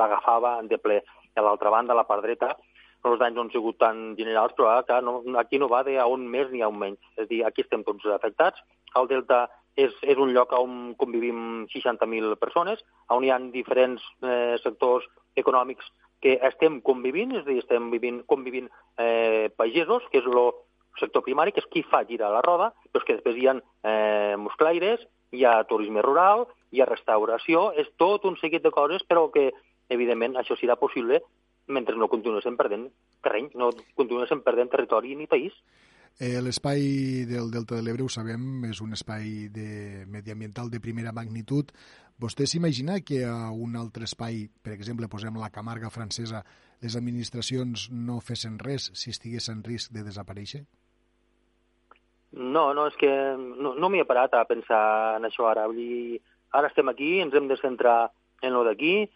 [0.00, 1.02] l'agafava de ple.
[1.36, 2.54] I a l'altra banda, a la part dreta,
[3.06, 6.06] els danys no han sigut tan generals, però clar, no, aquí no va de a
[6.10, 6.98] un més ni a un menys.
[7.16, 8.62] És a dir, aquí estem tots afectats.
[8.98, 9.44] El Delta
[9.76, 12.82] és, és un lloc on convivim 60.000 persones,
[13.12, 15.06] on hi ha diferents eh, sectors
[15.36, 15.92] econòmics
[16.24, 20.40] que estem convivint, és a dir, estem vivint, convivint eh, pagesos, que és el
[21.00, 23.56] sector primari, que és qui fa girar la roda, però és que després hi ha
[23.56, 25.02] eh, musclaires,
[25.32, 29.50] hi ha turisme rural, hi ha restauració, és tot un seguit de coses, però que,
[29.88, 31.22] evidentment, això serà possible
[31.66, 32.86] mentre no continuéssim perdent
[33.26, 35.54] terreny, no continuéssim perdent territori ni país.
[36.18, 41.12] Eh, L'espai del Delta de l'Ebre, ho sabem, és un espai de mediambiental de primera
[41.12, 41.74] magnitud.
[42.16, 46.40] Vostè s'imagina que a un altre espai, per exemple, posem la Camarga francesa,
[46.80, 50.64] les administracions no fessin res si estigués en risc de desaparèixer?
[52.32, 55.66] No, no, és que no, no m'hi he parat a pensar en això ara.
[55.70, 56.20] Vull dir,
[56.52, 58.10] ara estem aquí, ens hem de centrar
[58.42, 59.06] en lo d'aquí,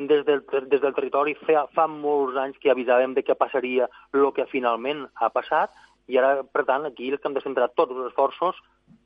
[0.00, 0.40] des del,
[0.70, 5.04] des del territori fa, fa molts anys que avisàvem de què passaria el que finalment
[5.20, 5.74] ha passat
[6.10, 8.56] i ara, per tant, aquí el que hem de centrar tots els esforços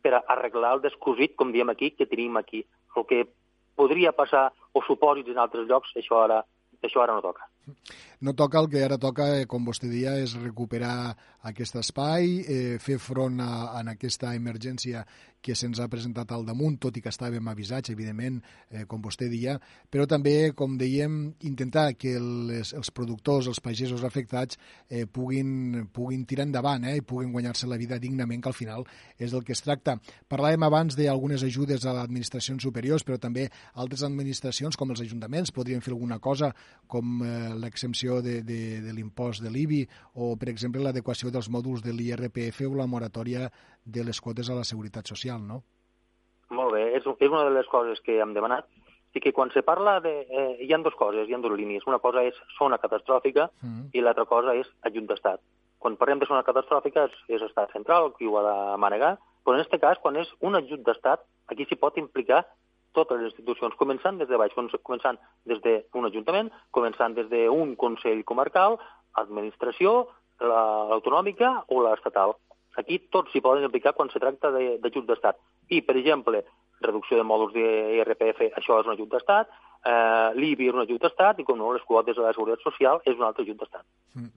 [0.04, 2.62] per arreglar el descosit, com diem aquí, que tenim aquí.
[2.96, 3.24] El que
[3.76, 6.40] podria passar o supòsits en altres llocs, això ara,
[6.82, 7.48] això ara no toca.
[8.20, 11.14] No toca el que ara toca, eh, com vostè dia, és recuperar
[11.44, 15.04] aquest espai, eh, fer front a, a aquesta emergència
[15.44, 18.38] que se'ns ha presentat al damunt, tot i que estàvem avisats, evidentment,
[18.70, 19.58] eh, com vostè dia,
[19.92, 24.56] però també, com dèiem, intentar que les, els productors, els pagesos afectats,
[24.88, 28.86] eh, puguin, puguin tirar endavant eh, i puguin guanyar-se la vida dignament, que al final
[29.18, 29.98] és del que es tracta.
[30.32, 35.84] Parlàvem abans d'algunes ajudes a administracions superiors, però també altres administracions, com els ajuntaments, podrien
[35.84, 36.54] fer alguna cosa,
[36.88, 39.82] com eh, l'exempció de, de, de l'impost de l'IBI
[40.14, 43.48] o, per exemple, l'adequació dels mòduls de l'IRPF o la moratòria
[43.84, 45.62] de les quotes a la seguretat social, no?
[46.54, 48.68] Molt bé, és, és una de les coses que hem demanat.
[49.14, 50.12] I que quan se parla de...
[50.26, 51.84] Eh, hi ha dues coses, hi ha dues línies.
[51.86, 53.92] Una cosa és zona catastròfica mm.
[53.94, 55.42] i l'altra cosa és ajunt d'estat.
[55.78, 59.14] Quan parlem de zona catastròfica és, és estat central, qui ho ha de manegar,
[59.44, 61.22] però en aquest cas, quan és un ajut d'estat,
[61.52, 62.42] aquí s'hi pot implicar
[62.96, 65.18] totes les institucions, començant des de baix, començant
[65.50, 68.78] des d'un ajuntament, començant des d'un consell comarcal,
[69.20, 70.08] administració,
[70.40, 72.34] l'autonòmica o l'estatal.
[72.80, 75.38] Aquí tots s'hi poden aplicar quan se tracta d'ajut d'estat.
[75.70, 76.42] I, per exemple,
[76.82, 79.50] reducció de mòduls d'IRPF, això és un ajut d'estat,
[79.86, 83.00] eh, l'IBI és un ajut d'estat i, com no, les quotes de la Seguretat Social
[83.04, 83.86] és un altre ajut d'estat.
[84.14, 84.30] Mm.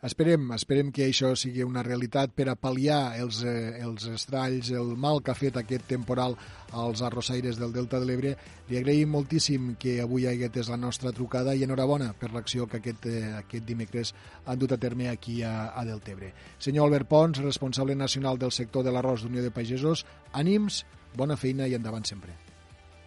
[0.00, 4.94] Esperem, esperem que això sigui una realitat per a pal·liar els, eh, els estralls, el
[4.96, 6.38] mal que ha fet aquest temporal
[6.72, 8.32] als arrossaires del Delta de l'Ebre.
[8.70, 13.04] Li agraïm moltíssim que avui hagués la nostra trucada i enhorabona per l'acció que aquest,
[13.12, 14.14] eh, aquest dimecres
[14.46, 16.32] han dut a terme aquí a, a Deltebre.
[16.58, 21.68] Senyor Albert Pons, responsable nacional del sector de l'arròs d'Unió de Pagesos, ànims, bona feina
[21.68, 22.32] i endavant sempre.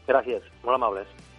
[0.06, 1.33] Gràcies, molt amables.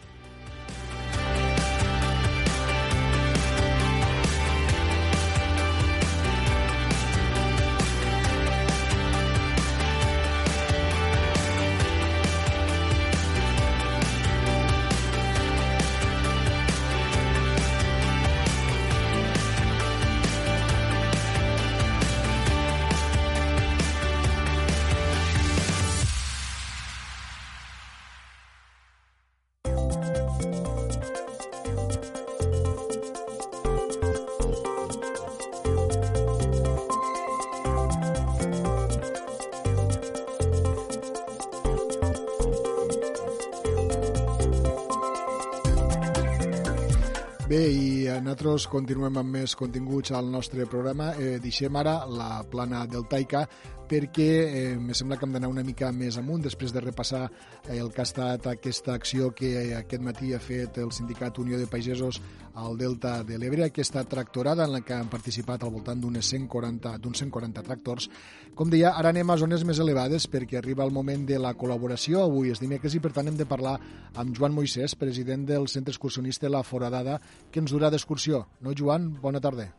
[48.45, 51.15] Nosaltres continuem amb més continguts al nostre programa.
[51.17, 53.47] Eh, deixem ara la plana del Taika
[53.89, 57.77] perquè eh, me sembla que hem d'anar una mica més amunt després de repassar eh,
[57.77, 61.69] el que ha estat aquesta acció que aquest matí ha fet el Sindicat Unió de
[61.71, 62.21] Pagesos
[62.55, 66.95] al Delta de l'Ebre, aquesta tractorada en la que han participat al voltant d'uns 140,
[67.03, 68.09] 140 tractors.
[68.55, 72.23] Com deia, ara anem a zones més elevades perquè arriba el moment de la col·laboració.
[72.23, 73.77] Avui és dimecres i per tant hem de parlar
[74.15, 77.19] amb Joan Moisès, president del Centre Excursionista La Foradada,
[77.51, 78.47] que ens durà d'excursió.
[78.61, 79.13] No, Joan?
[79.21, 79.73] Bona tarda.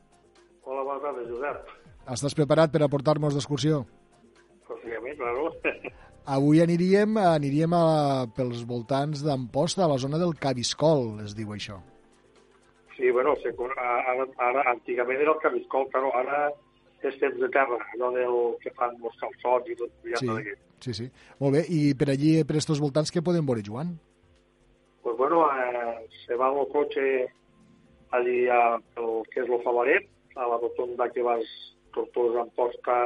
[0.65, 1.84] Hola, bona tarda, Josep.
[2.11, 3.85] Estàs preparat per a portar-nos d'excursió?
[4.85, 5.51] lògicament, claro.
[6.35, 11.77] Avui aniríem, aniríem a, pels voltants d'Amposta, a la zona del Cabiscol, es diu això.
[12.95, 13.35] Sí, bueno,
[13.77, 16.49] ara, ara, antigament era el Cabiscol, però ara
[17.05, 19.91] és temps de terra, allò del que fan els calçots i tot.
[20.09, 21.07] Ja sí, sí, sí.
[21.39, 23.93] Molt bé, i per allí, per estos voltants, què podem veure, Joan?
[25.03, 27.27] Pues bueno, eh, se va el cotxe
[28.17, 31.45] allí a, el que és el Favaret, a la rotonda que vas
[31.95, 32.97] Tortosa, Amposta,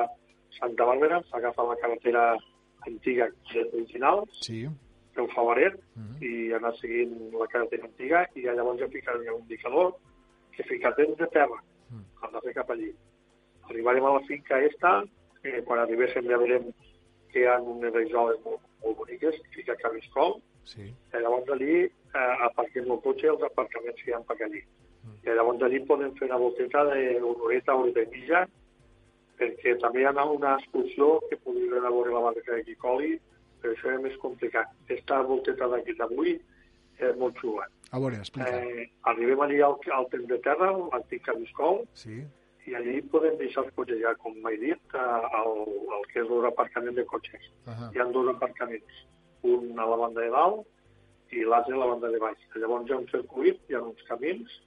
[0.58, 2.24] Santa Bàrbara, s'agafa la carretera
[2.88, 3.30] antiga
[3.74, 4.66] original, sí.
[5.16, 6.24] el Favaret, uh -huh.
[6.24, 9.96] i anar seguint la carretera antiga, i llavors ja ficaria un indicador
[10.56, 12.04] que fica dents de terra, uh -huh.
[12.24, 12.92] hem de fer cap allí.
[13.70, 15.04] Arribarem a la finca esta,
[15.44, 16.74] eh, quan arribéssim ja veurem
[17.32, 20.82] que hi ha unes rajoles molt, molt boniques, fica Cabiscol, sí.
[21.14, 24.64] i llavors allí eh, aparquem el cotxe els aparcaments que hi ha per allí.
[25.26, 28.48] I llavors allí podem fer una volteta d'una horeta o de mitja,
[29.40, 33.14] perquè també hi ha una excursió que podria anar a veure la barca de Quicoli,
[33.62, 34.72] però això és més complicat.
[34.96, 36.36] Esta volteta d'aquí d'avui
[37.00, 37.68] és molt xula.
[37.92, 38.50] A veure, explica.
[38.50, 42.20] Eh, arribem allí al, al temps de terra, l'antic Cabiscol, sí.
[42.70, 45.64] i allí podem deixar els cotxes ja, com m'he dit, al,
[45.96, 47.50] al que és l'aparcament de cotxes.
[47.66, 47.90] Uh -huh.
[47.96, 49.06] Hi ha dos aparcaments,
[49.42, 50.68] un a la banda de dalt
[51.32, 52.38] i l'altre a la banda de baix.
[52.56, 54.62] Llavors hi ha un circuit, hi ha uns camins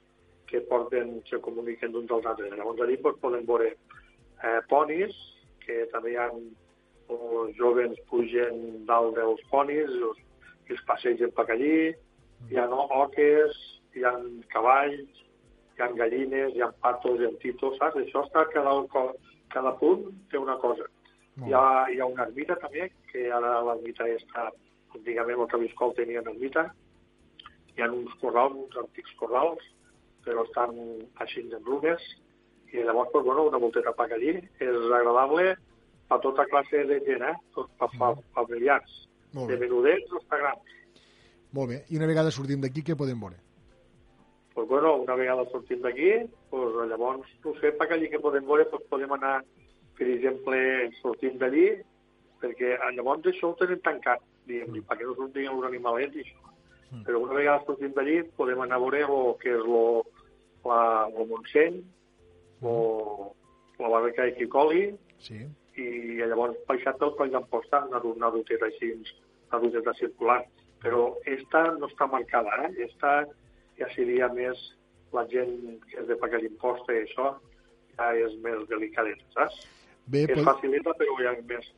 [0.47, 2.51] que porten, se comuniquen d'uns als altres.
[2.57, 3.75] Llavors allí doncs, podem veure
[4.43, 5.15] eh, ponis,
[5.63, 10.21] que també hi ha els jovens pugen dalt dels ponis els,
[10.69, 11.91] i es passegen per allí,
[12.49, 13.59] hi ha oques,
[13.95, 14.13] hi ha
[14.53, 15.23] cavalls,
[15.75, 17.99] hi ha gallines, hi ha patos, hi ha titos, saps?
[18.01, 18.75] Això està cada,
[19.53, 20.87] cada punt té una cosa.
[21.43, 24.49] Hi ha, hi ha una ermita també, que ara l'ermita està,
[24.93, 26.67] antigament el Cabiscol tenia una ermita,
[27.73, 29.63] hi ha uns corrals, uns antics corrals,
[30.25, 30.77] però estan
[31.25, 32.03] així en runes,
[32.73, 35.53] i llavors, pues, bueno, una volteta per allí és agradable
[36.09, 37.35] a tota classe de gent, eh?
[37.53, 38.93] Per fa, familiars,
[39.33, 40.75] de menudets fins a grans.
[41.53, 43.37] Molt bé, i una vegada sortim d'aquí, què podem veure?
[44.53, 46.11] Pues bueno, una vegada sortim d'aquí,
[46.49, 49.35] pues, llavors, no sé, per allí que podem veure, pues, podem anar,
[49.97, 50.59] per exemple,
[51.01, 51.67] sortim d'allí,
[52.41, 54.87] perquè llavors això ho tenen tancat, diguem, mm.
[54.89, 56.53] perquè no sortim els animalets i això.
[56.89, 57.03] Mm.
[57.05, 59.83] Però una vegada sortim d'allí, podem anar a veure el que és lo,
[60.65, 60.79] la,
[61.09, 61.83] el Montseny.
[62.63, 63.33] O
[63.79, 64.83] la barraca de Quicoli,
[65.19, 65.39] sí.
[65.79, 65.87] i
[66.19, 68.93] llavors baixat del coll d'Amposta, una, una ruteta així,
[69.49, 70.41] una ruteta circular.
[70.83, 72.87] Però esta no està marcada, eh?
[72.89, 73.23] Esta
[73.79, 74.59] ja seria més
[75.13, 75.53] la gent
[75.87, 77.29] que és de pagar l'impost i això
[77.97, 79.63] ja és més delicadeta, saps?
[80.11, 80.47] Bé, és pot...
[80.51, 81.69] facilita, però ja, més,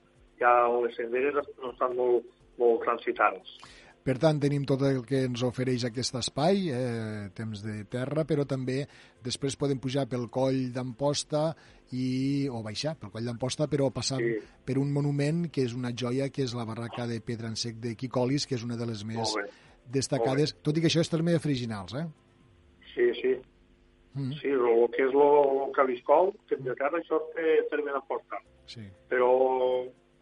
[0.41, 2.30] ja les senderes no estan molt,
[2.62, 3.57] molt transitades.
[4.06, 8.44] Per tant, tenim tot el que ens ofereix aquest espai, eh, temps de terra, però
[8.45, 8.84] també
[9.26, 11.48] després podem pujar pel coll d'Amposta
[11.90, 14.36] i, o baixar pel coll d'Amposta, però passant sí.
[14.65, 17.82] per un monument que és una joia, que és la barraca de pedra en sec
[17.82, 19.34] de Quicolis, que és una de les més
[19.90, 22.07] destacades, tot i que això és terme de eh?
[22.94, 23.36] Sí, sí.
[24.14, 24.32] Mm.
[24.38, 28.38] Sí, el que és el Cabiscol, que de terra això té terme d'Amposta.
[28.69, 28.86] Sí.
[29.10, 29.34] Però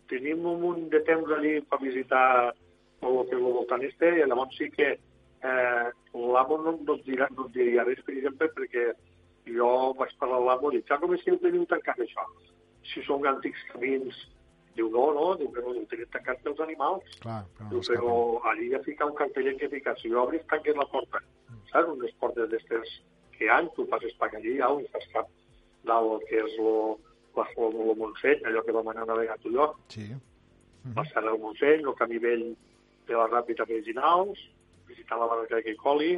[0.08, 2.54] tenim un munt de temps allí per visitar
[3.90, 4.92] este, i llavors sí que
[5.44, 8.92] eh, l'amo no, no, dirà, no diria res, per exemple, perquè
[9.48, 12.26] jo vaig parlar amb l'amo i dic, ja com és que ho teniu tancat això?
[12.88, 14.16] Si són antics camins,
[14.76, 17.18] diu, no, no, diu, però ho tenen tancat pels animals.
[17.24, 18.18] Clar, però, diu, però
[18.52, 21.24] allí ja fica un cartellet que fica, si jo obris, tanques la porta.
[21.52, 21.64] Mm.
[21.72, 21.96] Saps?
[21.96, 23.00] Unes portes d'estes
[23.38, 25.32] que hi ha, tu passes per allí, ja, i fas cap
[25.88, 26.76] del que és lo,
[27.38, 29.74] la, lo Montseny, allò que vam anar a navegar tu i jo.
[29.88, 30.08] Sí.
[30.08, 30.20] Mm
[30.84, 30.96] -hmm.
[30.96, 32.56] Passar el Montseny, el camí vell
[33.08, 34.40] de les ràpides originals,
[34.88, 36.14] visitar la barraca de Quicoli,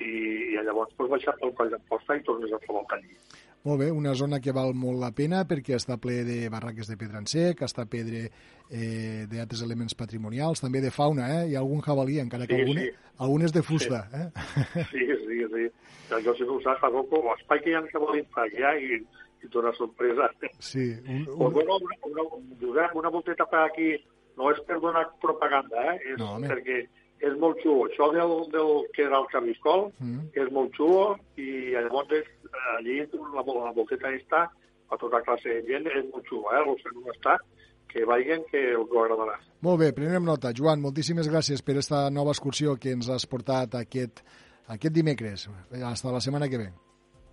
[0.00, 0.10] i,
[0.54, 3.16] i llavors pues, baixar pel coll d'Amposta i tornes a trobar el canyí.
[3.64, 6.98] Molt bé, una zona que val molt la pena perquè està ple de barraques de
[7.00, 11.46] pedra en sec, està pedre eh, d'altres elements patrimonials, també de fauna, eh?
[11.48, 12.90] Hi ha algun jabalí, encara que Sí, algun, sí.
[13.24, 14.20] algun és de fusta, Sí.
[14.20, 14.84] eh?
[14.92, 15.64] Sí, sí, sí.
[16.26, 18.74] Jo si no ho saps, fa poc, l'espai que hi ha en Cabalín fa ja
[18.76, 20.28] i, i dona sorpresa.
[20.58, 22.28] Sí, un, Pues, bueno, una, una,
[22.60, 23.94] Josep, una volteta per aquí
[24.36, 26.00] no és per donar propaganda, eh?
[26.12, 26.48] és No, home.
[26.48, 26.86] perquè
[27.24, 27.86] és molt xulo.
[27.88, 30.20] Això del, del que era el Cabiscol Mm.
[30.34, 32.24] és molt xulo i llavors és,
[32.78, 34.50] allí la, la volteta està
[34.90, 36.62] a tota classe de gent, és molt xulo, eh?
[36.68, 37.38] Els que no està,
[37.88, 39.38] que vagin, que els ho agradarà.
[39.62, 40.52] Molt bé, prenem nota.
[40.52, 44.20] Joan, moltíssimes gràcies per esta nova excursió que ens has portat aquest,
[44.68, 45.48] aquest dimecres.
[45.82, 46.72] Hasta la setmana que ve.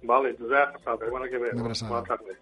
[0.03, 1.49] Vale, Josep, hasta la setmana que ve.
[1.53, 1.91] Una abraçada.
[1.91, 2.33] Bona tarda.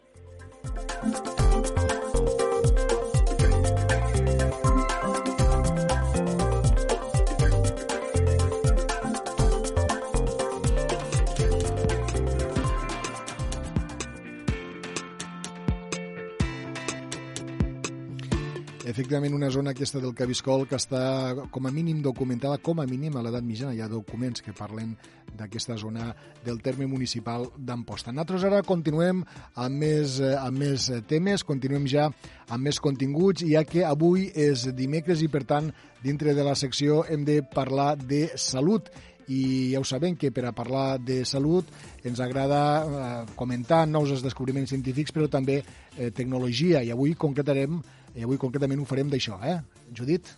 [19.10, 23.16] Efectivament una zona aquesta del Cabiscol que està com a mínim documentada, com a mínim
[23.18, 23.74] a l'edat mitjana.
[23.74, 24.92] Hi ha documents que parlen
[25.34, 26.12] d'aquesta zona
[26.46, 28.14] del terme municipal d'Amposta.
[28.14, 29.24] Nosaltres ara continuem
[29.56, 32.06] amb més, eh, amb més temes, continuem ja
[32.50, 35.74] amb més continguts, ja que avui és dimecres i, per tant,
[36.04, 38.94] dintre de la secció hem de parlar de salut
[39.30, 41.68] i ja ho sabem que per a parlar de salut
[42.04, 47.78] ens agrada eh, comentar nous descobriments científics però també eh, tecnologia i avui concretarem
[48.16, 49.60] i avui concretament ho farem d'això, eh?
[49.94, 50.30] Judit?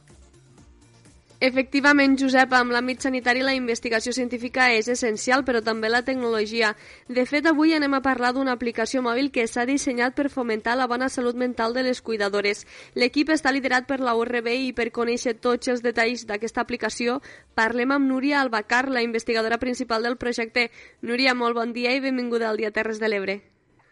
[1.42, 6.76] Efectivament, Josep, amb l'àmbit sanitari la investigació científica és essencial, però també la tecnologia.
[7.10, 10.86] De fet, avui anem a parlar d'una aplicació mòbil que s'ha dissenyat per fomentar la
[10.86, 12.62] bona salut mental de les cuidadores.
[12.94, 17.18] L'equip està liderat per la URB i per conèixer tots els detalls d'aquesta aplicació
[17.58, 20.70] parlem amb Núria Albacar, la investigadora principal del projecte.
[21.02, 23.40] Núria, molt bon dia i benvinguda al Dia Terres de l'Ebre.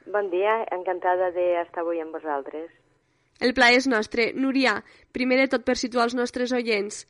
[0.05, 2.69] Bon dia, encantada d'estar avui amb vosaltres.
[3.39, 4.31] El pla és nostre.
[4.35, 4.79] Núria,
[5.15, 7.05] primer de tot per situar els nostres oients,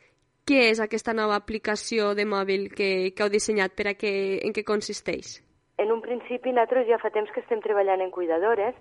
[0.50, 3.76] què és aquesta nova aplicació de mòbil que, que heu dissenyat?
[3.78, 4.12] Per a què,
[4.46, 5.40] en què consisteix?
[5.80, 8.76] En un principi, nosaltres ja fa temps que estem treballant en cuidadores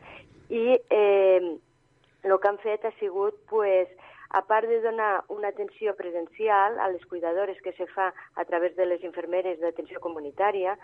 [0.51, 1.41] i eh,
[2.25, 3.89] el que han fet ha sigut, pues,
[4.31, 8.77] a part de donar una atenció presencial a les cuidadores que se fa a través
[8.77, 10.77] de les infermeres d'atenció comunitària,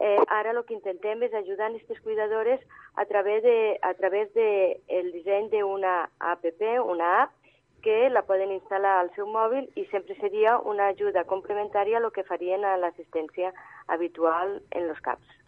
[0.00, 2.60] eh, ara el que intentem és ajudar aquestes cuidadores
[2.96, 6.44] a través de, a través de el disseny d'una app,
[6.84, 7.36] una app,
[7.80, 12.10] que la poden instal·lar al seu mòbil i sempre seria una ajuda complementària a lo
[12.12, 13.54] que farien a l'assistència
[13.88, 15.39] habitual en els CAPs.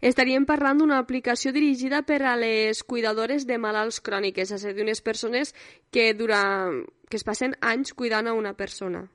[0.00, 4.76] Estaríem parlant d'una aplicació dirigida per a les cuidadores de malalts cròniques, és a dir,
[4.80, 5.54] d'unes persones
[5.90, 9.06] que, durant, que es passen anys cuidant a una persona.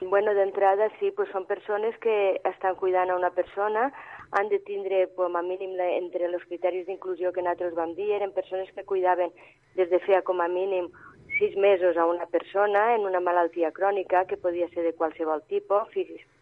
[0.00, 3.88] Bueno, d'entrada sí, pues són persones que estan cuidant a una persona,
[4.36, 8.34] han de tindre com a mínim entre els criteris d'inclusió que nosaltres vam dir, eren
[8.36, 9.32] persones que cuidaven
[9.76, 10.90] des de feia com a mínim
[11.38, 15.88] sis mesos a una persona en una malaltia crònica que podia ser de qualsevol tipus,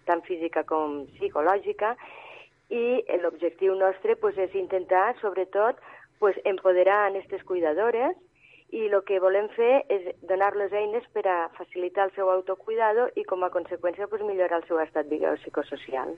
[0.07, 1.95] tant física com psicològica,
[2.75, 5.81] i l'objectiu nostre pues, és intentar, sobretot,
[6.19, 8.17] pues, empoderar aquestes cuidadores
[8.75, 13.23] i el que volem fer és donar-les eines per a facilitar el seu autocuidado i,
[13.29, 16.17] com a conseqüència, pues, millorar el seu estat psicosocial.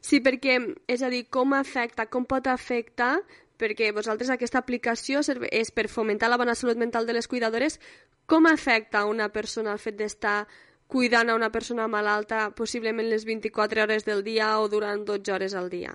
[0.00, 0.58] Sí, perquè,
[0.88, 3.18] és a dir, com afecta, com pot afectar
[3.60, 5.20] perquè vosaltres aquesta aplicació
[5.50, 7.78] és per fomentar la bona salut mental de les cuidadores.
[8.26, 10.46] Com afecta a una persona el fet d'estar
[10.88, 15.54] cuidant a una persona malalta possiblement les 24 hores del dia o durant 12 hores
[15.54, 15.94] al dia?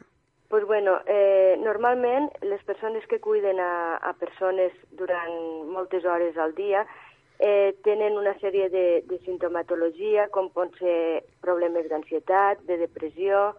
[0.50, 6.56] Pues bueno, eh, normalment les persones que cuiden a, a persones durant moltes hores al
[6.56, 6.88] dia
[7.40, 13.54] eh, tenen una sèrie de, de sintomatologia, com pot ser problemes d'ansietat, de depressió,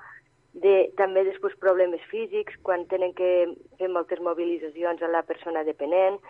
[0.52, 3.31] de, també després problemes físics, quan tenen que
[3.81, 6.20] fer moltes mobilitzacions a la persona dependent.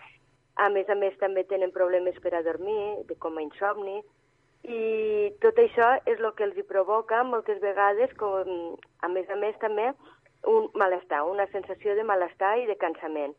[0.61, 3.99] A més a més, també tenen problemes per a dormir, de, com a insomni,
[4.65, 9.37] i tot això és el que els hi provoca moltes vegades, com, a més a
[9.37, 9.91] més també,
[10.49, 13.35] un malestar, una sensació de malestar i de cansament.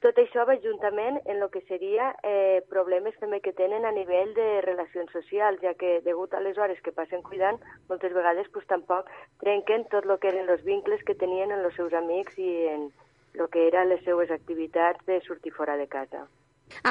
[0.00, 4.32] Tot això va juntament en el que seria eh, problemes també que tenen a nivell
[4.38, 7.60] de relacions socials, ja que degut a les hores que passen cuidant,
[7.90, 9.12] moltes vegades pues, tampoc
[9.44, 12.88] trenquen tot el que eren els vincles que tenien amb els seus amics i en
[13.36, 16.24] el que eren les seues activitats de sortir fora de casa.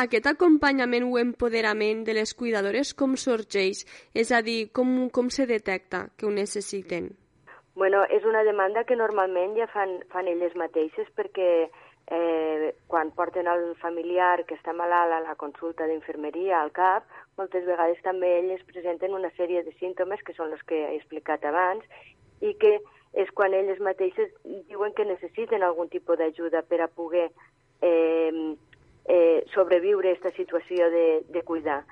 [0.02, 3.86] Aquest acompanyament o empoderament de les cuidadores com sorgeix?
[4.14, 7.14] És a dir, com, com se detecta que ho necessiten?
[7.80, 11.70] Bueno, és una demanda que normalment ja fan, fan elles mateixes perquè
[12.12, 17.06] eh, quan porten el familiar que està malalt a la consulta d'infermeria al CAP,
[17.38, 21.46] moltes vegades també elles presenten una sèrie de símptomes que són els que he explicat
[21.46, 21.86] abans
[22.42, 22.80] i que
[23.14, 24.34] és quan elles mateixes
[24.70, 27.30] diuen que necessiten algun tipus d'ajuda per a poder
[27.82, 28.56] eh,
[29.06, 31.84] eh, sobreviure aquesta situació de, de cuidar.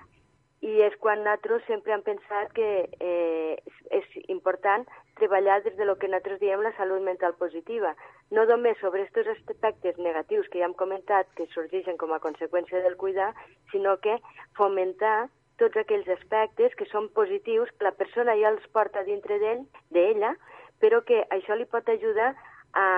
[0.66, 3.58] I és quan nosaltres sempre hem pensat que eh,
[3.94, 4.88] és important
[5.20, 7.94] treballar des de lo que nosaltres diem la salut mental positiva,
[8.34, 12.82] no només sobre aquests aspectes negatius que ja hem comentat que sorgeixen com a conseqüència
[12.82, 13.34] del cuidar,
[13.72, 14.18] sinó que
[14.58, 15.30] fomentar
[15.62, 19.64] tots aquells aspectes que són positius, que la persona ja els porta dintre d'ell,
[19.94, 20.36] d'ella,
[20.82, 22.34] però que això li pot ajudar
[22.74, 22.90] a,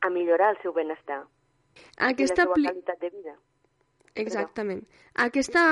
[0.00, 1.24] a millorar el seu benestar
[1.98, 3.36] Aquesta i la seva qualitat de vida.
[4.18, 4.82] Exactament.
[5.14, 5.62] Aquesta,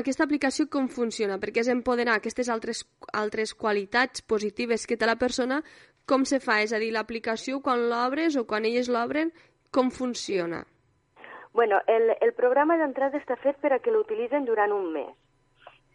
[0.00, 1.38] aquesta aplicació com funciona?
[1.42, 5.62] Perquè és empoderar aquestes altres, altres qualitats positives que té la persona,
[6.08, 6.60] com se fa?
[6.62, 9.32] És a dir, l'aplicació quan l'obres o quan elles l'obren,
[9.74, 10.64] com funciona?
[11.52, 15.10] Bueno, el, el programa d'entrada està fet per a que l'utilitzen durant un mes.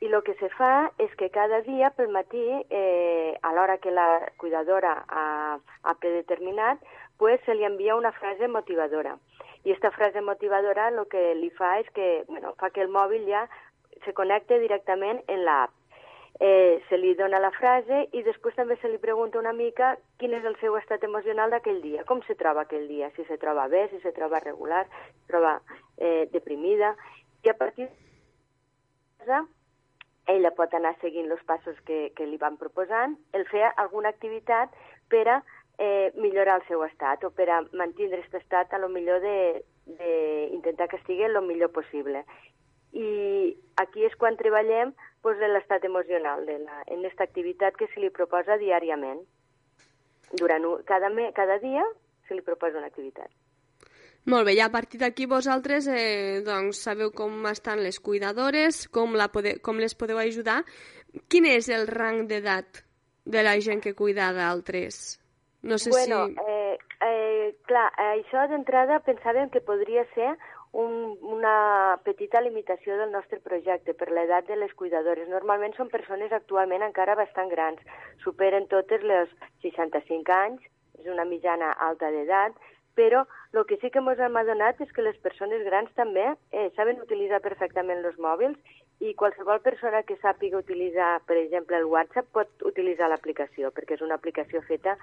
[0.03, 3.91] I el que se fa és que cada dia pel matí, eh, a l'hora que
[3.91, 4.07] la
[4.41, 6.81] cuidadora ha, ha predeterminat,
[7.18, 9.15] pues, se li envia una frase motivadora.
[9.64, 13.23] I aquesta frase motivadora el que li fa és que bueno, fa que el mòbil
[13.30, 13.45] ja
[14.03, 15.72] se connecta directament en l'app.
[16.40, 20.34] Eh, se li dona la frase i després també se li pregunta una mica quin
[20.34, 23.68] és el seu estat emocional d'aquell dia, com se troba aquell dia, si se troba
[23.69, 25.60] bé, si se troba regular, si se troba
[25.98, 26.95] eh, deprimida,
[27.45, 27.88] i a partir
[29.27, 29.44] de
[30.34, 34.73] ella pot anar seguint els passos que, que li van proposant, el fer alguna activitat
[35.11, 35.41] per a
[35.77, 40.89] eh, millorar el seu estat o per a mantenir aquest estat a lo millor d'intentar
[40.89, 42.25] que estigui el millor possible.
[42.93, 48.03] I aquí és quan treballem pues, l'estat emocional de la, en aquesta activitat que se
[48.03, 49.23] li proposa diàriament.
[50.37, 51.83] Durant un, cada, me, cada dia
[52.27, 53.31] se li proposa una activitat.
[54.29, 59.17] Molt bé, i a partir d'aquí vosaltres eh, doncs, sabeu com estan les cuidadores, com,
[59.19, 60.61] la pode com les podeu ajudar.
[61.27, 62.85] Quin és el rang d'edat
[63.25, 65.19] de la gent que cuida d'altres?
[65.64, 66.35] No sé bueno, si...
[66.48, 66.77] Eh,
[67.07, 70.34] eh, clar, això d'entrada pensàvem que podria ser
[70.73, 75.30] un, una petita limitació del nostre projecte per l'edat de les cuidadores.
[75.31, 77.80] Normalment són persones actualment encara bastant grans,
[78.26, 79.31] superen totes les
[79.64, 80.68] 65 anys,
[80.99, 82.57] és una mitjana alta d'edat,
[82.98, 83.23] però
[83.53, 87.02] el que sí que ens hem adonat és que les persones grans també eh, saben
[87.02, 88.60] utilitzar perfectament els mòbils
[89.03, 94.03] i qualsevol persona que sàpiga utilitzar, per exemple, el WhatsApp pot utilitzar l'aplicació, perquè és
[94.05, 94.95] una aplicació feta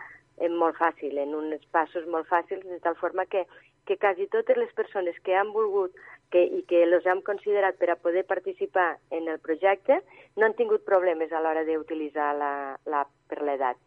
[0.46, 3.44] en molt fàcil, en uns passos molt fàcils, de tal forma que,
[3.84, 5.92] que quasi totes les persones que han volgut
[6.32, 10.00] que, i que els hem considerat per a poder participar en el projecte
[10.36, 13.80] no han tingut problemes a l'hora d'utilitzar l'app la, per l'edat.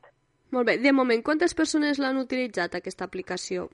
[0.54, 0.78] Molt bé.
[0.78, 3.72] De moment, quantes persones l'han utilitzat, aquesta aplicació?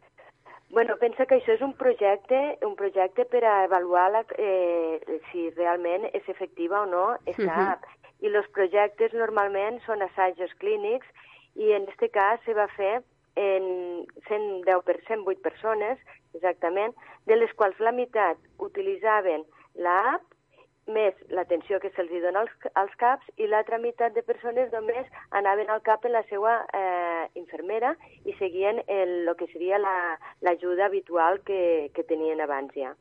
[0.70, 5.50] Bueno, pensa que això és un projecte, un projecte per a avaluar la, eh, si
[5.58, 7.72] realment és efectiva o no aquesta uh -huh.
[7.74, 7.86] app.
[8.22, 11.08] I els projectes normalment són assajos clínics
[11.56, 13.02] i en aquest cas se va fer
[13.36, 15.98] en 110 per 108 persones,
[16.34, 16.94] exactament,
[17.26, 20.22] de les quals la meitat utilitzaven l'app
[20.90, 22.52] més l'atenció que se'ls dona als,
[22.82, 25.08] als CAPs i l'altra meitat de persones només
[25.40, 27.96] anaven al CAP en la seva eh, infermera
[28.26, 32.96] i seguien el, el que seria l'ajuda la, habitual que, que tenien abans ja.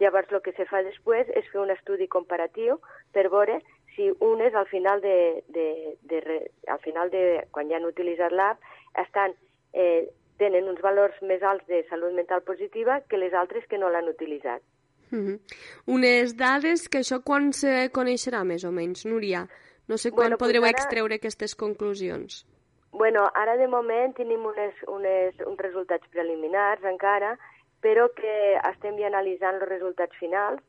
[0.00, 2.78] Llavors, el que se fa després és fer un estudi comparatiu
[3.12, 3.58] per veure
[3.94, 6.38] si unes al final de, de, de, de
[6.72, 8.62] al final de, quan ja han utilitzat l'app,
[9.02, 9.34] estan
[9.72, 10.08] eh,
[10.40, 14.08] tenen uns valors més alts de salut mental positiva que les altres que no l'han
[14.08, 14.64] utilitzat.
[15.10, 15.40] Uh -huh.
[15.86, 19.48] Unes dades que això quan se coneixerà més o menys, Núria?
[19.88, 20.78] No sé quan bueno, podreu pues ara...
[20.78, 22.46] extreure aquestes conclusions.
[22.92, 27.38] Bueno, ara de moment tenim unes, unes, uns resultats preliminars encara,
[27.80, 30.60] però que estem ja analitzant els resultats finals,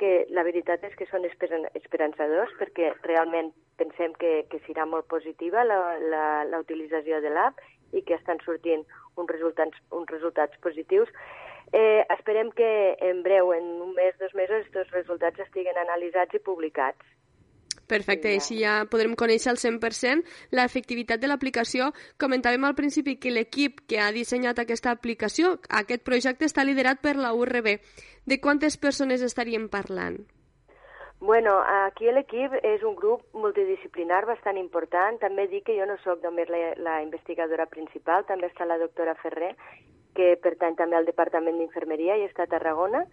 [0.00, 5.64] que la veritat és que són esperançadors perquè realment pensem que, que serà molt positiva
[5.64, 7.60] la, la, la utilització de l'app
[7.92, 8.86] i que estan sortint
[9.20, 11.12] uns resultats, uns resultats positius
[11.72, 16.42] Eh, esperem que en breu, en un mes, dos mesos, aquests resultats estiguen analitzats i
[16.42, 17.16] publicats.
[17.90, 21.90] Perfecte, així ja podrem conèixer al 100% l'efectivitat de l'aplicació.
[22.22, 27.16] Comentàvem al principi que l'equip que ha dissenyat aquesta aplicació, aquest projecte està liderat per
[27.18, 27.78] la URB.
[28.26, 30.20] De quantes persones estaríem parlant?
[31.20, 35.18] Bueno, aquí l'equip és un grup multidisciplinar bastant important.
[35.20, 39.18] També dic que jo no sóc només la, la investigadora principal, també està la doctora
[39.22, 39.54] Ferrer
[40.14, 43.04] que pertany també al Departament d'Infermeria i està a Tarragona,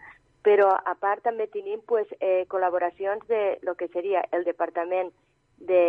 [0.43, 5.11] però a part també tenim pues, eh, col·laboracions de lo que seria el Departament
[5.59, 5.81] de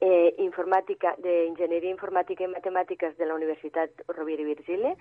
[0.00, 4.94] eh, informàtica, d'Enginyeria Informàtica i Matemàtiques de la Universitat Rovira i Virgili,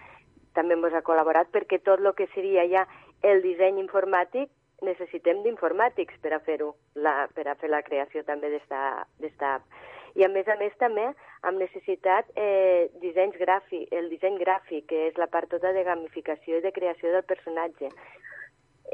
[0.58, 2.88] també ens ha col·laborat perquè tot el que seria ja
[3.22, 4.50] el disseny informàtic
[4.86, 9.86] necessitem d'informàtics per a fer-ho, per a fer la creació també d'esta app
[10.18, 11.06] i a més a més també
[11.46, 16.58] hem necessitat eh, dissenys gràfic, el disseny gràfic, que és la part tota de gamificació
[16.58, 17.92] i de creació del personatge.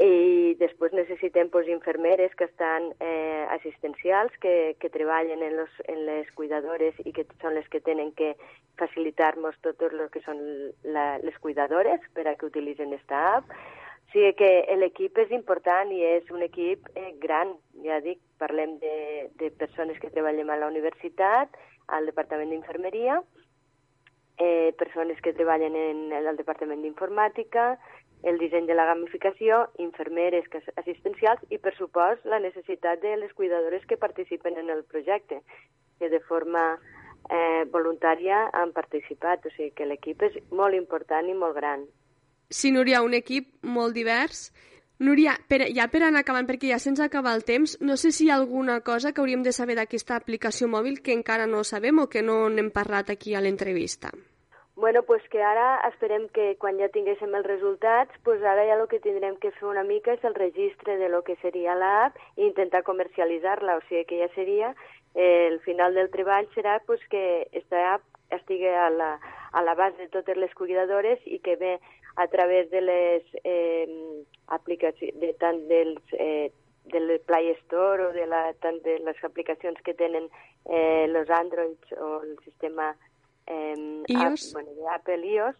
[0.04, 6.02] I després necessitem pues, infermeres que estan eh, assistencials, que, que treballen en, los, en
[6.08, 8.34] les cuidadores i que són les que tenen que
[8.82, 10.42] facilitar-nos tot el que són
[10.84, 13.56] la, les cuidadores per a que utilitzen esta app
[14.14, 17.56] sigui que l'equip és important i és un equip eh, gran,
[17.86, 18.98] ja dic, parlem de,
[19.40, 21.56] de persones que treballem a la universitat,
[21.88, 23.22] al Departament d'Infermeria,
[24.38, 27.74] eh, persones que treballen en, el Departament d'Informàtica,
[28.24, 30.48] el disseny de la gamificació, infermeres
[30.80, 35.42] assistencials i, per supost, la necessitat de les cuidadores que participen en el projecte,
[36.00, 36.64] que de forma
[37.30, 39.46] eh, voluntària han participat.
[39.46, 41.84] O sigui que l'equip és molt important i molt gran.
[42.50, 44.52] Sí, Núria, un equip molt divers.
[45.04, 48.26] Núria, per, ja per anar acabant, perquè ja se'ns acaba el temps, no sé si
[48.26, 52.00] hi ha alguna cosa que hauríem de saber d'aquesta aplicació mòbil que encara no sabem
[52.00, 54.14] o que no n'hem parlat aquí a l'entrevista.
[54.76, 58.88] Bueno, pues que ara esperem que quan ja tinguéssim els resultats, pues ara ja el
[58.88, 62.48] que tindrem que fer una mica és el registre de lo que seria l'app i
[62.48, 64.74] intentar comercialitzar-la, o sigui que ja seria,
[65.14, 68.08] eh, el final del treball serà pues, que aquesta app
[68.40, 69.12] estigui a la,
[69.54, 71.78] a la base de totes les cuidadores i que ve
[72.16, 73.88] a través de les eh,
[74.48, 76.52] aplicacions, de tant dels eh,
[76.86, 80.28] del Play Store o de la, tant de les aplicacions que tenen
[80.66, 82.96] eh, los Androids o el sistema
[83.48, 84.50] eh, iOS.
[84.50, 85.56] App, bueno, d'Apple iOS,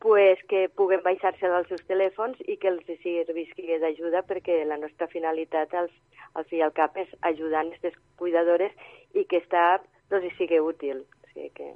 [0.00, 5.08] pues que puguen baixar-se als seus telèfons i que els servisqui d'ajuda perquè la nostra
[5.08, 5.88] finalitat al,
[6.34, 8.74] al fi i al cap és ajudar aquestes cuidadores
[9.14, 9.78] i que està
[10.10, 11.04] doncs, hi sigui útil.
[11.24, 11.70] O sigui que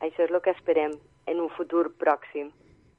[0.00, 0.96] això és el que esperem
[1.26, 2.50] en un futur pròxim.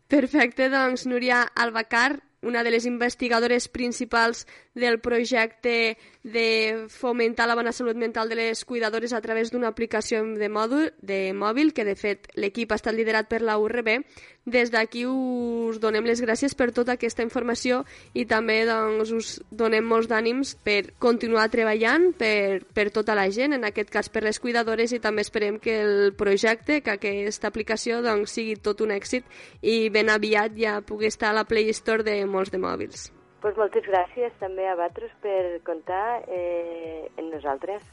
[0.07, 7.71] Perfecte, doncs Núria Albacar, una de les investigadores principals del projecte de fomentar la bona
[7.71, 11.95] salut mental de les cuidadores a través d'una aplicació de, mòdul, de mòbil, que de
[11.95, 14.03] fet l'equip ha estat liderat per la URB.
[14.45, 17.81] Des d'aquí us donem les gràcies per tota aquesta informació
[18.13, 23.55] i també doncs, us donem molts d'ànims per continuar treballant per, per tota la gent,
[23.55, 28.03] en aquest cas per les cuidadores, i també esperem que el projecte, que aquesta aplicació
[28.05, 29.23] doncs, sigui tot un èxit
[29.63, 33.14] i ben aviat ja pugui estar a la Play Store de molts de mòbils.
[33.45, 37.83] Pues moltes gràcies també a vosaltres per comptar eh, en nosaltres.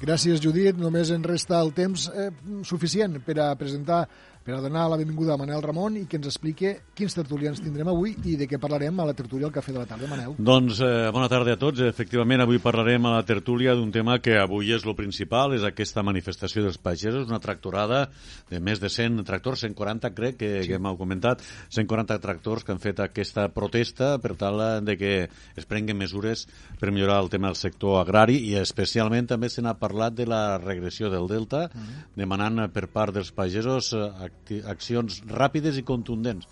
[0.00, 0.80] Gràcies, Judit.
[0.82, 2.32] Només en resta el temps eh,
[2.66, 4.00] suficient per a presentar
[4.44, 7.88] per a donar la benvinguda a Manel Ramon i que ens expliqui quins tertulians tindrem
[7.88, 10.04] avui i de què parlarem a la tertúlia al Cafè de la Tarda.
[10.10, 10.34] Manel.
[10.36, 11.80] Doncs eh, bona tarda a tots.
[11.80, 16.04] Efectivament, avui parlarem a la tertúlia d'un tema que avui és lo principal, és aquesta
[16.04, 18.02] manifestació dels pagesos, una tractorada
[18.50, 20.68] de més de 100 tractors, 140 crec que, sí.
[20.68, 21.40] que hem comentat,
[21.72, 25.14] 140 tractors que han fet aquesta protesta per tal de que
[25.56, 26.44] es prenguen mesures
[26.80, 30.58] per millorar el tema del sector agrari i especialment també se n'ha parlat de la
[30.60, 32.04] regressió del Delta, uh -huh.
[32.14, 34.33] demanant per part dels pagesos eh,
[34.70, 36.48] accions ràpides i contundents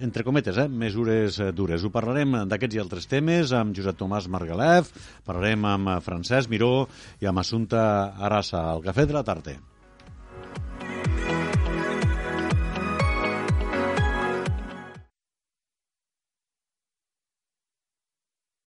[0.00, 1.84] entre cometes, eh, mesures eh, dures.
[1.84, 4.90] Ho parlarem d'aquests i altres temes amb Josep Tomàs Margalef,
[5.26, 6.88] parlarem amb Francesc Miró
[7.22, 7.84] i amb Assumpta
[8.18, 9.58] Arassa al Cafè de la Tarda.